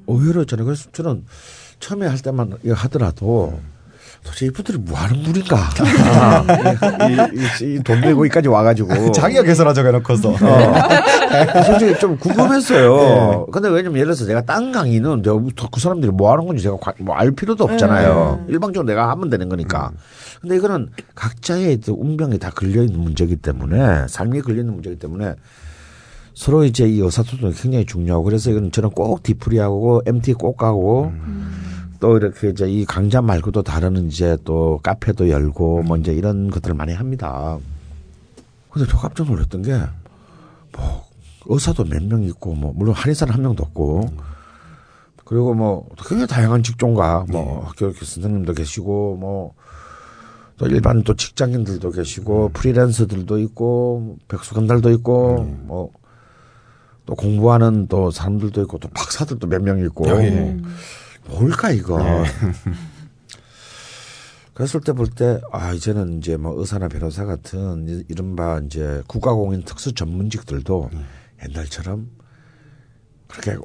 [0.05, 1.25] 오히려 저는 그래서 저는
[1.81, 3.59] 처음에 할 때만 하더라도
[4.23, 5.57] 도대체 이분들이 뭐 하는 분인가.
[7.61, 9.11] 이돈 내고 여기까지 와가지고.
[9.13, 10.29] 자기가 개설하자고 해놓고서.
[10.29, 11.63] 어.
[11.65, 13.47] 솔직히 좀 궁금했어요.
[13.51, 15.37] 근데 왜냐면 예를 들어서 내가 딴 강의는 내가
[15.71, 18.45] 그 사람들이 뭐 하는 건지 제가 뭐 알 필요도 없잖아요.
[18.47, 19.91] 일방적으로 내가 하면 되는 거니까.
[20.41, 25.33] 근데 이거는 각자의 또 운명이 다 걸려있는 문제이기 때문에 삶이 걸려있는 문제이기 때문에
[26.35, 31.11] 서로 이제 이 의사소통이 굉장히 중요하고 그래서 이건 저는 꼭 디프리하고 MT 꼭 가고
[31.99, 36.75] 또 이렇게 이제 이 강좌 말고도 다른 이제 또 카페도 열고 뭐 이제 이런 것들을
[36.75, 37.57] 많이 합니다.
[38.69, 39.71] 근데 저 깜짝 놀랐던 게
[40.73, 41.05] 뭐
[41.47, 44.09] 의사도 몇 명 있고 뭐 물론 한의사는 한 명도 없고
[45.23, 49.53] 그리고 뭐 굉장히 다양한 직종가 뭐 학교 선생님도 계시고 뭐
[50.57, 55.91] 또 일반 또 직장인들도 계시고 프리랜서들도 있고 백수 건달도 있고 뭐
[57.05, 60.07] 또 공부하는 또 사람들도 있고 또 박사들도 몇 명 있고.
[60.23, 60.57] 예.
[61.27, 61.99] 뭘까 이거?
[64.53, 69.63] 그랬을 때 볼 때 아 이제는 이제 뭐 의사나 변호사 같은 이- 이른바 이제 국가공인
[69.65, 70.89] 특수 전문직들도
[71.43, 72.09] 옛날처럼
[73.27, 73.57] 그렇게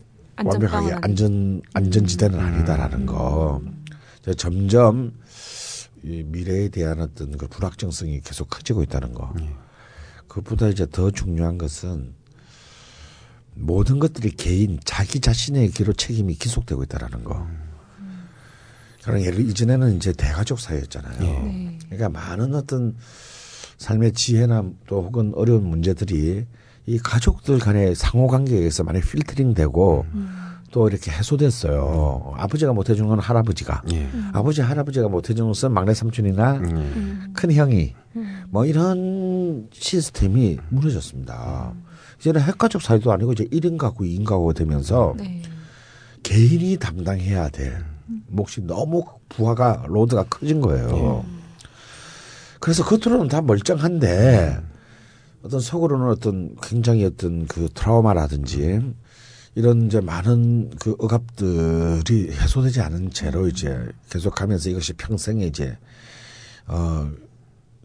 [0.42, 3.62] 완벽하게 안전 안전지대는 아니다라는 거.
[4.22, 5.12] 이제 점점
[6.02, 9.32] 이 미래에 대한 어떤 그 불확정성이 계속 커지고 있다는 거.
[10.26, 12.14] 그것보다 이제 더 중요한 것은
[13.54, 17.46] 모든 것들이 개인 자기 자신에게로 책임이 기속되고 있다라는 거.
[19.02, 21.20] 그러니까 예를 이전에는 이제 대가족 사회였잖아요.
[21.20, 21.78] 네.
[21.86, 22.96] 그러니까 많은 어떤
[23.78, 26.46] 삶의 지혜나 또 혹은 어려운 문제들이
[26.86, 30.04] 이 가족들 간의 상호 관계에 의해서 많이 필터링 되고
[30.70, 32.34] 또 이렇게 해소됐어요.
[32.36, 33.82] 아버지가 못 해준 건 할아버지가.
[33.92, 34.08] 예.
[34.32, 37.32] 아버지 할아버지가 못 해준 것은 막내 삼촌이나 음.
[37.32, 37.94] 큰 형이
[38.50, 41.74] 뭐 이런 시스템이 무너졌습니다.
[42.20, 45.42] 이제는 핵가족 사회도 아니고 이제 1인 가구, 2인 가구가 되면서 네.
[46.22, 47.84] 개인이 담당해야 될
[48.28, 51.24] 몫이 너무 부하가 로드가 커진 거예요.
[52.60, 54.60] 그래서 겉으로는 다 멀쩡한데
[55.42, 58.80] 어떤 속으로는 어떤 굉장히 어떤 그 트라우마라든지
[59.54, 65.78] 이런 이제 많은 그 억압들이 해소되지 않은 채로 이제 계속하면서 이것이 평생에 이제
[66.66, 67.10] 어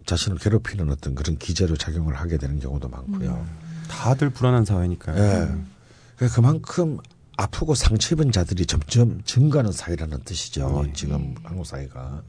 [0.06, 3.48] 자신을 괴롭히는 어떤 그런 기제로 작용을 하게 되는 경우도 많고요.
[3.88, 5.18] 다들 불안한 사회니까요.
[5.18, 5.48] 예.
[6.16, 6.98] 그러니까 그만큼
[7.38, 10.84] 아프고 상처 입은 자들이 점점 증가하는 사회라는 뜻이죠.
[10.86, 10.94] 네.
[10.94, 12.24] 지금 한국 사회가.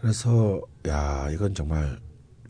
[0.00, 1.98] 그래서 야 이건 정말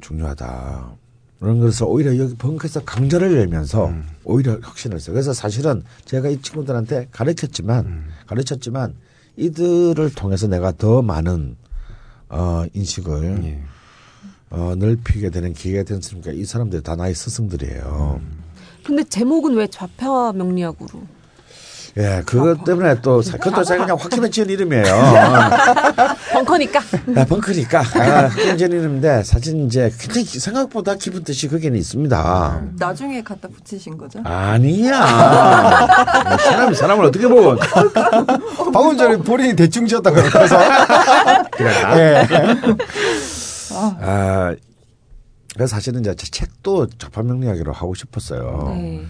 [0.01, 0.97] 중요하다.
[1.39, 4.09] 그런 것에서 오히려 여기 벙커에서 강좌를 열면서 음.
[4.25, 5.15] 오히려 혁신을 했어요.
[5.15, 8.09] 그래서 사실은 제가 이 친구들한테 가르쳤지만 음.
[8.27, 8.95] 가르쳤지만
[9.37, 11.57] 이들을 통해서 내가 더 많은
[12.29, 13.63] 어 인식을 예.
[14.57, 18.21] 어 넓히게 되는 기회가 됐으니까 이 사람들 다 나의 스승들이에요.
[18.87, 20.91] 근데 제목은 왜 좌파 명리학으로?
[21.97, 24.83] 예, 그것 때문에 또, 사- 그것도 제가 그냥 확신에 지은 이름이에요.
[26.35, 26.81] 벙커니까.
[27.17, 27.79] 아, 벙커니까.
[27.79, 32.63] 아, 확신에 지은 이름인데, 사실 이제 굉장히 생각보다 기분 뜻이 거기는 있습니다.
[32.81, 34.19] 나중에 갖다 붙이신 거죠?
[34.25, 34.99] 아니야.
[36.29, 37.57] 뭐 사람이 사람을 어떻게 보고.
[38.75, 40.59] 방금 전에 본인이 대충 지었다고 그래서
[41.53, 42.27] 그래.
[43.79, 44.55] 아,
[45.55, 48.75] 그래서 사실은 이제 제 책도 좌파명리학으로 하고 싶었어요.
[48.77, 49.05] 네.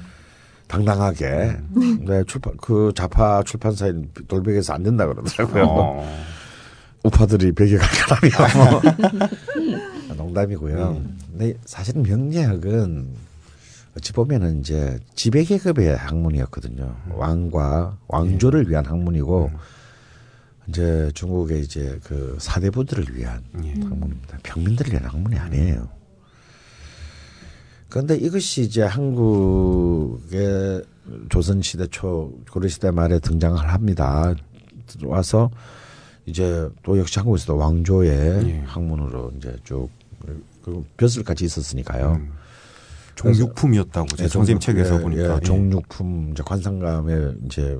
[0.66, 1.56] 당당하게.
[2.00, 5.64] 네, 출판, 그 좌파 출판사인 돌백에서 안 된다 그러더라고요.
[5.68, 6.24] 어.
[7.04, 8.82] 우파들이 베개 갈까라며.
[10.16, 11.02] 농담이고요.
[11.30, 13.08] 근데 사실 명리학은
[13.96, 16.96] 어찌 보면은 이제 지배계급의 학문이었거든요.
[17.10, 19.50] 왕과 왕조를 위한 학문이고
[20.68, 23.72] 이제 중국의 이제 그 사대부들을 위한 예.
[23.72, 24.38] 학문입니다.
[24.42, 25.88] 평민들을 위한 학문이 아니에요.
[27.88, 30.82] 그런데 이것이 이제 한국의
[31.28, 34.34] 조선시대 초, 고려시대 말에 등장을 합니다.
[34.86, 35.50] 들어와서
[36.26, 38.62] 이제 또 역시 한국에서도 왕조의 예.
[38.66, 39.88] 학문으로 이제 쭉,
[40.62, 42.20] 그 벼슬까지 있었으니까요.
[43.14, 47.78] 종육품이었다고 제 예, 선생님 책에서 예, 보니까 예, 종육품, 이제 관상감의 이제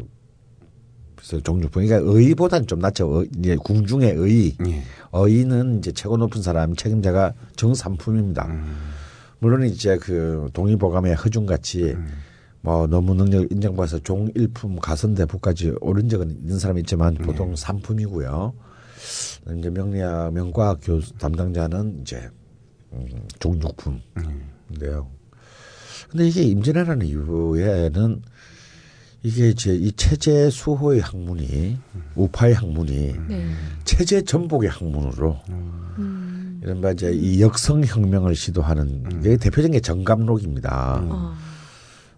[1.27, 1.87] 그래서 종육품.
[1.87, 2.85] 그러니까 의보다는 좀.
[2.85, 4.57] 어, 이제 궁중의 의.
[4.67, 4.83] 예.
[5.11, 8.49] 어의는 이제 최고 높은 사람 책임자가 정삼품입니다.
[9.39, 11.97] 물론 이제 그 동의보감의 허준같이
[12.61, 18.55] 뭐 너무 능력을 인정받아서 종일품 가선대부까지 오른 적은 있는 사람이 있지만 보통 삼품이고요.
[19.59, 22.29] 이제 명리학 명과학 교수 담당자는 이제
[22.93, 23.07] 음,
[23.39, 25.11] 종육품인데요.
[26.11, 28.23] 근데 이게 임진왜란 이후에는
[29.25, 31.79] 이게 이제 이 체제 수호의 학문이
[32.15, 33.47] 우파의 학문이 네.
[33.85, 36.61] 체제 전복의 학문으로 음.
[36.63, 41.01] 이른바 이제 이 역성혁명을 시도하는 게 대표적인 게 정감록입니다.
[41.09, 41.35] 어.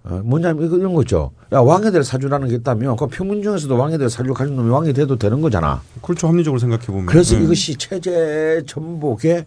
[0.03, 1.31] 어, 뭐냐면 이거 이런 거죠.
[1.53, 5.41] 야, 왕애들 사주라는 게 있다면 그 평문 중에서도 왕애들 사주 가진 놈이 왕이 돼도 되는
[5.41, 5.83] 거잖아.
[6.03, 7.07] 그렇죠 합리적으로 생각해 보면.
[7.07, 7.43] 그래서 예.
[7.45, 9.45] 이것이 체제 전복의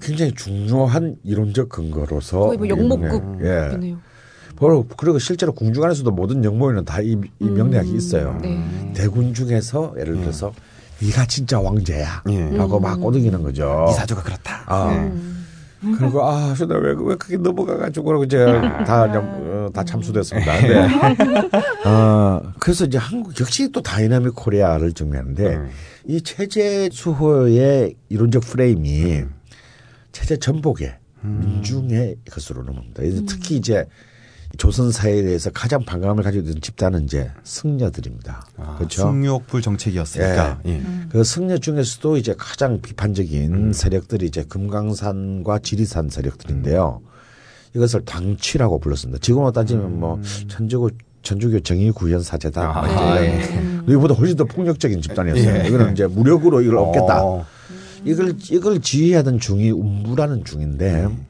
[0.00, 3.40] 굉장히 중요한 이론적 근거로서 거의 뭐이 영목급이네요.
[3.42, 3.96] 예.
[4.60, 8.38] 바로 그리고 실제로 궁중 안에서도 모든 영모에는 다이 이 명리학이 있어요.
[8.42, 8.92] 네.
[8.94, 10.52] 대군 중에서 예를 들어서
[11.00, 12.24] 네가 진짜 왕제야.
[12.28, 12.50] 예.
[12.50, 13.86] 라고 막 꼬드기는 거죠.
[13.88, 14.64] 이 사주가 그렇다.
[14.66, 14.90] 아.
[14.92, 15.46] 음.
[15.98, 18.44] 그리고 아, 저는 왜, 왜 그게 넘어가가지고 그러고 이제
[18.86, 20.60] 다, 그냥, 어, 다 참수됐습니다.
[20.60, 20.86] 네.
[21.88, 25.70] 어, 그래서 이제 한국 역시 또 dynamic Korea를 정리하는데 음.
[26.06, 29.22] 이 체제 수호의 이론적 프레임이
[30.12, 33.02] 체제 전복의 민중의 것으로 넘어옵니다.
[33.04, 33.86] 이제 특히 이제
[34.60, 38.46] 조선 사회에 대해서 가장 반감을 가지고 있는 집단은 이제 승려들입니다.
[38.58, 39.10] 아, 그렇죠?
[39.10, 40.60] 숭유억불 정책이었으니까.
[40.66, 40.82] 예.
[41.08, 43.72] 그 승려 중에서도 이제 가장 비판적인 음.
[43.72, 47.00] 세력들이 이제 금강산과 지리산 세력들인데요.
[47.74, 49.18] 이것을 당취라고 불렀습니다.
[49.22, 50.90] 지금으로 따지면 뭐 천주교
[51.22, 52.62] 천주교 정의 구현 사제다.
[52.62, 52.76] 음.
[52.76, 53.24] 아, 뭐 이런.
[53.24, 53.80] 예.
[53.88, 55.56] 이거보다 훨씬 더 폭력적인 집단이었어요.
[55.56, 55.68] 예.
[55.68, 57.24] 이거는 이제 무력으로 이걸 얻겠다.
[57.24, 57.46] 어.
[58.04, 61.24] 이걸 이걸 지휘하던 중이 운부라는 중인데 음.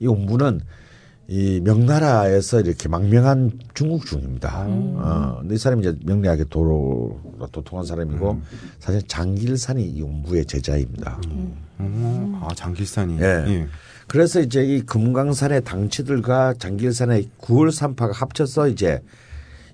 [0.00, 0.60] 이 운부는
[1.26, 4.50] 이 명나라에서 이렇게 망명한 중국 중입니다.
[4.52, 4.66] 아.
[4.66, 7.18] 어, 근데 이 사람이 이제 명리학의 도로
[7.50, 8.42] 도통한 사람이고 음.
[8.78, 11.20] 사실 장길산이 이 운부의 제자입니다.
[11.78, 13.18] 어, 아 장길산이.
[13.20, 13.44] 예.
[13.48, 13.66] 예.
[14.06, 19.00] 그래서 이제 이 금강산의 당치들과 장길산의 구월 산파가 합쳐서 이제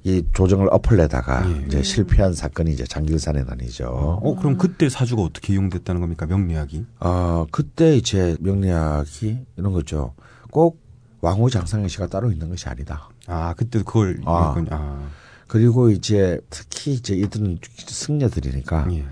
[0.04, 1.66] 이 조정을 엎을래다가 예.
[1.66, 3.86] 이제 실패한 사건이 이제 장길산의 난이죠.
[4.22, 6.86] 어 그럼 그때 사주가 어떻게 이용됐다는 겁니까 명리학이?
[7.00, 10.14] 어, 그때 이제 명리학이 이런 거죠.
[10.52, 10.89] 꼭
[11.20, 13.08] 왕후 장상의 시가 따로 있는 것이 아니다.
[13.26, 14.54] 아 그때 그걸 아.
[14.70, 15.08] 아.
[15.46, 19.04] 그리고 이제 특히 이제 이들은 승려들이니까 예.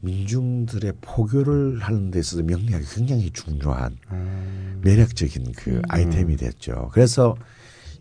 [0.00, 4.80] 민중들의 포교를 하는 데 있어서 명리학이 굉장히 중요한 음.
[4.82, 6.90] 매력적인 그 아이템이 됐죠.
[6.92, 7.36] 그래서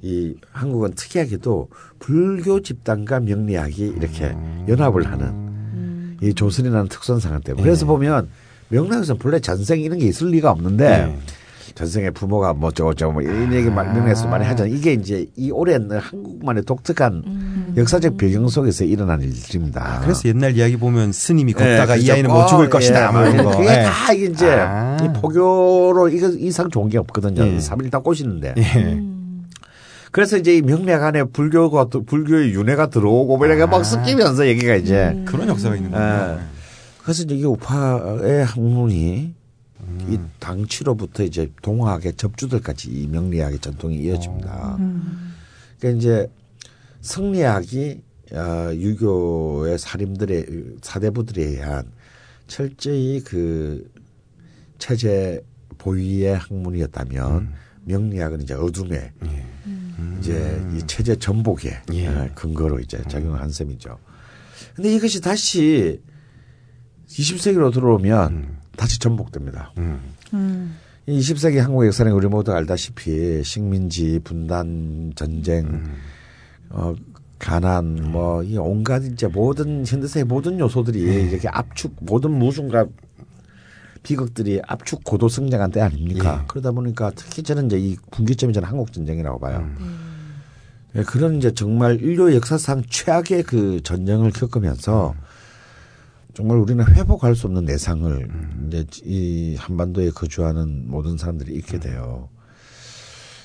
[0.02, 1.70] 이 한국은 특이하게도
[2.00, 4.36] 불교 집단과 명리학이 이렇게
[4.68, 6.88] 연합을 하는 이 조선이라는
[7.20, 7.64] 상황 때문에.
[7.64, 7.88] 그래서 예.
[7.88, 8.30] 보면
[8.70, 11.20] 명리학에서 본래 전생 이런 게 있을 리가 없는데 예.
[11.76, 14.74] 전생에 부모가 뭐 어쩌고 저쩌고 뭐 이런 얘기 많이 명리에서 많이 하잖아요.
[14.74, 17.74] 이게 이제 이 오랜 한국만의 독특한 음.
[17.78, 20.00] 역사적 배경 속에서 일어난 일들입니다.
[20.04, 22.14] 그래서 옛날 이야기 보면 스님이 예, 걷다가 이 그죠.
[22.14, 23.12] 아이는 못 어, 죽을 것이다.
[23.12, 23.50] 뭐 예, 거.
[23.58, 23.84] 그게 예.
[23.84, 24.98] 다 이제 아.
[25.04, 27.44] 이 포교로 이거 이상 좋은 게 없거든요.
[27.46, 27.60] 예.
[27.60, 28.56] 삼일다 꼬시는데.
[28.58, 28.64] 예.
[28.78, 29.46] 음.
[30.12, 34.76] 그래서 이제 이 명리학 안에 불교가 또- 불교의 윤회가 들어오고 뭐 이렇게 막 섞이면서 얘기가
[34.76, 35.26] 이제 음.
[35.26, 35.96] 그런 역사가 있는 예.
[35.96, 36.40] 거예요.
[37.04, 39.39] 그래서 이제 이 우파의 학문이 음.
[40.08, 44.78] 이 당치로부터 이제 동학의 접주들까지 이 명리학의 전통이 이어집니다.
[44.80, 45.36] 음.
[45.78, 46.32] 그러니까 이제
[47.02, 48.02] 성리학이
[48.32, 51.92] 어, 유교의 사림들의 사대부들에 의한
[52.48, 53.90] 철저히 그
[54.78, 55.44] 체제
[55.78, 57.54] 보위의 학문이었다면 음.
[57.86, 59.46] 명리학은 이제 어둠의 예.
[60.20, 62.08] 이제 이 체제 전복의 예.
[62.08, 63.98] 어, 근거로 이제 작용한 셈이죠.
[64.76, 66.02] 근데 이것이 다시
[67.08, 69.74] 20세기로 들어오면 다시 전복됩니다.
[69.78, 70.00] 음.
[70.34, 70.78] 음.
[71.06, 75.96] 이 20세기 한국 역사는 우리 모두 알다시피 식민지, 분단, 전쟁, 음.
[76.70, 76.96] 어,
[77.38, 81.00] 가난, 뭐, 이 온갖 이제 모든 현대사의 모든 요소들이
[81.30, 82.86] 이렇게 압축, 모든 무순과
[84.02, 86.40] 비극들이 압축 고도 성장한 때 아닙니까?
[86.42, 86.46] 예.
[86.48, 89.60] 그러다 보니까 특히 저는 이제 이 분기점이 저는 한국 전쟁이라고 봐요.
[89.80, 90.40] 음.
[90.96, 95.16] 예, 그런 이제 정말 인류 역사상 최악의 그 전쟁을 겪으면서
[96.34, 98.30] 정말 우리는 회복할 수 없는 내상을
[98.68, 102.30] 이제 이 한반도에 거주하는 모든 사람들이 잊게 돼요.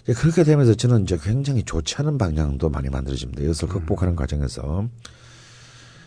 [0.02, 3.42] 이제 그렇게 되면서 저는 이제 굉장히 좋지 않은 방향도 많이 만들어집니다.
[3.42, 4.86] 이것을 극복하는 과정에서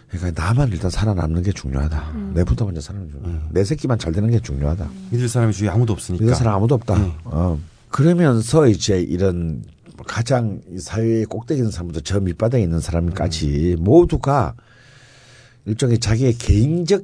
[0.10, 2.14] 그러니까 나만 일단 살아남는 게 중요하다.
[2.36, 3.50] 내부터 먼저 살아남는 게 중요하다.
[3.52, 4.90] 내 새끼만 잘 되는 게 중요하다.
[5.12, 6.24] 믿을 사람이 주위에 아무도 없으니까.
[6.24, 6.96] 믿을 사람 아무도 없다.
[7.26, 7.60] 어.
[7.90, 9.64] 그러면서 이제 이런
[10.06, 14.54] 가장 이 사회의 꼭대기 있는 사람부터 저 밑바닥에 있는 사람까지 모두가
[15.68, 17.04] 일종의 자기의 개인적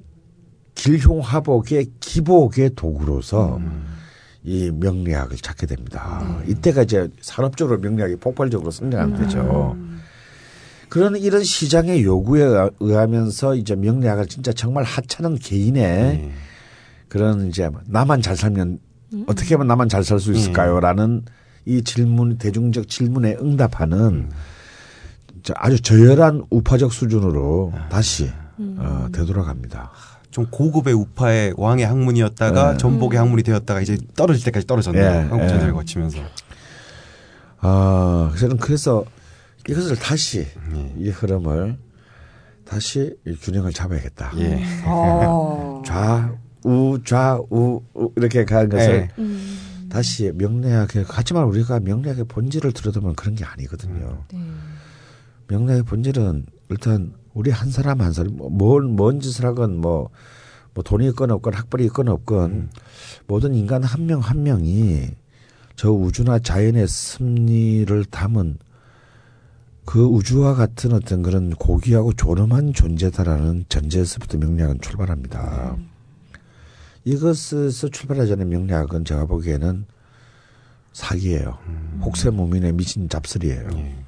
[0.75, 3.59] 길흉화복의 기복의 도구로서
[4.43, 6.41] 이 명리학을 찾게 됩니다.
[6.47, 9.77] 이때가 이제 산업적으로 명리학이 폭발적으로 성장하는 때죠.
[10.89, 16.31] 그런 이런 시장의 요구에 의하- 의하면서 이제 명리학을 진짜 정말 하찮은 개인의 예.
[17.07, 18.79] 그런 이제 나만 잘 살면
[19.27, 21.23] 어떻게 하면 나만 잘 살 수 있을까요?라는
[21.65, 24.29] 이 질문 대중적 질문에 응답하는
[25.43, 29.91] 저 아주 저열한 우파적 수준으로 다시 어, 되돌아갑니다.
[30.31, 32.77] 좀 고급의 우파의 왕의 학문이었다가 네.
[32.77, 35.03] 전복의 학문이 되었다가 이제 떨어질 때까지 떨어졌네요.
[35.03, 35.47] 예, 한국 예.
[35.47, 36.17] 전쟁을 거치면서.
[37.59, 39.05] 아, 저는 그래서
[39.69, 40.39] 이것을 다시
[40.73, 40.93] 예.
[40.97, 41.77] 이 흐름을
[42.65, 44.31] 다시 이 균형을 잡아야겠다.
[44.37, 44.63] 예.
[44.85, 45.83] 어.
[45.85, 49.09] 좌우 좌우 우 이렇게 가는 것을 예.
[49.19, 49.87] 음.
[49.89, 54.23] 다시 명리학에 하지만 우리가 명리학의 본질을 들여다보면 그런 게 아니거든요.
[54.33, 54.39] 네.
[55.47, 60.09] 명리학의 본질은 일단 우리 한 사람 한 사람 뭔, 뭔 짓을 하건 뭐,
[60.73, 62.69] 뭐 돈이 있건 없건 학벌이 있건 없건
[63.27, 65.09] 모든 인간 한명한 명이
[65.75, 68.57] 저 우주나 자연의 섭리를 담은
[69.85, 75.75] 그 우주와 같은 어떤 그런 고귀하고 존엄한 존재다라는 전제에서부터 명리학은 출발합니다.
[77.03, 79.85] 이것에서 출발하기 전에 명리학은 제가 보기에는
[80.93, 81.57] 사기예요.
[82.01, 84.02] 혹세무민의 미친 잡설이에요.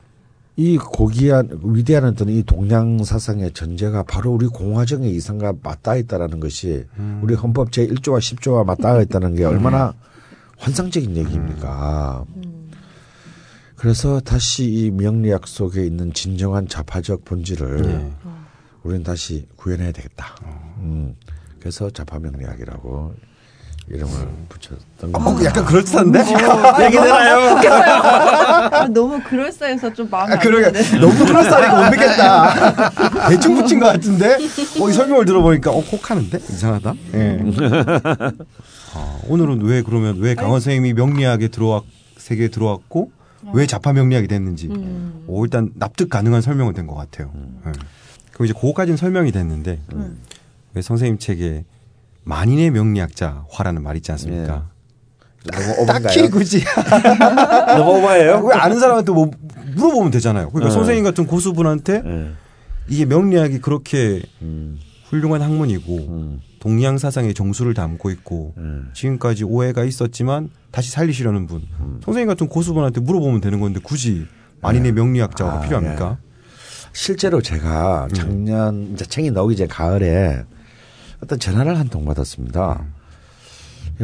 [0.57, 6.85] 이 고귀한 위대한 어떤 이 동양 사상의 전제가 바로 우리 공화정의 이상과 맞닿아 있다라는 것이
[7.21, 9.93] 우리 헌법 제 1조와 10조와 맞닿아 있다는 게 얼마나
[10.57, 12.25] 환상적인 얘기입니까?
[13.75, 18.11] 그래서 다시 이 명리학 속에 있는 진정한 자파적 본질을 예.
[18.83, 20.35] 우리는 다시 구현해야 되겠다.
[20.79, 21.15] 음.
[21.59, 23.13] 그래서 자파명리학이라고
[23.87, 24.11] 이름을
[24.49, 25.49] 붙였던 어, 겁니다.
[25.49, 26.19] 약간 그럴듯한데?
[26.85, 27.55] 얘기 되나요?
[28.73, 30.71] 아, 너무 그럴싸해서 좀 마음에 아, 안 그러게.
[30.99, 33.29] 너무 그럴싸하니까 못 믿겠다.
[33.29, 34.37] 대충 붙인 것 같은데?
[34.81, 36.37] 어, 이 설명을 들어보니까, 어, 혹하는데?
[36.37, 36.93] 이상하다?
[37.13, 37.39] 예.
[38.95, 41.83] 아, 오늘은 왜, 그러면, 왜 강원 선생님이 명리학에 들어왔,
[42.17, 43.11] 세계에 들어왔고,
[43.53, 45.25] 왜 자파 명리학이 됐는지, 음.
[45.27, 47.31] 오, 일단 납득 가능한 설명은 된것 같아요.
[47.67, 47.71] 예.
[48.31, 49.79] 그럼 이제 그거까지는 설명이 됐는데,
[50.73, 51.65] 왜 선생님 책에
[52.25, 54.69] 만인의 명리학자화라는 말 있지 않습니까?
[55.51, 56.27] 너무 딱히?
[56.29, 56.63] 굳이
[57.77, 58.43] 너무 오바예요?
[58.45, 59.29] 왜 아는 사람한테 뭐
[59.75, 60.49] 물어보면 되잖아요.
[60.49, 60.73] 그러니까 네.
[60.73, 62.31] 선생님 같은 고수분한테 예.
[62.87, 64.79] 이게 명리학이 그렇게 음,
[65.09, 68.89] 훌륭한 학문이고 음, 동양 사상의 정수를 담고 있고 음.
[68.93, 71.61] 지금까지 오해가 있었지만 다시 살리시려는 분
[72.03, 74.25] 선생님 같은 고수분한테 물어보면 되는 건데 굳이
[74.61, 76.17] 만인의 명리학자가 아, 필요합니까?
[76.91, 80.43] 실제로 제가 작년 이제 책이 나오기 전 가을에
[81.25, 82.83] 어떤 전화를 한 통 받았습니다.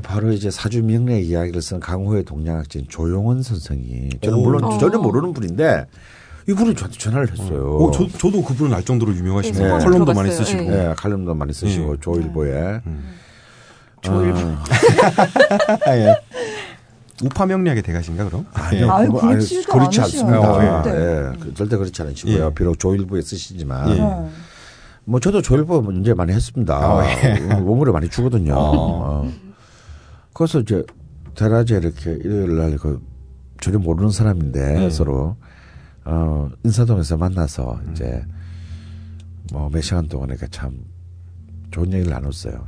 [0.03, 4.41] 바로 이제 사주 명리학 이야기를 쓴 강호의 동양학자인 조용원 선생이 저는 오.
[4.41, 4.77] 물론 어.
[4.77, 5.85] 전혀 모르는 분인데
[6.47, 7.77] 이분이 저한테 전화를 했어요.
[7.77, 9.77] 어, 저, 저도 그분을 알 정도로 유명하십니다.
[9.77, 9.83] 네.
[9.83, 10.31] 컬럼도 많이.
[10.31, 10.61] 쓰시고.
[10.63, 10.69] 네.
[10.87, 11.99] 네, 칼럼도 많이 쓰시고 네.
[12.01, 13.13] 조일보에 음.
[14.01, 14.39] 조일보.
[15.85, 16.15] 아, 예.
[17.23, 18.47] 우파 명리학의 대가신가 그럼?
[18.53, 20.01] 아니요, 아유, 그거 아니, 그렇지.
[20.01, 20.81] 않습니다.
[20.83, 20.89] 절대.
[20.89, 22.45] 예, 그 절대 그렇지 않으시고요.
[22.47, 22.53] 예.
[22.55, 23.93] 비록 조일부에 쓰시지만 예.
[24.01, 24.29] 네.
[25.05, 26.75] 뭐 저도 조일부 문제 많이 했습니다.
[26.75, 27.03] 아,
[27.59, 28.53] 원물에 많이 주거든요.
[28.53, 29.23] 어.
[29.25, 29.31] 어.
[30.33, 30.83] 그래서 이제
[31.35, 33.01] 대낮에 이렇게 일요일 날그
[33.59, 34.89] 전혀 모르는 사람인데 예.
[34.89, 35.35] 서로
[36.05, 37.91] 어 인사동에서 만나서 음.
[37.91, 38.23] 이제
[39.51, 40.73] 뭐 몇 시간 동안 이렇게 참
[41.71, 42.63] 좋은 얘기를 나눴어요.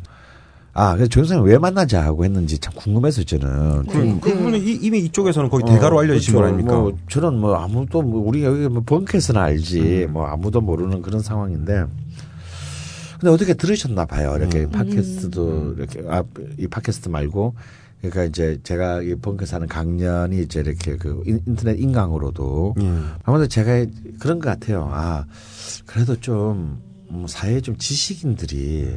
[0.76, 3.84] 아, 그래서 조 선생님 왜 만나자 하고 했는지 참 궁금해서 저는.
[3.86, 6.54] 그, 그분은 이- 이미 이쪽에서는 거의 어, 대가로 알려지신 거 그렇죠.
[6.54, 6.78] 아닙니까?
[6.80, 10.14] 뭐 저는 뭐 아무도 뭐 우리가 여기 뭐 벙커에서는 알지 음.
[10.14, 11.86] 뭐 아무도 모르는 그런 상황인데
[13.20, 14.36] 근데 어떻게 들으셨나 봐요.
[14.36, 14.70] 이렇게 음.
[14.72, 16.24] 팟캐스트도 이렇게 아,
[16.58, 17.54] 이 팟캐스트 말고
[18.00, 22.92] 그러니까 이제 제가 이 벙커에서 하는 강연이 이제 이렇게 그 인- 인터넷 인강으로도 예.
[23.24, 23.86] 아무래도 제가
[24.20, 24.90] 그런 것 같아요.
[24.92, 25.24] 아
[25.86, 26.82] 그래도 좀
[27.12, 28.90] 음, 사회 좀 지식인들이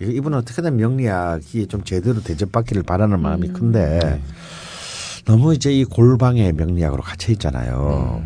[0.00, 4.20] 이- 이분은 어떻게든 명리학이 좀 제대로 대접받기를 바라는 마음이 큰데
[5.24, 8.22] 너무 이제 이 골방의 명리학으로 갇혀 있잖아요.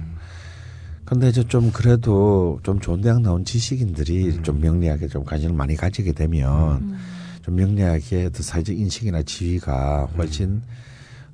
[1.05, 6.13] 근데 이제 좀 그래도 좀 좋은 대학 나온 지식인들이 좀 명리학에 좀 관심을 많이 가지게
[6.13, 6.99] 되면
[7.43, 10.63] 좀 명리학의 그 사회적 인식이나 지위가 훨씬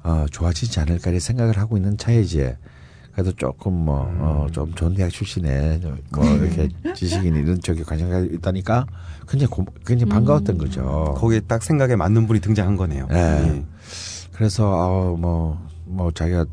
[0.03, 2.57] 어, 좋아지지 않을까 이렇게 생각을 하고 있는 차에 이제
[3.13, 5.81] 그래도 조금 뭐, 어, 좀 좋은 대학 출신에
[6.13, 8.87] 뭐 이렇게 지식인 이런 쪽에 관심이 있다니까
[9.29, 11.15] 굉장히 고, 굉장히 반가웠던 거죠.
[11.17, 13.09] 거기에 딱 생각에 맞는 분이 등장한 거네요.
[13.13, 13.17] 예.
[13.17, 13.65] 예.
[14.33, 16.47] 그래서 어, 뭐, 뭐 자기가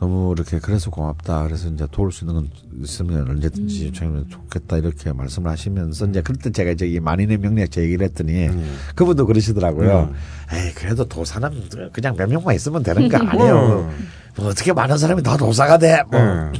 [0.00, 1.44] 너무 이렇게 그래서 고맙다.
[1.44, 2.50] 그래서 이제 도울 수 있는 건
[2.82, 8.06] 있으면 언제든지 요청하면 좋겠다 이렇게 말씀을 하시면서 이제 그때 제가 이 만인의 명리학 제 얘기를
[8.06, 8.78] 했더니 음.
[8.94, 10.10] 그분도 그러시더라고요.
[10.10, 10.56] 음.
[10.56, 11.50] 에이 그래도 도사는
[11.92, 13.90] 그냥 몇 명만 있으면 되는 거 아니에요.
[14.36, 16.02] 뭐 어떻게 많은 사람이 다 도사가 돼?
[16.10, 16.52] 뭐 예.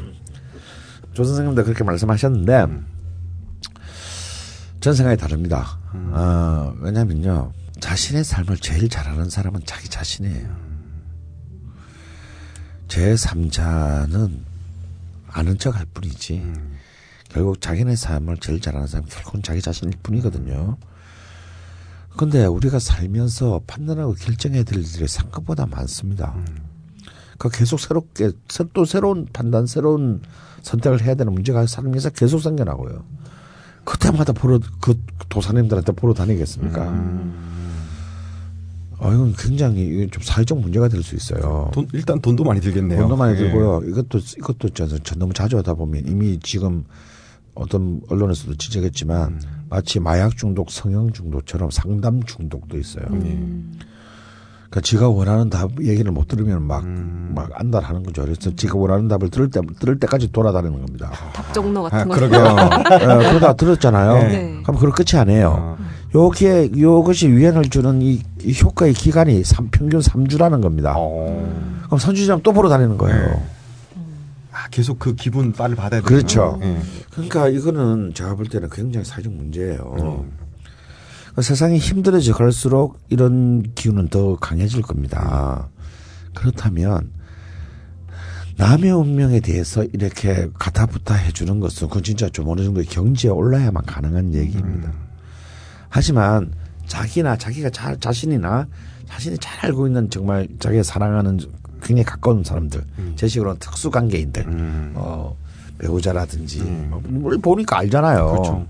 [1.14, 2.66] 조 선생님도 그렇게 말씀하셨는데
[4.80, 5.78] 전 생각이 다릅니다.
[5.92, 7.52] 어, 왜냐면요.
[7.80, 10.70] 자신의 삶을 제일 잘하는 사람은 자기 자신이에요.
[12.88, 14.40] 제 3자는
[15.28, 16.52] 아는 척 할 뿐이지.
[17.28, 20.76] 결국 자기네 삶을 제일 잘하는 사람은 결국은 자기 자신일 뿐이거든요.
[22.16, 26.34] 근데 우리가 살면서 판단하고 결정해야 될 일들이 생각보다 많습니다.
[27.38, 30.20] 그 계속 새롭게 새- 또 새로운 판단, 새로운
[30.62, 33.04] 선택을 해야 되는 문제가 삶에서 계속 생겨나고요.
[33.90, 34.94] 그때마다 보러 그
[35.28, 36.82] 도사님들한테 보러 다니겠습니까?
[39.02, 41.70] 아 이건 굉장히 이게 좀 사회적 문제가 될 수 있어요.
[41.72, 43.00] 돈, 일단 돈도 많이 들겠네요.
[43.00, 43.36] 돈도 많이 예.
[43.38, 43.82] 들고요.
[43.86, 46.84] 이것도 이것도 저, 저 너무 자주 하다 보면 이미 지금
[47.54, 53.06] 어떤 언론에서도 지적했지만 마치 마약 중독, 성형 중독처럼 상담 중독도 있어요.
[54.70, 58.22] 그러니까 지가 원하는 답 얘기를 못 들으면 막막 안달하는 거죠.
[58.22, 61.10] 그래서 지가 원하는 답을 들을 때 들을 때까지 돌아다니는 겁니다.
[61.32, 62.14] 답정너 아, 같은 거.
[62.14, 62.44] 그러게요.
[63.02, 64.14] 예, 그러다 들었잖아요.
[64.28, 64.60] 네.
[64.62, 65.48] 그럼 그걸 끝이 아니에요.
[65.58, 65.78] 어.
[66.14, 70.94] 요게 요것이 유행을 주는 이, 이 효과의 기간이 삼, 평균 3주라는 겁니다.
[70.96, 71.80] 어.
[71.86, 73.26] 그럼 선주점 또 보러 다니는 거예요.
[73.26, 73.46] 네.
[74.52, 76.58] 아, 계속 그 기분 빨리 받아야 되요 그렇죠.
[76.62, 76.78] 예.
[77.10, 79.96] 그러니까 이거는 제가 볼 때는 굉장히 사회적 문제예요.
[79.98, 80.39] 음.
[81.30, 85.68] 그러니까 세상이 힘들어져 갈수록 이런 기운은 더 강해질 겁니다.
[86.34, 87.10] 그렇다면
[88.56, 94.34] 남의 운명에 대해서 이렇게 가타부타 해주는 것은 그건 진짜 좀 어느 정도 경지에 올라야만 가능한
[94.34, 94.92] 얘기입니다.
[95.88, 96.52] 하지만
[96.86, 98.66] 자기나 자기가 자, 자신이나
[99.08, 101.38] 자신이 잘 알고 있는 정말 자기가 사랑하는
[101.82, 102.82] 굉장히 가까운 사람들,
[103.16, 104.92] 제 식으로는 특수관계인들, 음.
[104.94, 105.34] 어,
[105.78, 108.30] 배우자라든지 뭐, 뭘 보니까 알잖아요.
[108.30, 108.66] 그렇죠.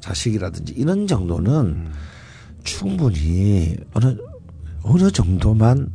[0.00, 1.88] 자식이라든지 이런 정도는
[2.64, 4.16] 충분히 어느
[4.82, 5.92] 어느 정도만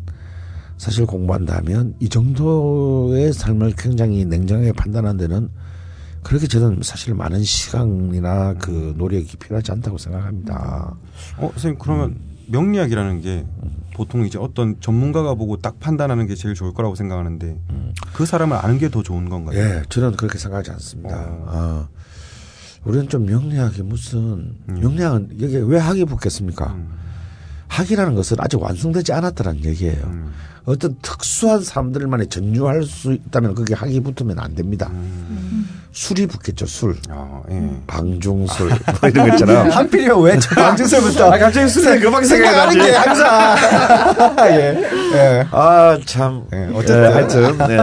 [0.77, 5.49] 사실 공부한다면 이 정도의 삶을 굉장히 냉정하게 판단하는 데는
[6.21, 10.95] 그렇게 저는 사실 많은 시간이나 그 노력이 필요하지 않다고 생각합니다.
[11.37, 12.15] 어, 선생님 그러면
[12.47, 13.45] 명리학이라는 게
[13.93, 17.57] 보통 이제 어떤 전문가가 보고 딱 판단하는 게 제일 좋을 거라고 생각하는데
[18.13, 19.57] 그 사람을 아는 게 더 좋은 건가요?
[19.57, 21.15] 예, 저는 그렇게 생각하지 않습니다.
[21.15, 21.45] 어.
[21.47, 21.87] 어.
[22.85, 26.75] 우리는 좀 명리학이 무슨 명리학은 여기 왜 학이 붙겠습니까?
[27.67, 30.03] 학이라는 것은 아직 완성되지 않았다는 얘기예요.
[30.05, 30.31] 음.
[30.65, 34.89] 어떤 특수한 사람들만이 전유할 수 있다면 그게 학이 붙으면 안 됩니다.
[35.91, 36.95] 술이 붙겠죠, 술.
[37.09, 37.69] 아, 예.
[37.87, 41.31] 방중술 뭐 이런 것처럼 한필이면 왜 방증설부터?
[41.31, 43.55] 아, 갑자기 술에 금방 생각하는 게 항상.
[44.51, 44.83] 예.
[45.13, 45.47] 예.
[45.51, 46.43] 아 참.
[46.53, 47.13] 예, 어쨌든.
[47.13, 47.77] 하여튼 네.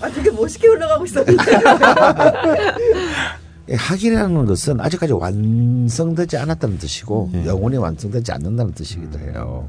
[0.00, 1.44] 아, 되게 멋있게 올라가고 있었는데.
[3.70, 7.46] 예, 학이라는 것은 아직까지 완성되지 않았다는 뜻이고 예.
[7.46, 9.68] 영혼이 완성되지 않는다는 뜻이기도 해요.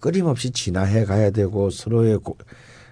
[0.00, 2.36] 끊임없이 진화해 가야 되고 서로의 고-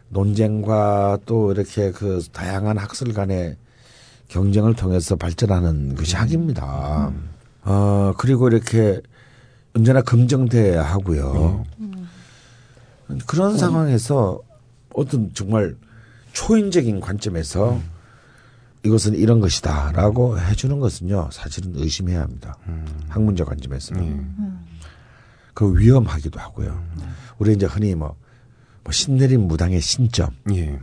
[0.09, 3.57] 논쟁과 또 이렇게 그 다양한 학술 간의
[4.29, 7.13] 경쟁을 통해서 발전하는 것이 학입니다.
[7.65, 9.01] 어 그리고 이렇게
[9.75, 11.65] 언제나 검증돼야 하고요.
[13.27, 14.41] 그런 상황에서
[14.95, 15.77] 어떤 정말
[16.33, 17.81] 초인적인 관점에서
[18.87, 22.57] 이것은 이런 것이다 라고 해주는 것은요 사실은 의심해야 합니다.
[23.09, 24.59] 학문적 관점에서는
[25.55, 26.83] 그 위험하기도 하고요.
[27.39, 28.15] 우리 이제 흔히 뭐,
[28.85, 30.79] 뭐 신내림 무당의 신점 예.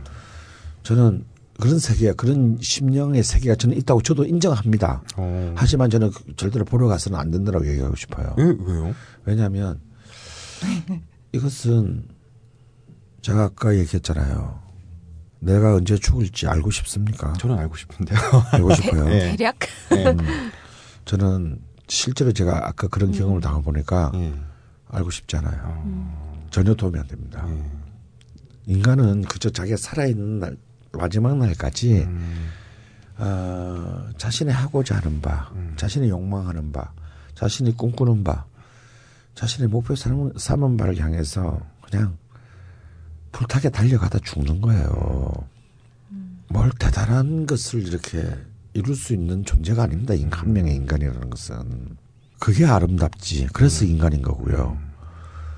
[0.82, 1.24] 저는
[1.60, 5.02] 그런 세계가 그런 심령의 세계가 저는 있다고 저도 인정합니다.
[5.16, 5.52] 어.
[5.56, 8.34] 하지만 저는 그- 절대로 보러 가서는 안 된다고 얘기하고 싶어요.
[8.38, 8.92] 예, 왜요?
[9.24, 9.80] 왜냐하면
[11.32, 12.04] 이것은
[13.22, 14.63] 제가 아까 얘기했잖아요.
[15.44, 17.32] 내가 언제 죽을지 알고 싶습니까?
[17.34, 18.18] 저는 알고 싶은데요.
[18.52, 19.08] 알고 싶어요.
[19.12, 19.36] 예.
[19.36, 19.56] 대략
[19.92, 20.16] 예.
[21.04, 24.32] 저는 실제로 제가 아까 그런 경험을 당해 보니까 예.
[24.88, 25.60] 알고 싶지 않아요.
[25.64, 26.46] 어.
[26.50, 27.44] 전혀 도움이 안 됩니다.
[27.48, 27.62] 예.
[28.66, 30.56] 인간은 그저 자기가 살아있는 날,
[30.92, 32.50] 마지막 날까지 음.
[33.18, 35.74] 어, 자신이 하고자 하는 바, 음.
[35.76, 36.90] 자신이 욕망하는 바,
[37.34, 38.46] 자신이 꿈꾸는 바,
[39.34, 42.16] 자신의 목표 삼은, 삼은 바를 향해서 그냥
[43.34, 45.32] 불타게 달려가다 죽는 거예요.
[46.48, 48.24] 뭘 대단한 것을 이렇게
[48.72, 50.14] 이룰 수 있는 존재가 아닙니다.
[50.14, 51.96] 인간, 한 명의 인간이라는 것은.
[52.38, 53.48] 그게 아름답지.
[53.52, 54.78] 그래서 인간인 거고요.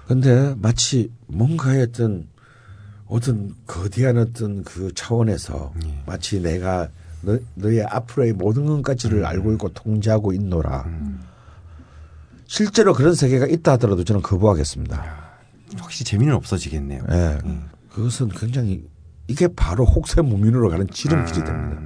[0.07, 2.27] 근데 마치 뭔가의 어떤
[3.07, 5.73] 어떤 거대한 어떤 그 차원에서
[6.07, 6.89] 마치 내가
[7.23, 10.87] 너, 너의 앞으로의 모든 것까지를 알고 있고 통제하고 있노라.
[12.47, 15.26] 실제로 그런 세계가 있다 하더라도 저는 거부하겠습니다.
[15.79, 17.03] 확실히 재미는 없어지겠네요.
[17.11, 17.39] 예.
[17.91, 18.85] 그것은 굉장히
[19.29, 21.83] 이게 바로 혹세 무민으로 가는 지름길이 됩니다.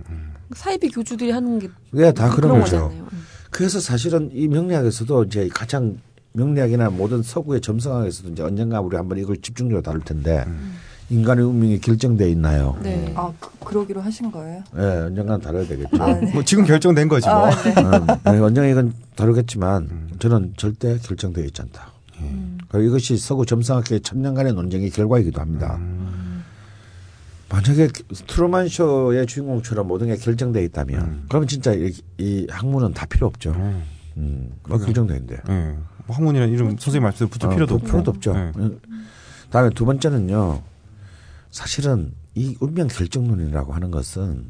[0.53, 2.83] 사이비 교주들이 하는 게 예, 다 그런 그런 거죠.
[2.89, 3.07] 거잖아요.
[3.51, 5.99] 그래서 사실은 이 명리학에서도 이제 가장
[6.33, 10.45] 명리학이나 모든 서구의 점성학에서도 이제 언젠가 우리 한번 이걸 집중적으로 다룰 텐데
[11.09, 12.79] 인간의 운명이 결정돼 있나요?
[12.83, 13.13] 네.
[13.17, 14.63] 아, 그, 그러기로 하신 거예요?
[14.79, 16.01] 예, 언젠가는 다뤄야 되겠죠.
[16.01, 16.33] 아, 네.
[16.33, 17.47] 뭐 지금 결정된 거지 뭐.
[17.47, 17.75] 아, 네.
[17.83, 21.91] 음, 네, 언젠가 이건 다루겠지만 저는 절대 결정되어 있지 않다.
[22.71, 25.79] 그리고 이것이 서구 점성학계의 천년간의 논쟁의 결과이기도 합니다.
[27.49, 27.89] 만약에
[28.29, 33.51] 트루만 쇼의 주인공처럼 모든 게 결정되어 있다면 그러면 진짜 이, 이 학문은 다 필요 없죠.
[33.51, 33.83] 음.
[34.17, 35.43] 음, 뭐 결정되어 있는데.
[35.49, 35.77] 예.
[36.07, 37.87] 뭐 학문이라는 이름 선생님 말씀대로 붙일 어, 필요도 그 없고.
[37.87, 38.35] 필요도 없죠.
[38.37, 38.53] 예.
[38.57, 38.81] 음.
[39.51, 40.63] 다음에 두 번째는요.
[41.51, 44.45] 사실은 이 운명 결정론이라고 하는 것은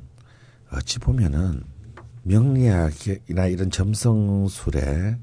[0.72, 1.62] 어찌 보면은
[2.24, 5.16] 명리학이나 이런 점성술의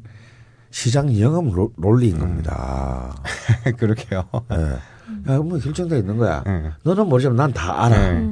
[0.71, 3.15] 시장 영업 로- 논리인 겁니다.
[3.77, 4.23] 그렇게요.
[4.51, 5.31] 예.
[5.31, 6.43] 야, 운명 결정되어 있는 거야.
[6.47, 6.71] 예.
[6.83, 7.95] 너는 모르지만 난 다 알아.
[8.15, 8.27] 예.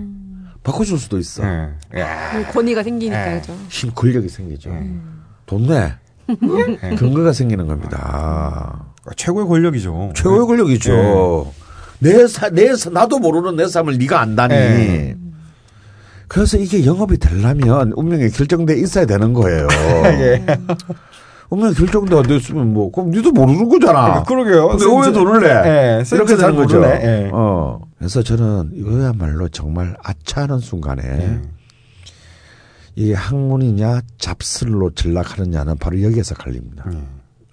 [0.64, 1.44] 바꿔줄 수도 있어.
[1.44, 2.00] 예.
[2.00, 2.34] 야.
[2.34, 3.40] 뭐 권위가 생기니까 예.
[3.40, 3.56] 그죠.
[3.70, 4.70] 힘 권력이 생기죠.
[4.72, 5.24] 음.
[5.46, 5.94] 돈 내.
[6.30, 6.96] 예.
[6.96, 8.86] 근거가 생기는 겁니다.
[9.16, 10.12] 최고의 권력이죠.
[10.16, 11.54] 최고의 권력이죠.
[12.00, 14.54] 내 사, 내 사, 나도 모르는 내 삶을 네가 안다니.
[14.54, 15.16] 예.
[16.28, 19.68] 그래서 이게 영업이 되려면 운명이 결정돼 있어야 되는 거예요.
[20.06, 20.46] 예.
[21.50, 24.24] 운명이 결정돼 안 됐으면 뭐 그럼 니도 모르는 거잖아.
[24.24, 24.70] 그러게요.
[24.70, 25.50] 근데 왜 돈을 내?
[26.00, 26.04] 예.
[26.12, 26.84] 이렇게 잘 되는 거죠.
[26.84, 27.30] 예.
[27.32, 27.82] 어.
[27.98, 31.42] 그래서 저는 이거야말로 정말 아차하는 순간에 예.
[32.96, 36.86] 이게 학문이냐 잡슬로 전락하느냐는 바로 여기에서 갈립니다.
[36.94, 36.98] 예.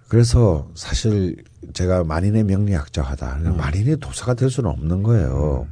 [0.09, 1.37] 그래서 사실
[1.73, 3.41] 제가 만인의 명리학자하다.
[3.57, 5.67] 만인의 도사가 될 수는 없는 거예요.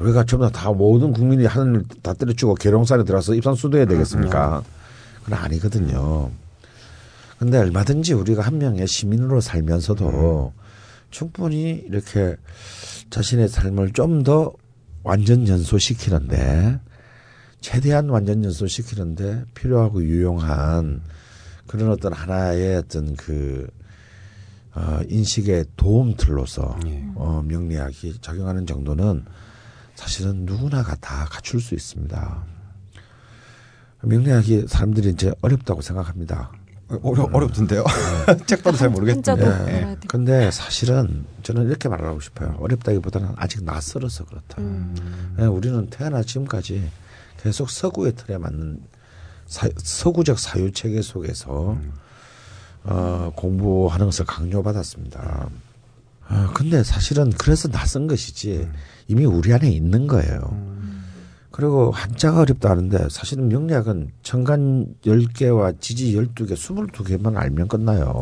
[0.00, 4.62] 우리가 전부 다 모든 국민이 하늘을 다 때려치고 계룡산에 들어가서 입산 수도해야 되겠습니까?
[5.24, 6.30] 그건 아니거든요.
[7.38, 10.52] 근데 얼마든지 우리가 한 명의 시민으로 살면서도
[11.10, 12.36] 충분히 이렇게
[13.10, 14.52] 자신의 삶을 좀 더
[15.06, 16.80] 완전 연소시키는데
[17.60, 21.00] 최대한 완전 연소시키는데 필요하고 유용한
[21.68, 23.68] 그런 어떤 하나의 어떤 그
[24.74, 27.04] 어, 인식의 도움틀로서 예.
[27.14, 29.24] 어, 명리학이 작용하는 정도는
[29.94, 32.44] 사실은 누구나가 다 갖출 수 있습니다.
[34.02, 36.50] 명리학이 사람들이 이제 어렵다고 생각합니다.
[37.02, 37.84] 어려, 어렵던데요.
[38.46, 39.44] 책 봐도 잘 모르겠던데.
[39.44, 39.96] 한자도 예.
[40.06, 42.56] 근데 사실은 저는 이렇게 말하고 싶어요.
[42.60, 44.62] 어렵다기보다는 아직 낯설어서 그렇다.
[45.40, 46.88] 예, 우리는 태어나 지금까지
[47.42, 48.80] 계속 서구의 틀에 맞는
[49.46, 51.76] 사, 서구적 사유 체계 속에서
[52.84, 55.48] 어, 공부하는 것을 강요받았습니다.
[56.28, 58.68] 어, 근데 사실은 그래서 낯선 것이지
[59.08, 60.40] 이미 우리 안에 있는 거예요.
[61.56, 68.12] 그리고 한자가 어렵다 하는데 사실은 명리학은 천간 10개와 지지 12개, 22개만 알면 끝나요.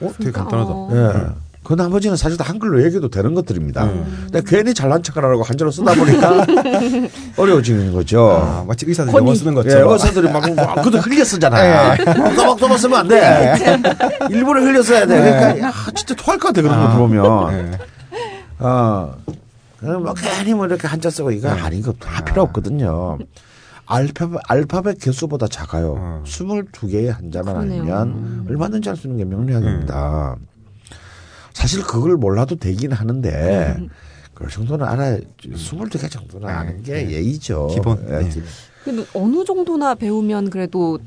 [0.00, 0.70] 어, 되게 간단하다.
[0.70, 0.90] 어.
[0.92, 1.34] 예.
[1.64, 3.82] 그 나머지는 사실 다 한글로 얘기해도 되는 것들입니다.
[3.84, 4.28] 음.
[4.30, 6.46] 근데 괜히 잘난 척을 하라고 한자로 쓰다 보니까
[7.36, 8.30] 어려워지는 거죠.
[8.30, 9.26] 아, 마치 의사들 권위.
[9.26, 9.92] 영어 쓰는 예, 것처럼.
[9.92, 11.96] 의사들이 막, 막 그것도 흘려 쓰잖아요.
[12.36, 13.56] 또박 또박 쓰면 안 돼.
[14.30, 15.20] 일부러 흘려 써야 돼.
[15.20, 17.54] 그러니까, 야, 진짜 토할 것 같아, 그런 거 들어보면.
[17.72, 17.78] 예.
[18.60, 19.16] 어.
[19.84, 23.18] 그럼 뭐 괜히 뭐 이렇게 한자 쓰고 이거 아닌 거다 필요 없거든요.
[23.86, 25.94] 알파벳, 알파벳 개수보다 작아요.
[25.98, 26.22] 어.
[26.26, 27.80] 22개의 한자만 그러네요.
[27.82, 30.36] 아니면 얼마든지 할 수 있는 게 명리학입니다.
[31.52, 33.76] 사실 그걸 몰라도 되긴 하는데
[34.32, 37.68] 그 정도는 알아야 22개 정도는 아는 게 예의죠.
[37.68, 38.04] 기본.
[38.08, 38.28] 예, 네.
[38.28, 38.42] 기-
[38.82, 40.98] 그래도 어느 정도나 배우면 그래도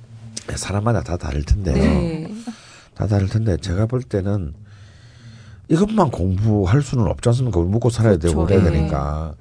[0.55, 1.73] 사람마다 다 다를 텐데.
[1.73, 2.33] 네.
[2.95, 4.53] 다 다를 텐데 제가 볼 때는
[5.69, 7.59] 이것만 공부할 수는 없지 않습니까?
[7.59, 8.47] 우리 먹고 살아야 되고 그렇죠.
[8.47, 8.77] 그래야 네.
[8.77, 9.35] 되니까.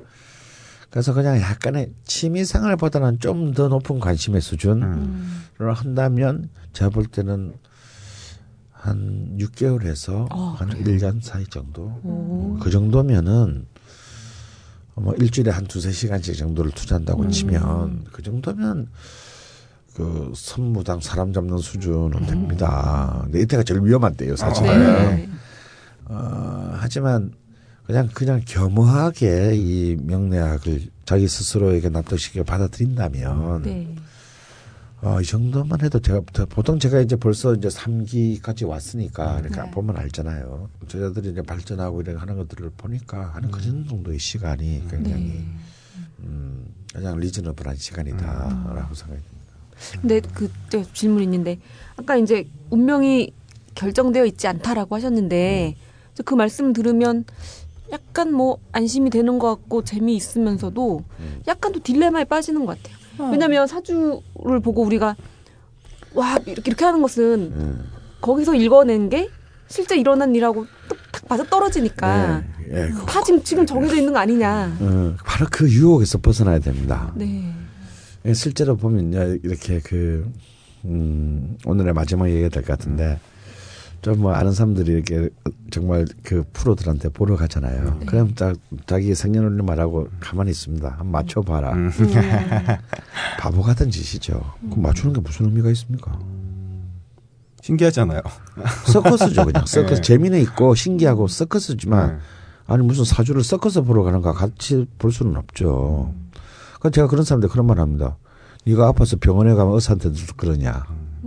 [0.90, 5.42] 그래서 그냥 약간의 취미생활보다는 좀 더 높은 관심의 수준을 음.
[5.58, 7.54] 한다면 제가 볼 때는
[8.72, 11.82] 한 6개월에서 어, 한 1년 사이 정도.
[12.02, 12.58] 오.
[12.60, 13.66] 그 정도면은
[14.94, 17.30] 뭐 일주일에 한 두세 시간씩 정도를 투자한다고 음.
[17.30, 18.88] 치면 그 정도면
[19.94, 22.26] 그 선무당 사람 잡는 수준은 음.
[22.26, 23.20] 됩니다.
[23.24, 24.64] 근데 이때가 제일 위험한 때예요, 사실.
[24.66, 25.28] 네.
[26.08, 27.32] 어, 하지만
[27.84, 33.94] 그냥 그냥 겸허하게 이 명례학을 자기 스스로에게 납득시켜 받아들인다면 네.
[35.02, 39.70] 어, 이 정도만 해도 제가 보통 제가 이제 벌써 이제 3기까지 왔으니까 그러니까 네.
[39.70, 40.68] 보면 알잖아요.
[40.88, 45.44] 저희들이 이제 발전하고 이렇게 하는 것들을 보니까 하는 그 정도의 시간이 굉장히 네.
[46.20, 50.00] 음, 그냥 리즈너블한 시간이다라고 생각이 듭니다.
[50.00, 51.58] 근데 그저 질문 있는데
[51.96, 53.32] 아까 이제 운명이
[53.74, 55.85] 결정되어 있지 않다라고 하셨는데 저
[56.24, 57.24] 그 말씀 들으면
[57.92, 61.04] 약간 뭐 안심이 되는 것 같고 재미 있으면서도
[61.46, 62.96] 약간 또 딜레마에 빠지는 것 같아요.
[63.18, 63.30] 어.
[63.30, 65.14] 왜냐하면 사주를 보고 우리가
[66.14, 67.84] 와 이렇게 이렇게 하는 것은 음.
[68.20, 69.28] 거기서 읽어낸 게
[69.68, 70.66] 실제 일어난 일하고
[71.12, 74.76] 딱 맞아 떨어지니까 예, 예, 그- 다 지금 지금 정해져 있는 거 아니냐.
[74.80, 77.12] 어, 바로 그 유혹에서 벗어나야 됩니다.
[77.16, 77.52] 네.
[78.24, 80.30] 예, 실제로 보면요 이렇게 그
[80.84, 83.18] 음, 오늘의 마지막 얘기가 될 것 같은데
[84.06, 85.28] 좀 뭐 아는 사람들이 이렇게
[85.70, 87.98] 정말 그 프로들한테 보러 가잖아요.
[88.06, 88.54] 그럼 자,
[88.86, 90.88] 자기 생년월일 말하고 가만히 있습니다.
[90.88, 91.72] 한번 맞춰봐라.
[91.72, 91.90] 음.
[93.40, 94.40] 바보 같은 짓이죠.
[94.70, 96.16] 그럼 맞추는 게 무슨 의미가 있습니까?
[97.62, 98.20] 신기하잖아요.
[98.86, 99.66] 서커스죠 그냥.
[99.66, 100.00] 서커스 네.
[100.02, 102.18] 재미는 있고 신기하고 서커스지만 네.
[102.68, 106.14] 아니 무슨 사주를 섞어서 보러 가는 거 같이 볼 수는 없죠.
[106.80, 108.16] 그 제가 그런 사람들 그런 말 합니다.
[108.66, 110.84] 네가 아파서 병원에 가면 의사한테 그러냐.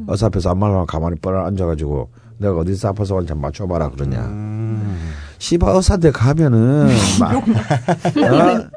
[0.07, 2.09] 의사 앞에서 안말하면 가만히 뻔 앉아가지고
[2.39, 4.19] 내가 어디서 아파서 왔는지 한번 맞춰봐라 그러냐.
[4.21, 5.11] 음.
[5.37, 6.87] 씨바 의사한테 가면은
[7.19, 8.69] 막 어?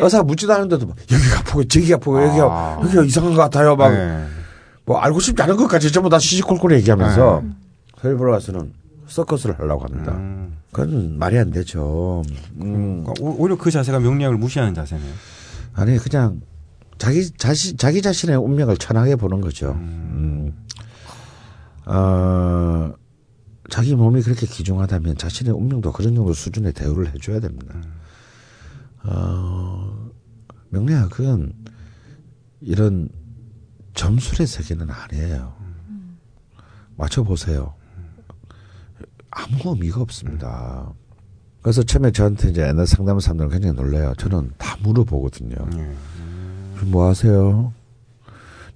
[0.00, 2.80] 의사 묻지도 않은데도 막 여기가 아프고 저기가 아프고 여기가 아.
[2.82, 3.74] 여기가 이상한 것 같아요.
[3.76, 4.24] 막 네.
[4.84, 7.42] 뭐 알고 싶지 않은 것까지 전부 다 시시콜콜 얘기하면서
[8.00, 8.72] 서울 보러 가서는
[9.08, 10.12] 서커스를 하려고 합니다.
[10.12, 10.56] 음.
[10.72, 12.22] 그건 말이 안 되죠.
[12.60, 13.02] 음.
[13.04, 15.12] 그러니까 오- 오히려 그 자세가 명리학을 무시하는 자세네요.
[15.74, 16.40] 아니 그냥
[16.98, 19.70] 자기 자신 자기 자신의 운명을 천하게 보는 거죠.
[19.72, 20.52] 음.
[21.88, 22.92] 어,
[23.70, 27.74] 자기 몸이 그렇게 귀중하다면 자신의 운명도 그런 정도 수준의 대우를 해줘야 됩니다.
[29.04, 30.10] 어,
[30.68, 31.52] 명리학은
[32.60, 33.08] 이런
[33.94, 35.56] 점술의 세계는 아니에요.
[36.96, 37.74] 맞춰보세요.
[39.30, 40.92] 아무 의미가 없습니다.
[41.62, 44.12] 그래서 처음에 저한테 이제 옛날 상담 사람들은 굉장히 놀래요.
[44.18, 45.56] 저는 다 물어보거든요.
[45.70, 45.94] 네.
[46.86, 47.72] 뭐 하세요?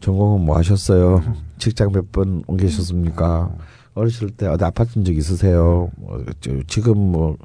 [0.03, 1.23] 전공은 뭐 하셨어요?
[1.59, 3.51] 직장 몇 번 옮기셨습니까?
[3.95, 5.91] 어렸을 때 어디 아팠던 적 있으세요?
[5.97, 7.37] 뭐, 저, 지금 뭐,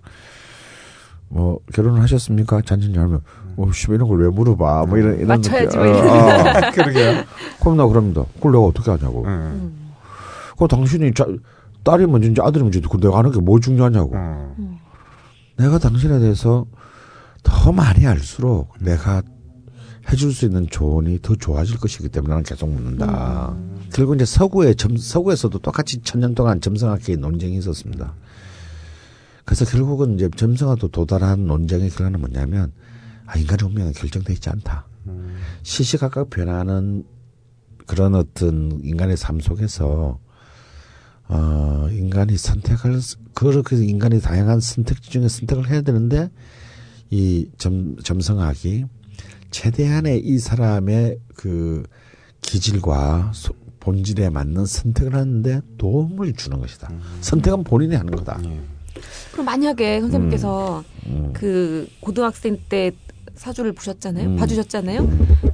[1.30, 2.62] 뭐, 결혼을 하셨습니까?
[2.62, 3.22] 잔진이 하면,
[3.58, 4.86] 어, 씨, 이런 걸 왜 물어봐?
[4.88, 5.28] 뭐 이런, 이런.
[5.28, 5.92] 맞춰야지, 느낌.
[5.94, 6.72] 뭐 어, 어.
[6.74, 7.24] 그러게요.
[7.60, 8.24] 그럼 나 그럽니다.
[8.36, 9.24] 그걸 내가 어떻게 하냐고.
[9.26, 9.92] 음.
[10.58, 11.26] 그 당신이 자,
[11.84, 14.16] 딸이 먼저인지 아들이 먼저인지 그 내가 하는 게 뭐 중요하냐고.
[14.16, 14.78] 음.
[15.58, 16.66] 내가 당신에 대해서
[17.44, 19.22] 더 많이 알수록 내가
[20.12, 23.56] 해줄 수 있는 조언이 더 좋아질 것이기 때문에 나는 계속 묻는다.
[23.94, 28.14] 결국 이제 서구의 점, 서구에서도 똑같이 천년 동안 점성학계의 논쟁이 있었습니다.
[29.44, 32.72] 그래서 결국은 이제 점성학도 도달한 논쟁의 결과는 뭐냐면,
[33.26, 34.86] 아, 인간의 운명은 결정되어 있지 않다.
[35.64, 37.06] 시시각각 변하는
[37.86, 40.20] 그런 어떤 인간의 삶 속에서
[41.30, 43.02] 어, 인간이 선택을,
[43.34, 46.30] 그렇게 인간이 다양한 선택지 중에 선택을 해야 되는데,
[47.10, 48.86] 이 점, 점성학이
[49.62, 51.82] 최대한의 이 사람의 그
[52.42, 56.92] 기질과 소- 본질에 맞는 선택을 하는데 도움을 주는 것이다.
[57.22, 58.40] 선택은 본인이 하는 거다.
[58.44, 58.60] 예.
[59.32, 61.32] 그럼 만약에 선생님께서 음.
[61.34, 62.92] 그 고등학생 때
[63.36, 64.28] 사주를 보셨잖아요.
[64.30, 64.36] 음.
[64.36, 65.10] 봐주셨잖아요.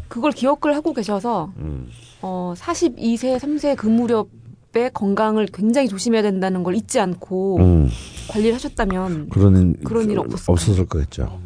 [0.09, 1.87] 그걸 기억을 하고 계셔서 음.
[2.21, 7.89] 어 42세, 3세 그 무렵에 건강을 굉장히 조심해야 된다는 걸 잊지 않고 음.
[8.29, 10.53] 관리를 하셨다면 그런, 그런 일 없었을까요?
[10.53, 11.39] 없었을 거겠죠.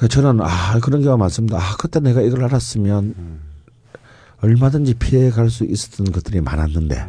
[0.00, 1.58] 그 저는 아 그런 경우가 많습니다.
[1.58, 3.14] 아 그때 내가 이걸 알았으면
[4.40, 7.06] 얼마든지 피해갈 수 있었던 것들이 많았는데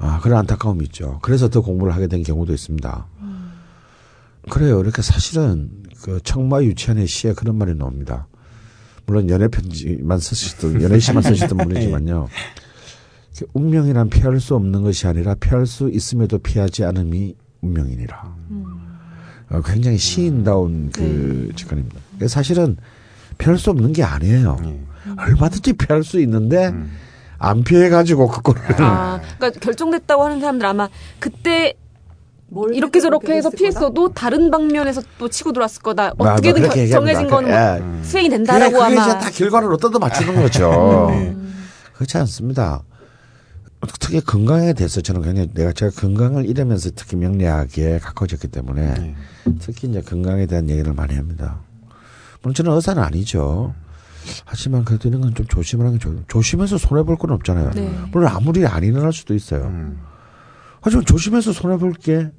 [0.00, 1.20] 아 그런 안타까움이 있죠.
[1.22, 3.06] 그래서 더 공부를 하게 된 경우도 있습니다.
[4.50, 4.80] 그래요.
[4.80, 5.70] 이렇게 사실은
[6.02, 8.26] 그 청마 유치원의 시에 그런 말이 나옵니다.
[9.06, 12.28] 물론 연애 편지만 쓰시던 연애 시만 쓰시던 분이지만요.
[13.38, 18.34] 그 운명이란 피할 수 없는 것이 아니라 피할 수 있음에도 피하지 않음이 운명이니라.
[19.50, 21.96] 어, 굉장히 시인다운 그 직관입니다.
[22.16, 22.76] 그래서 사실은
[23.38, 24.56] 피할 수 없는 게 아니에요.
[24.64, 24.78] 예.
[25.18, 26.90] 얼마든지 피할 수 있는데 음.
[27.38, 30.88] 안 피해가지고 그거를 아, 그러니까 결정됐다고 하는 사람들 아마
[31.20, 31.74] 그때
[32.48, 36.12] 뭘 이렇게 저렇게 해서 피했어도 다른 방면에서 또 치고 들어왔을 거다.
[36.16, 36.98] 뭐 어떻게든 결- 얘기합니다.
[36.98, 37.78] 정해진 거는 뭐 예.
[37.80, 38.00] 음.
[38.04, 39.02] 수행이 그게, 된다라고 그게 아마.
[39.06, 41.08] 이제 다 결과를 얻어도 맞추는 거죠.
[41.10, 41.36] 네.
[41.94, 42.82] 그렇지 않습니다.
[44.00, 49.14] 특히 건강에 대해서 저는 굉장히 내가 제가 건강을 잃으면서 특히 명리학에 가까워졌기 때문에 네.
[49.60, 51.60] 특히 이제 건강에 대한 얘기를 많이 합니다.
[52.42, 53.74] 물론 저는 의사는 아니죠.
[54.44, 56.18] 하지만 그래도 이런 건 좀 조심하는 게 좋아요.
[56.26, 57.70] 조심해서 손해 볼 건 없잖아요.
[57.72, 57.88] 네.
[58.10, 59.64] 물론 아무 일 안 일어날 수도 있어요.
[59.66, 60.00] 음.
[60.80, 62.30] 하지만 조심해서 손해 볼 게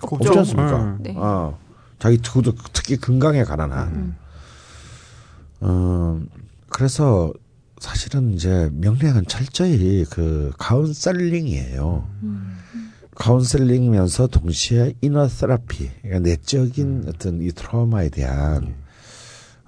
[0.00, 0.76] 없지 않습니까?
[0.84, 0.98] 음.
[1.00, 1.14] 네.
[1.16, 1.58] 어,
[1.98, 3.88] 자기 특- 특히 건강에 관한 한.
[3.88, 4.16] 음.
[5.60, 6.20] 어,
[6.70, 7.32] 그래서
[7.80, 12.08] 사실은 이제 명리학은 철저히 그 카운셀링이에요.
[13.14, 18.74] 카운셀링이면서 동시에 이너 테라피, 그러니까 내적인 어떤 이 트라우마에 대한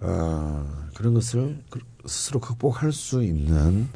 [0.00, 3.88] 어, 그런 것을 그- 스스로 극복할 수 있는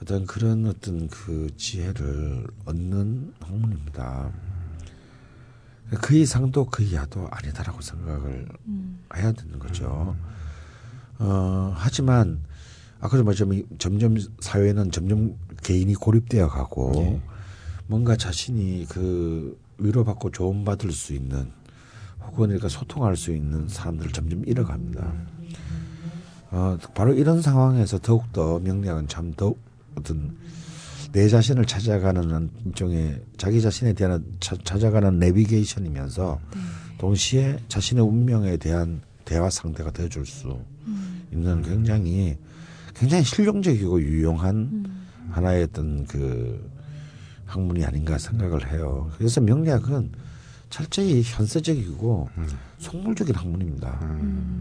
[0.00, 4.30] 어떤 그런 어떤 그 지혜를 얻는 학문입니다.
[6.00, 8.46] 그 이상도 그 이하도 아니다라고 생각을
[9.16, 10.14] 해야 되는 거죠.
[11.18, 12.40] 어, 하지만
[13.06, 17.20] 아까 말씀 점점 사회는 점점 개인이 고립되어 가고 예.
[17.86, 21.52] 뭔가 자신이 그 위로받고 조언받을 수 있는
[22.20, 25.12] 혹은 그러니까 소통할 수 있는 사람들을 점점 잃어갑니다.
[26.50, 29.60] 어, 바로 이런 상황에서 더욱더 명리학은 참 더욱
[29.94, 30.36] 어떤
[31.12, 36.40] 내 자신을 찾아가는 일종의 자기 자신에 대한 차- 찾아가는 내비게이션이면서
[36.98, 40.58] 동시에 자신의 운명에 대한 대화 상대가 되어줄 수
[41.32, 42.36] 있는 굉장히
[42.98, 44.86] 굉장히 실용적이고 유용한
[45.30, 46.70] 하나의 어떤 그
[47.46, 49.10] 학문이 아닌가 생각을 해요.
[49.18, 50.10] 그래서 명리학은
[50.70, 52.28] 철저히 현세적이고
[52.78, 53.98] 속물적인 학문입니다.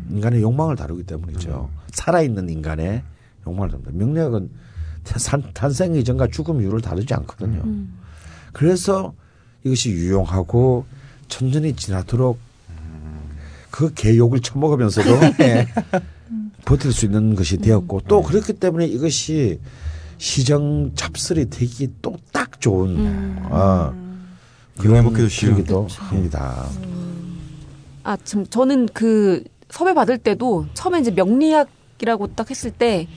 [0.10, 1.70] 인간의 욕망을 다루기 때문이죠.
[1.94, 3.03] 살아있는 인간의
[3.48, 3.91] 욕망을 다룹니다.
[3.98, 4.49] 명리학은
[5.03, 7.64] 탄- 탄생 이전과 죽음 이후를 다루지 않거든요.
[8.53, 9.14] 그래서
[9.64, 10.86] 이것이 유용하고
[11.28, 12.40] 천천히 지나도록
[13.72, 15.10] 그 개욕을 처먹으면서도
[15.41, 15.68] 예,
[16.66, 19.60] 버틸 수 있는 것이 되었고 또 그렇기 때문에 이것이
[20.18, 23.94] 시정 잡설이 되기 또 딱 좋은 어,
[24.84, 25.56] 이용해보기도 쉬운.
[25.56, 26.66] 기도 합니다.
[28.04, 33.08] 아, 참, 저는 그 섭외 받을 때도 처음에 이제 명리학이라고 딱 했을 때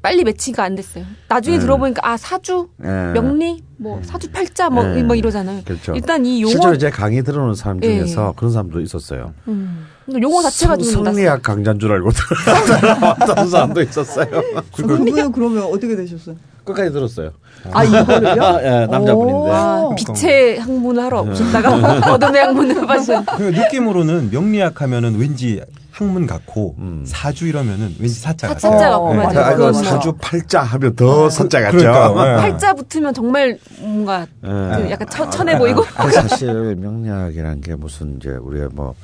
[0.00, 1.04] 빨리 매치가 안 됐어요.
[1.28, 1.60] 나중에 네.
[1.60, 2.86] 들어보니까 아, 사주, 예.
[3.12, 5.02] 명리, 뭐 사주 팔자 뭐, 네.
[5.02, 5.62] 뭐 이러잖아요.
[5.64, 5.94] 그렇죠.
[5.94, 7.98] 일단 이 용어 실제로 이제 강의 들어오는 사람 예.
[7.98, 9.34] 중에서 그런 사람도 있었어요.
[9.48, 9.86] 음.
[10.20, 14.26] 용어 자체가 성- 좀 성리학 강자인 줄 알고 들어왔던 사람도 있었어요.
[14.74, 16.36] 그분은 그러면 어떻게 되셨어요?
[16.64, 17.30] 끝까지 들었어요.
[17.72, 18.58] 아 이거를요?
[18.62, 19.50] 예, 남자분인데.
[19.50, 26.76] 아, 빛의 학문을 하러 오셨다가 어둠의 학문을 하신 그 느낌으로는 명리학 하면은 왠지 학문 같고
[26.78, 27.02] 음.
[27.06, 28.72] 사주 이러면은 왠지 사자 같아요.
[28.72, 29.32] 사자 어, 같고 맞아요.
[29.32, 29.54] 맞아요.
[29.54, 31.78] 아, 뭐 사주 팔자 하면 더 선자 같죠.
[31.78, 32.36] 그러니까, 예.
[32.40, 34.48] 팔자 붙으면 정말 뭔가 예.
[34.48, 38.94] 그 약간 처, 천해 보이고 아, 사실 명리학이라는 게 무슨 이제 우리가 뭐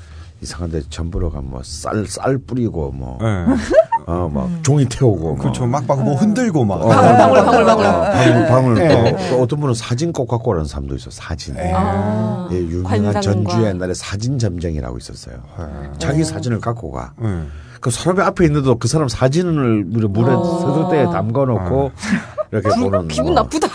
[0.45, 3.45] 이상한데 전부로가 뭐쌀쌀 뿌리고 뭐 예.
[4.07, 5.67] 어, 뭐 종이 태우고 그렇죠.
[5.67, 5.81] 뭐.
[5.81, 6.75] 막막 뭐 흔들고 막.
[6.83, 7.87] 어, 방울, 방울, 방울.
[7.87, 8.89] 어, 방울 방울 네.
[9.13, 11.57] 또, 또 어떤 분은 사진 꼭 갖고 오라는 사람도 있어 사진.
[11.59, 13.21] 아, 예, 유명한 관상과.
[13.21, 15.37] 전주 옛날에 사진 점쟁이라고 있었어요.
[15.99, 17.15] 자기 사진을 갖고 가.
[17.23, 17.43] 예.
[17.81, 20.43] 그 사람이 앞에 있는데도 그 사람 사진을 물에 어.
[20.61, 21.91] 서들대에 담가 놓고
[22.51, 23.43] 이렇게 보는 기분 뭐.
[23.43, 23.69] 나쁘다.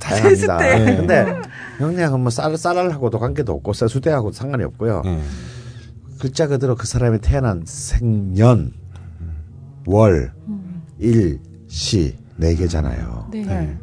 [0.00, 0.58] 다양합니다.
[0.58, 0.80] 세수대.
[0.80, 0.96] 예.
[0.96, 1.26] 근데
[1.78, 5.02] 명리학은 뭐 쌀, 쌀알하고도 관계도 없고 세수대하고도 상관이 없고요.
[5.06, 5.20] 예.
[6.18, 8.72] 글자 그대로 그 사람이 태어난 생년,
[9.86, 10.32] 월,
[10.98, 11.38] 일,
[11.68, 13.28] 시, 네 개잖아요.
[13.30, 13.44] 네.
[13.44, 13.78] 네.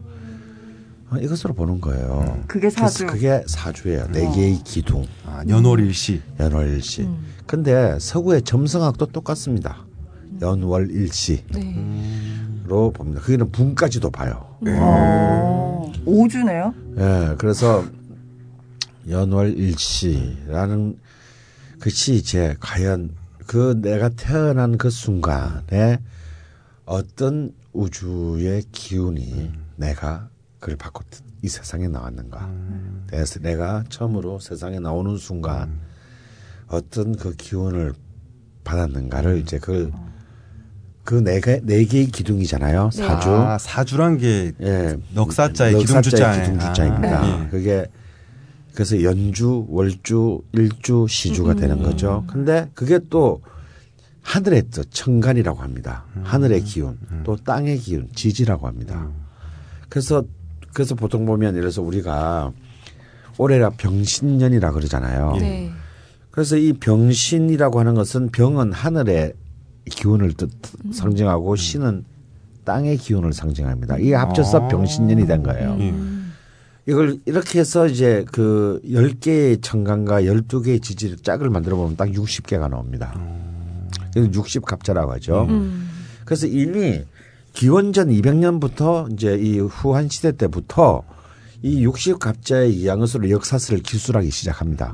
[1.12, 2.44] 어, 이것으로 보는 거예요.
[2.48, 3.08] 그게 사주.
[3.08, 4.08] 그게 사주예요.
[4.12, 6.22] 네 개의 기둥, 아, 연월일시.
[6.40, 7.04] 연월일시.
[7.04, 7.26] 음.
[7.46, 9.86] 근데 서구의 점성학도 똑같습니다.
[10.42, 11.46] 연월일시
[12.68, 12.98] 로 네.
[12.98, 13.22] 봅니다.
[13.22, 14.58] 거기는 분까지도 봐요.
[14.68, 16.74] 어, 오주네요.
[16.98, 17.86] 예, 그래서
[19.08, 20.98] 연월일시라는
[21.80, 23.12] 것이 이제 과연
[23.46, 26.00] 그 내가 태어난 그 순간에
[26.86, 30.30] 어떤 우주의 기운이 내가
[30.60, 31.04] 그걸 받고
[31.44, 32.50] 이 세상에 나왔는가.
[33.08, 35.80] 그래서 내가 처음으로 세상에 나오는 순간
[36.68, 37.94] 어떤 그 기운을
[38.64, 39.92] 받았는가를 이제 그걸
[41.06, 42.90] 그네 개, 네 개의 기둥이잖아요.
[42.92, 43.30] 사주.
[43.30, 44.98] 아, 사주란 게 예.
[45.14, 46.42] 넉사자의 기둥주자에.
[46.42, 47.22] 기둥주자입니다.
[47.22, 47.50] 아, 예.
[47.50, 47.86] 그게
[48.74, 52.26] 그래서 연주, 월주, 일주, 시주가 되는 거죠.
[52.28, 53.42] 근데 그게 또
[54.24, 56.06] 하늘의 또 천간이라고 합니다.
[56.24, 59.08] 하늘의 기운, 또 땅의 기운, 지지라고 합니다.
[59.88, 60.24] 그래서
[60.74, 62.52] 그래서 보통 보면 예를 들어서 우리가
[63.38, 65.38] 올해가 병신년이라 그러잖아요.
[65.40, 65.72] 네.
[66.32, 69.34] 그래서 이 병신이라고 하는 것은 병은 하늘의
[69.90, 70.50] 기운을 뜻
[70.92, 72.06] 상징하고 신은
[72.64, 73.98] 땅의 기운을 상징합니다.
[73.98, 74.68] 이게 합쳐서 아.
[74.68, 75.78] 병신년이 된 거예요.
[75.80, 75.94] 예.
[76.88, 83.14] 이걸 이렇게 해서 이제 그 10개의 천간과 12개의 지지의 짝을 만들어 보면 딱 60개가 나옵니다.
[84.16, 85.48] 이건 60 갑자라고 하죠.
[85.50, 85.90] 음.
[86.26, 87.02] 그래서 이미
[87.54, 91.04] 기원전 200년부터 이제 이 후한 시대 때부터
[91.64, 94.94] 이 60 갑자의 이양으로 역사설을 기술하기 시작합니다.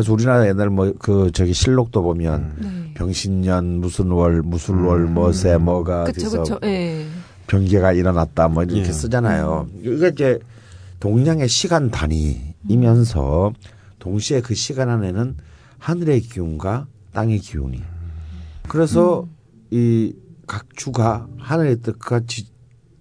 [0.00, 2.94] 그래서 우리나라 옛날 뭐 그 저기 실록도 보면 네.
[2.94, 6.58] 병신년 무슨 월 무슨 월 뭐새 뭐가 그쵸, 어디서 그쵸.
[6.64, 7.06] 예.
[7.46, 8.84] 병계가 일어났다 뭐 이렇게 예.
[8.84, 9.68] 쓰잖아요.
[9.82, 10.38] 이게 이제
[11.00, 13.52] 동량의 시간 단위이면서
[13.98, 15.36] 동시에 그 시간 안에는
[15.78, 17.82] 하늘의 기운과 땅의 기운이.
[18.68, 19.26] 그래서
[19.70, 22.46] 이각 주가 하늘의 뜻과 지-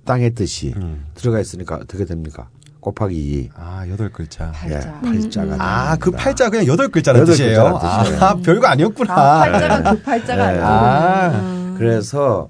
[0.03, 1.05] 땅의 뜻이 음.
[1.13, 2.49] 들어가 있으니까 어떻게 됩니까?
[2.79, 3.49] 곱하기 2.
[3.55, 4.51] 아 여덟 글자.
[4.51, 5.01] 팔자.
[5.03, 5.55] 예, 팔자가.
[5.59, 6.11] 아 그.
[6.11, 7.79] 팔자 그냥 여덟 글자라는 뜻이에요.
[7.81, 8.19] 뜻이에요.
[8.21, 9.13] 아 별거 아니었구나.
[9.13, 10.59] 아, 팔자가 그 팔자가 네.
[10.59, 10.65] 아니고.
[10.65, 11.75] 아.
[11.77, 12.49] 그래서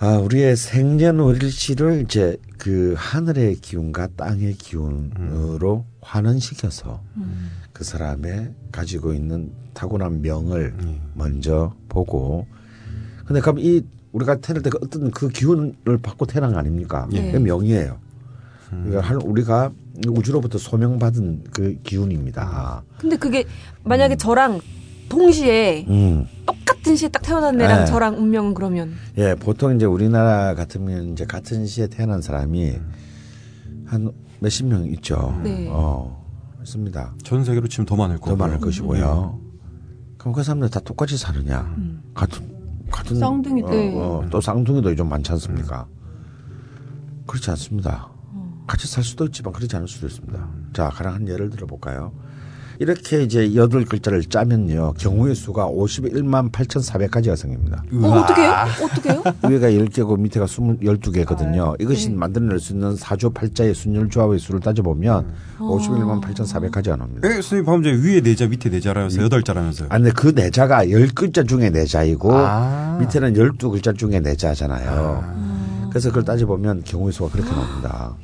[0.00, 7.00] 아, 우리의 생년월일치를 이제 그 하늘의 기운과 땅의 기운으로 환원시켜서
[7.72, 10.74] 그 사람의 가지고 있는 타고난 명을
[11.14, 12.46] 먼저 보고
[13.24, 13.82] 근데 그럼 이
[14.12, 17.08] 우리가 태어날 때 어떤 그 기운을 받고 태어난 거 아닙니까?
[17.12, 17.26] 예.
[17.26, 17.98] 그게 명이에요.
[18.70, 19.72] 그러니까 할- 우리가
[20.08, 22.82] 우주로부터 소명받은 그 기운입니다.
[22.98, 23.44] 근데 그게
[23.84, 24.60] 만약에 저랑
[25.08, 26.26] 동시에 음.
[26.46, 27.86] 똑같은 시에 딱 태어난 애랑 네.
[27.86, 32.78] 저랑 운명은 그러면 예, 보통 이제 우리나라 같으면 이제 같은 시에 태어난 사람이
[33.86, 35.38] 한 몇십 명 있죠.
[35.42, 35.66] 네.
[35.70, 36.24] 어,
[36.60, 37.14] 있습니다.
[37.24, 38.30] 전 세계로 치면 더 많을 거고.
[38.30, 39.40] 더 많을 것이고요.
[40.18, 41.74] 그럼 그 사람들 다 똑같이 사느냐?
[42.14, 42.56] 같은
[42.90, 43.92] 같은 쌍둥이도 어, 네.
[43.98, 45.86] 어, 또 쌍둥이도 좀 많지 않습니까?
[47.26, 48.08] 그렇지 않습니다.
[48.68, 50.48] 같이 살 수도 있지만 그렇지 않을 수도 있습니다.
[50.74, 52.12] 자, 가령 한 예를 들어 볼까요?
[52.80, 54.94] 이렇게 이제 여덟 글자를 짜면요.
[54.98, 57.82] 경우의 수가 51만 8,400가지가 생깁니다.
[57.92, 58.52] 어, 어떻게요?
[58.84, 59.22] 어떻게요?
[59.50, 61.80] 위에가 10개고 밑에가 20, 12개거든요.
[61.80, 65.26] 이것이 만들어낼 수 있는 사조 팔자의 순열 조합의 수를 따져보면
[65.58, 67.28] 51만 8,400가지가 나옵니다.
[67.28, 69.88] 예, 선생님 방금 전에 위에 네 자, 밑에 네 자라면서 여덟 자라면서요.
[69.90, 72.98] 아니, 그 네자가 10글자 중에 네자이고 아.
[73.00, 75.57] 밑에는 12글자 중에 네자잖아요.
[75.90, 78.16] 그래서 그걸 따져보면 경우의 수가 그렇게 나옵니다.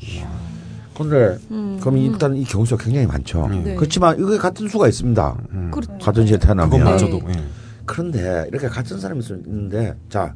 [0.97, 1.37] 근데
[1.81, 3.49] 그럼 일단 이 경우 수가 굉장히 많죠.
[3.49, 3.75] 네.
[3.75, 5.37] 그렇지만 이게 같은 수가 있습니다.
[5.73, 5.99] 그렇죠.
[5.99, 6.85] 같은 시에 태어나면.
[6.85, 7.31] 네.
[7.31, 7.45] 예.
[7.85, 10.35] 그런데 이렇게 같은 사람이 있는데 자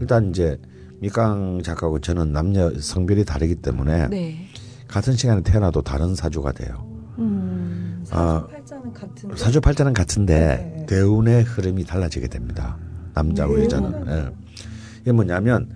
[0.00, 0.58] 일단 이제
[1.00, 4.48] 밑강 작가하고 저는 남녀 성별이 다르기 때문에 네.
[4.88, 6.86] 같은 시간에 태어나도 다른 사주가 돼요.
[7.18, 8.04] 음.
[8.10, 9.36] 아, 팔자는 같은데.
[9.36, 10.86] 사주 팔자는 같은데 네.
[10.86, 12.78] 대운의 흐름이 달라지게 됩니다.
[13.14, 14.06] 남자고 여자는.
[14.08, 14.30] 예.
[15.02, 15.68] 이게 뭐냐면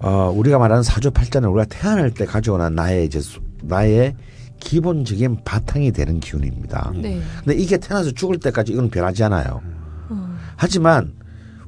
[0.00, 4.14] 어, 우리가 말하는 사주 팔자는 우리가 태어날 때 가지고 난 나의 이제 수- 나의
[4.60, 6.92] 기본적인 바탕이 되는 기운입니다.
[6.96, 7.20] 네.
[7.44, 9.60] 근데 이게 태어나서 죽을 때까지 이건 변하지 않아요.
[10.08, 10.36] 어.
[10.56, 11.12] 하지만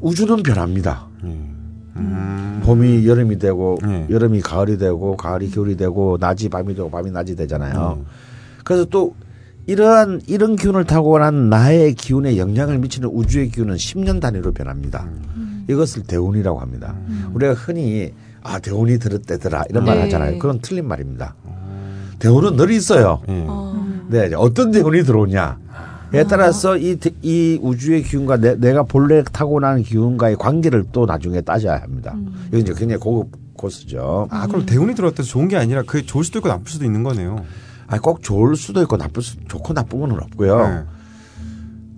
[0.00, 1.06] 우주는 변합니다.
[1.24, 2.60] 음.
[2.64, 4.06] 봄이 여름이 되고 네.
[4.08, 7.98] 여름이 가을이 되고 가을이 겨울이 되고 낮이 밤이 되고 밤이 낮이 되잖아요.
[7.98, 8.06] 음.
[8.64, 9.14] 그래서 또
[9.78, 15.06] 이러한 이런 기운을 타고난 나의 기운에 영향을 미치는 우주의 기운은 10년 단위로 변합니다.
[15.68, 16.94] 이것을 대운이라고 합니다.
[17.34, 20.02] 우리가 흔히 아 대운이 들었대더라 이런 말 네.
[20.04, 20.38] 하잖아요.
[20.38, 21.34] 그건 틀린 말입니다.
[22.18, 23.20] 대운은 늘 있어요.
[23.28, 23.44] 예.
[23.46, 23.86] 어.
[24.08, 25.58] 네, 어떤 대운이 들어오냐
[26.14, 31.42] 에 따라서 이, 대- 이 우주의 기운과 내, 가 본래 타고난 기운과의 관계를 또 나중에
[31.42, 32.16] 따져야 합니다.
[32.48, 34.28] 이건 이제 굉장히 고급 코스죠.
[34.30, 37.44] 아, 그럼 대운이 들어왔다서 좋은 게 아니라 그게 좋을 수도 있고 나쁠 수도 있는 거네요.
[37.88, 40.68] 아, 꼭 좋을 수도 있고 나쁠 수, 좋고 나쁜 건 없고요.
[40.68, 40.84] 네.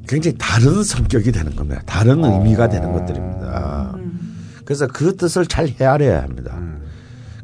[0.09, 1.83] 굉장히 다른 성격이 되는 겁니다.
[1.85, 3.97] 다른 의미가 되는 것들입니다.
[4.65, 6.57] 그래서 그 뜻을 잘 헤아려야 합니다.
[6.59, 6.81] 음.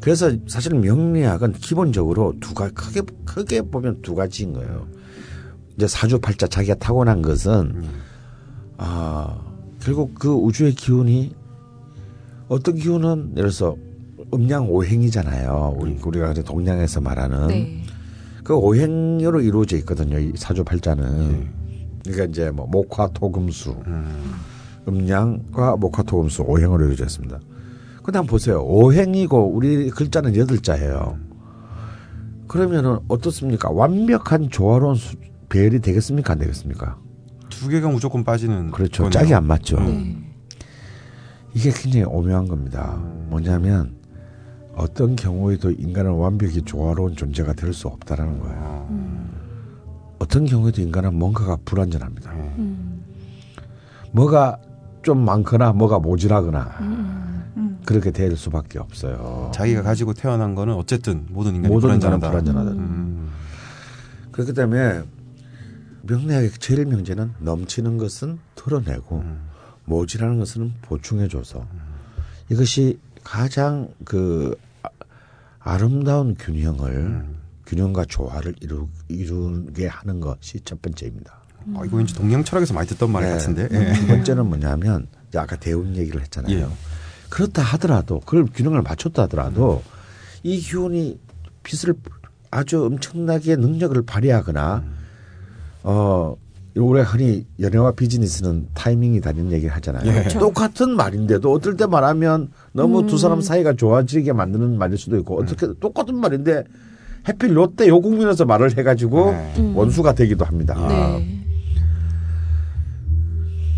[0.01, 4.87] 그래서 사실 명리학은 기본적으로 두 가, 크게, 크게 보면 두 가지인 거예요.
[5.77, 7.85] 이제 사주팔자 자기가 타고난 것은,
[8.79, 9.41] 아,
[9.81, 11.35] 결국 그 우주의 기운이
[12.49, 13.77] 어떤 기운은 예를 들어서
[14.33, 15.77] 음양 오행이잖아요.
[15.79, 17.49] 우리, 우리가 이제 동양에서 말하는.
[17.49, 17.83] 네.
[18.47, 20.21] 그 오행으로 이루어져 있거든요.
[20.21, 21.49] 이 사주팔자는.
[22.05, 27.41] 그러니까 이제 뭐 목화 토금수, 음 양과 목화 토금수 오행으로 이루어져 있습니다.
[28.05, 28.63] 근데 한번 보세요.
[28.63, 31.19] 오행이고 우리 글자는 여덟 자예요.
[32.47, 33.69] 그러면은 어떻습니까?
[33.71, 35.17] 완벽한 조화로운 수,
[35.49, 36.35] 배열이 되겠습니까?
[36.35, 36.99] 안 되겠습니까?
[37.49, 38.71] 두 개가 무조건 빠지는.
[38.71, 39.03] 그렇죠.
[39.03, 39.11] 거네요.
[39.11, 39.81] 짝이 안 맞죠.
[39.81, 40.17] 네.
[41.53, 42.95] 이게 굉장히 오묘한 겁니다.
[43.29, 43.96] 뭐냐면
[44.77, 49.27] 어떤 경우에도 인간은 완벽히 조화로운 존재가 될 수 없다라는 거예요.
[50.19, 52.31] 어떤 경우에도 인간은 뭔가가 불완전합니다.
[52.33, 53.03] 음.
[54.13, 54.59] 뭐가
[55.03, 57.79] 좀 많거나 뭐가 모자라거나 음.
[57.85, 59.51] 그렇게 될 수밖에 없어요.
[59.55, 61.99] 자기가 가지고 태어난 거는 어쨌든 모든 인간이 모든.
[61.99, 62.31] 불완전하다.
[62.73, 63.31] 음.
[64.33, 65.03] 그렇기 때문에
[66.03, 69.25] 명리학의 제일 명제는 넘치는 것은 털어내고
[69.87, 71.67] 모자라는 것은 보충해줘서
[72.51, 74.57] 이것이 가장 그
[75.67, 77.27] 아- 아름다운 균형을
[77.67, 81.35] 균형과 조화를 이루, 이루게 하는 것이 첫 번째입니다.
[81.75, 83.31] 어, 이거 왠지 동양 철학에서 많이 듣던 말 네.
[83.31, 83.69] 같은데.
[83.69, 84.07] 두 예.
[84.07, 86.57] 번째는 뭐냐면 이제 아까 대운 얘기를 했잖아요.
[86.57, 86.67] 예.
[87.29, 89.83] 그렇다 하더라도 그걸 균형을 맞췄다 하더라도
[90.45, 91.19] 이 기운이
[91.65, 91.95] 빛을
[92.53, 94.85] 아주 엄청나게 능력을 발휘하거나
[95.83, 96.37] 어
[96.77, 100.03] 우리가 흔히 연애와 비즈니스는 타이밍이다 이런 얘기를 하잖아요.
[100.07, 100.13] 예.
[100.21, 100.39] 그렇죠.
[100.39, 105.69] 똑같은 말인데도 어떨 때 말하면 너무 두 사람 사이가 좋아지게 만드는 말일 수도 있고 어떻게
[105.81, 106.65] 똑같은 말인데
[107.29, 109.73] 해필 롯데 요 국민에서 말을 해가지고 네.
[109.75, 110.75] 원수가 되기도 합니다.
[110.89, 111.43] 네.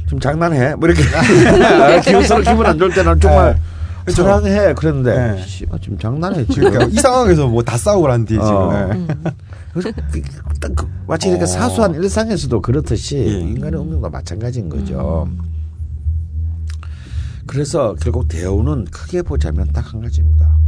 [0.09, 0.75] 좀 장난해.
[0.75, 1.03] 뭐 이렇게
[2.05, 3.61] 기분스러 기분 안 좋을 때는 정말 네.
[4.07, 4.23] 그죠.
[4.23, 4.73] 사랑해.
[4.75, 5.43] 그랬는데 네.
[5.47, 6.71] 씨발 지금 장난해 지금.
[6.71, 8.53] 그러니까 이 상황에서 뭐 다 싸우고 난 뒤에 지금.
[8.55, 8.91] 어.
[9.77, 9.81] 예.
[9.81, 9.93] 그래서
[10.75, 11.47] 그- 마치 이렇게 어.
[11.47, 13.41] 사소한 일상에서도 그렇듯이 예.
[13.41, 15.29] 인간의 운명도 마찬가지인 거죠.
[17.47, 20.59] 그래서 결국 대우는 크게 보자면 딱 한 가지입니다.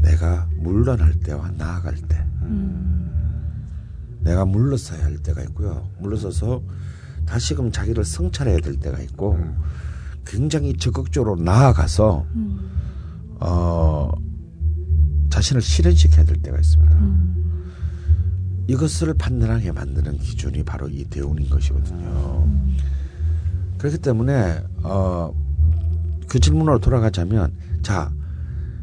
[0.00, 2.24] 내가 물러날 때와 나아갈 때.
[4.20, 5.88] 내가 물러서야 할 때가 있고요.
[6.00, 6.62] 물러서서
[7.26, 9.38] 다시금 자기를 성찰해야 될 때가 있고
[10.24, 12.26] 굉장히 적극적으로 나아가서
[13.40, 14.12] 어
[15.30, 16.96] 자신을 실현시켜야 될 때가 있습니다.
[18.66, 22.48] 이것을 판단하게 만드는 기준이 바로 이 대운인 것이거든요.
[23.78, 25.34] 그렇기 때문에 어,
[26.28, 27.52] 그 질문으로 돌아가자면
[27.82, 28.12] 자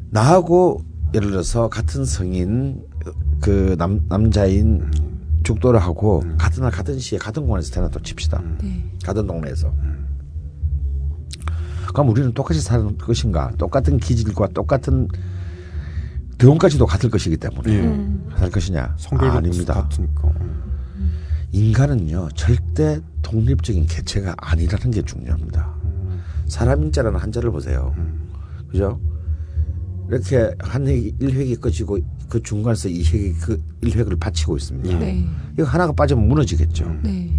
[0.10, 0.84] 나하고
[1.14, 2.84] 예를 들어서 같은 성인
[3.42, 4.92] 그 남, 남자인
[5.44, 8.44] 죽도라하고 같은 날 같은 시에 같은 공원에서 태어났다 칩시다.
[8.62, 8.84] 네.
[9.04, 9.74] 같은 동네에서.
[11.94, 13.52] 그럼 우리는 똑같이 사는 것인가?
[13.58, 15.08] 똑같은 기질과 똑같은
[16.40, 18.38] 대운까지도 같을 것이기 때문에 예.
[18.38, 18.96] 살 것이냐?
[18.98, 19.74] 성별도 아 닙니다.
[19.76, 20.32] 같으니까.
[21.52, 25.76] 인간은요 절대 독립적인 개체가 아니라는 게 중요합니다.
[26.48, 27.94] 사람 인자라는 한자를 보세요.
[28.72, 29.00] 그죠?
[30.08, 32.00] 이렇게 한 획이 일획이 꺼지고
[32.30, 34.98] 그 중간에서 이 획이 그 일획을 받치고 있습니다.
[34.98, 35.26] 네.
[35.54, 37.00] 이거 하나가 빠지면 무너지겠죠.
[37.04, 37.30] 네.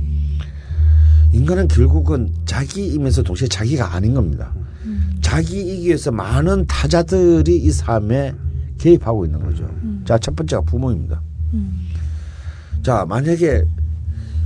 [1.33, 4.53] 인간은 결국은 자기이면서 동시에 자기가 아닌 겁니다.
[5.21, 8.35] 자기이기 위해서 많은 타자들이 이 삶에
[8.81, 9.69] 개입하고 있는 거죠.
[10.07, 11.21] 자, 첫 번째가 부모입니다.
[12.83, 13.65] 자, 만약에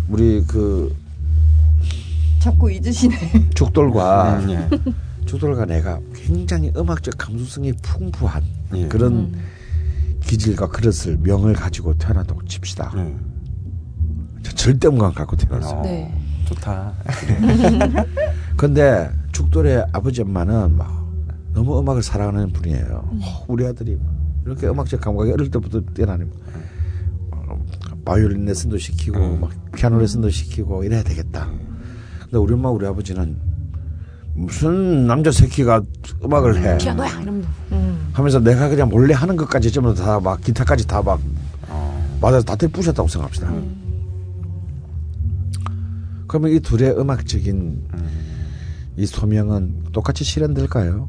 [0.09, 0.95] 우리 그
[2.41, 3.51] 자꾸 잊으시네.
[3.55, 4.69] 죽돌과 음, 예.
[5.25, 8.43] 죽돌과 내가 굉장히 음악적 감수성이 풍부한
[8.75, 8.89] 예.
[8.89, 9.35] 그런
[10.21, 12.93] 기질과 그릇을 명을 가지고 태어났다고 칩시다.
[12.97, 13.17] 예.
[14.43, 15.79] 저 절대 음감 갖고 태어났어요.
[15.79, 16.15] 어, 네.
[16.47, 16.93] 좋다.
[18.59, 21.03] 근데 죽돌의 아버지 엄마는 막
[21.55, 23.09] 너무 음악을 사랑하는 분이에요.
[23.23, 26.25] 어, 우리 아들이 막 이렇게 음악적 감각이 어릴 때부터 뛰어나니
[27.33, 27.65] 어,
[28.05, 31.51] 바이올린 레슨도 시키고 막 피아노 레슨도 시키고 이래야 되겠다.
[32.23, 33.37] 근데 우리 엄마 우리 아버지는
[34.35, 35.83] 무슨 남자 새끼가
[36.25, 38.09] 음악을 해 피아노야 이러면 음.
[38.13, 41.21] 하면서 내가 그냥 몰래 하는 것까지 전부 다막 기타까지 다 막
[42.21, 43.53] 맞아서 다 부셨다고 생각합시다.
[46.27, 47.87] 그러면 이 둘의 음악적인
[48.97, 51.09] 이 소명은 똑같이 실현될까요?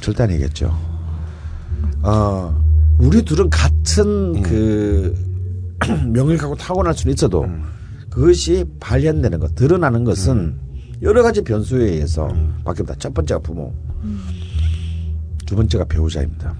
[0.00, 0.78] 절대 아니겠죠.
[2.02, 2.62] 어,
[2.98, 5.14] 우리 둘은 같은 그
[6.12, 7.46] 명을 갖고 타고날 수는 있어도
[8.10, 10.58] 그것이 발현되는 것, 드러나는 것은
[11.02, 12.28] 여러 가지 변수에 의해서
[12.64, 12.98] 바뀝니다.
[12.98, 13.72] 첫 번째가 부모,
[15.46, 16.54] 두 번째가 배우자입니다.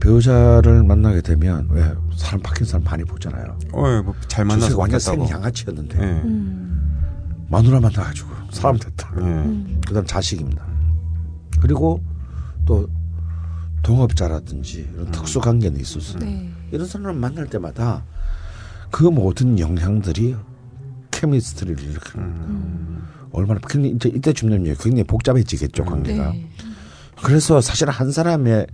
[0.00, 1.82] 배우자를 만나게 되면 왜
[2.16, 3.58] 사람 바뀐 사람 많이 보잖아요.
[3.72, 4.98] 어, 예, 뭐잘 만나서 완전.
[4.98, 6.22] 생 양아치였는데 예.
[7.48, 9.12] 마누라 만나가지고 사람 됐다.
[9.18, 9.80] 예.
[9.86, 10.64] 그다음 자식입니다.
[11.60, 12.02] 그리고
[12.70, 12.88] 또
[13.82, 16.20] 동업자라든지 이런 특수 관계는 있었어요.
[16.20, 16.48] 네.
[16.70, 18.04] 이런 사람을 만날 때마다
[18.92, 20.36] 그 모든 영향들이
[21.10, 22.20] 케미스트리를 이렇게
[23.32, 26.30] 얼마나 굉장히 이제 이때쯤 되면 굉장히 복잡해지겠죠 관계가.
[26.30, 26.48] 네.
[27.24, 28.68] 그래서 사실 한 사람의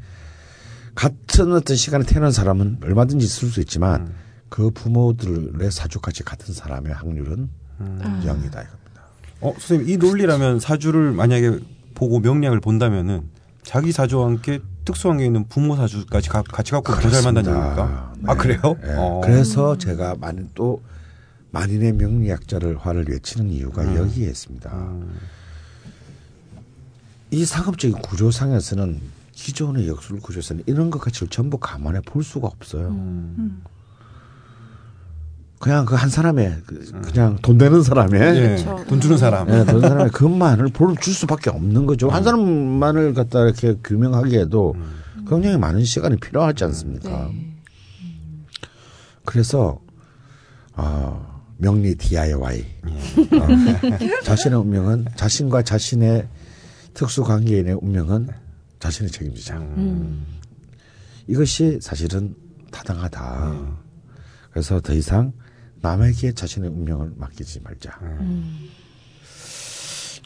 [0.94, 4.12] 같은 어떤 시간에 태어난 사람은 얼마든지 있을 수 있지만
[4.50, 7.48] 그 부모들의 사주까지 같은 사람의 확률은
[7.78, 8.20] 아.
[8.22, 8.66] 0이다 이겁니다.
[9.40, 11.60] 어, 선생님, 이 논리라면 사주를 만약에
[11.94, 13.35] 보고 명량을 본다면은
[13.66, 18.12] 자기 사주와 함께 특수한 게 있는 부모 사주까지 가- 같이 갖고 더잘 만나는 겁니까?
[18.24, 18.38] 아, 네.
[18.40, 18.60] 그래요?
[18.80, 18.94] 네.
[18.96, 19.20] 어.
[19.24, 20.80] 그래서 제가 많은 또
[21.50, 23.96] 만인의 명리학자를 화를 외치는 이유가 음.
[23.96, 24.92] 여기에 있습니다.
[27.32, 29.00] 이 상업적인 구조상에서는
[29.32, 32.86] 기존의 역술 구조에서는 이런 것 가치를 전부 감안해 볼 수가 없어요.
[32.90, 33.62] 음.
[35.58, 38.40] 그냥 그 한 사람의 그- 그냥 돈 되는 사람의 예.
[38.62, 38.84] 그렇죠.
[38.88, 39.48] 돈 주는 사람.
[39.48, 42.08] 예, 돈 사람의 그만을 볼줄 수밖에 없는 거죠.
[42.10, 44.74] 한 사람만을 갖다 이렇게 규명하기에도
[45.28, 47.28] 굉장히 많은 시간이 필요하지 않습니까?
[47.32, 47.56] 네.
[49.24, 49.80] 그래서
[50.74, 52.64] 어, 명리 DIY.
[52.84, 56.28] 어, 자신의 운명은 자신과 자신의
[56.92, 58.28] 특수 관계인의 운명은
[58.78, 59.56] 자신이 책임지자.
[59.56, 60.26] 음.
[61.26, 62.34] 이것이 사실은
[62.70, 63.54] 타당하다.
[64.50, 65.32] 그래서 더 이상
[65.86, 67.90] 남에게 자신의 운명을 맡기지 말자.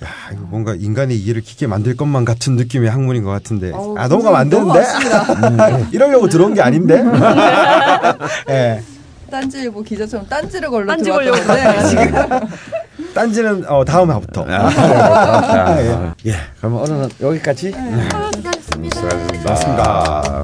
[0.02, 3.70] 야, 이거 뭔가 인간의 이해를 깊게 만들 것만 같은 느낌의 학문인 것 같은데.
[3.72, 4.80] 어우, 아, 넘어가면 안 되는데?
[4.80, 7.04] 음, 이러려고 들어온 게 아닌데?
[8.48, 8.82] 예.
[9.30, 12.12] 딴지일보 기자처럼 딴지를 걸러 딴지 건데 지금
[13.14, 14.46] 딴지는 어, 다음 화부터.
[14.48, 15.76] 아,
[16.24, 16.34] 예.
[16.58, 17.70] 그럼 오늘은 여기까지.
[17.72, 19.00] 수고하셨습니다.
[19.00, 20.42] 수고하셨습니다.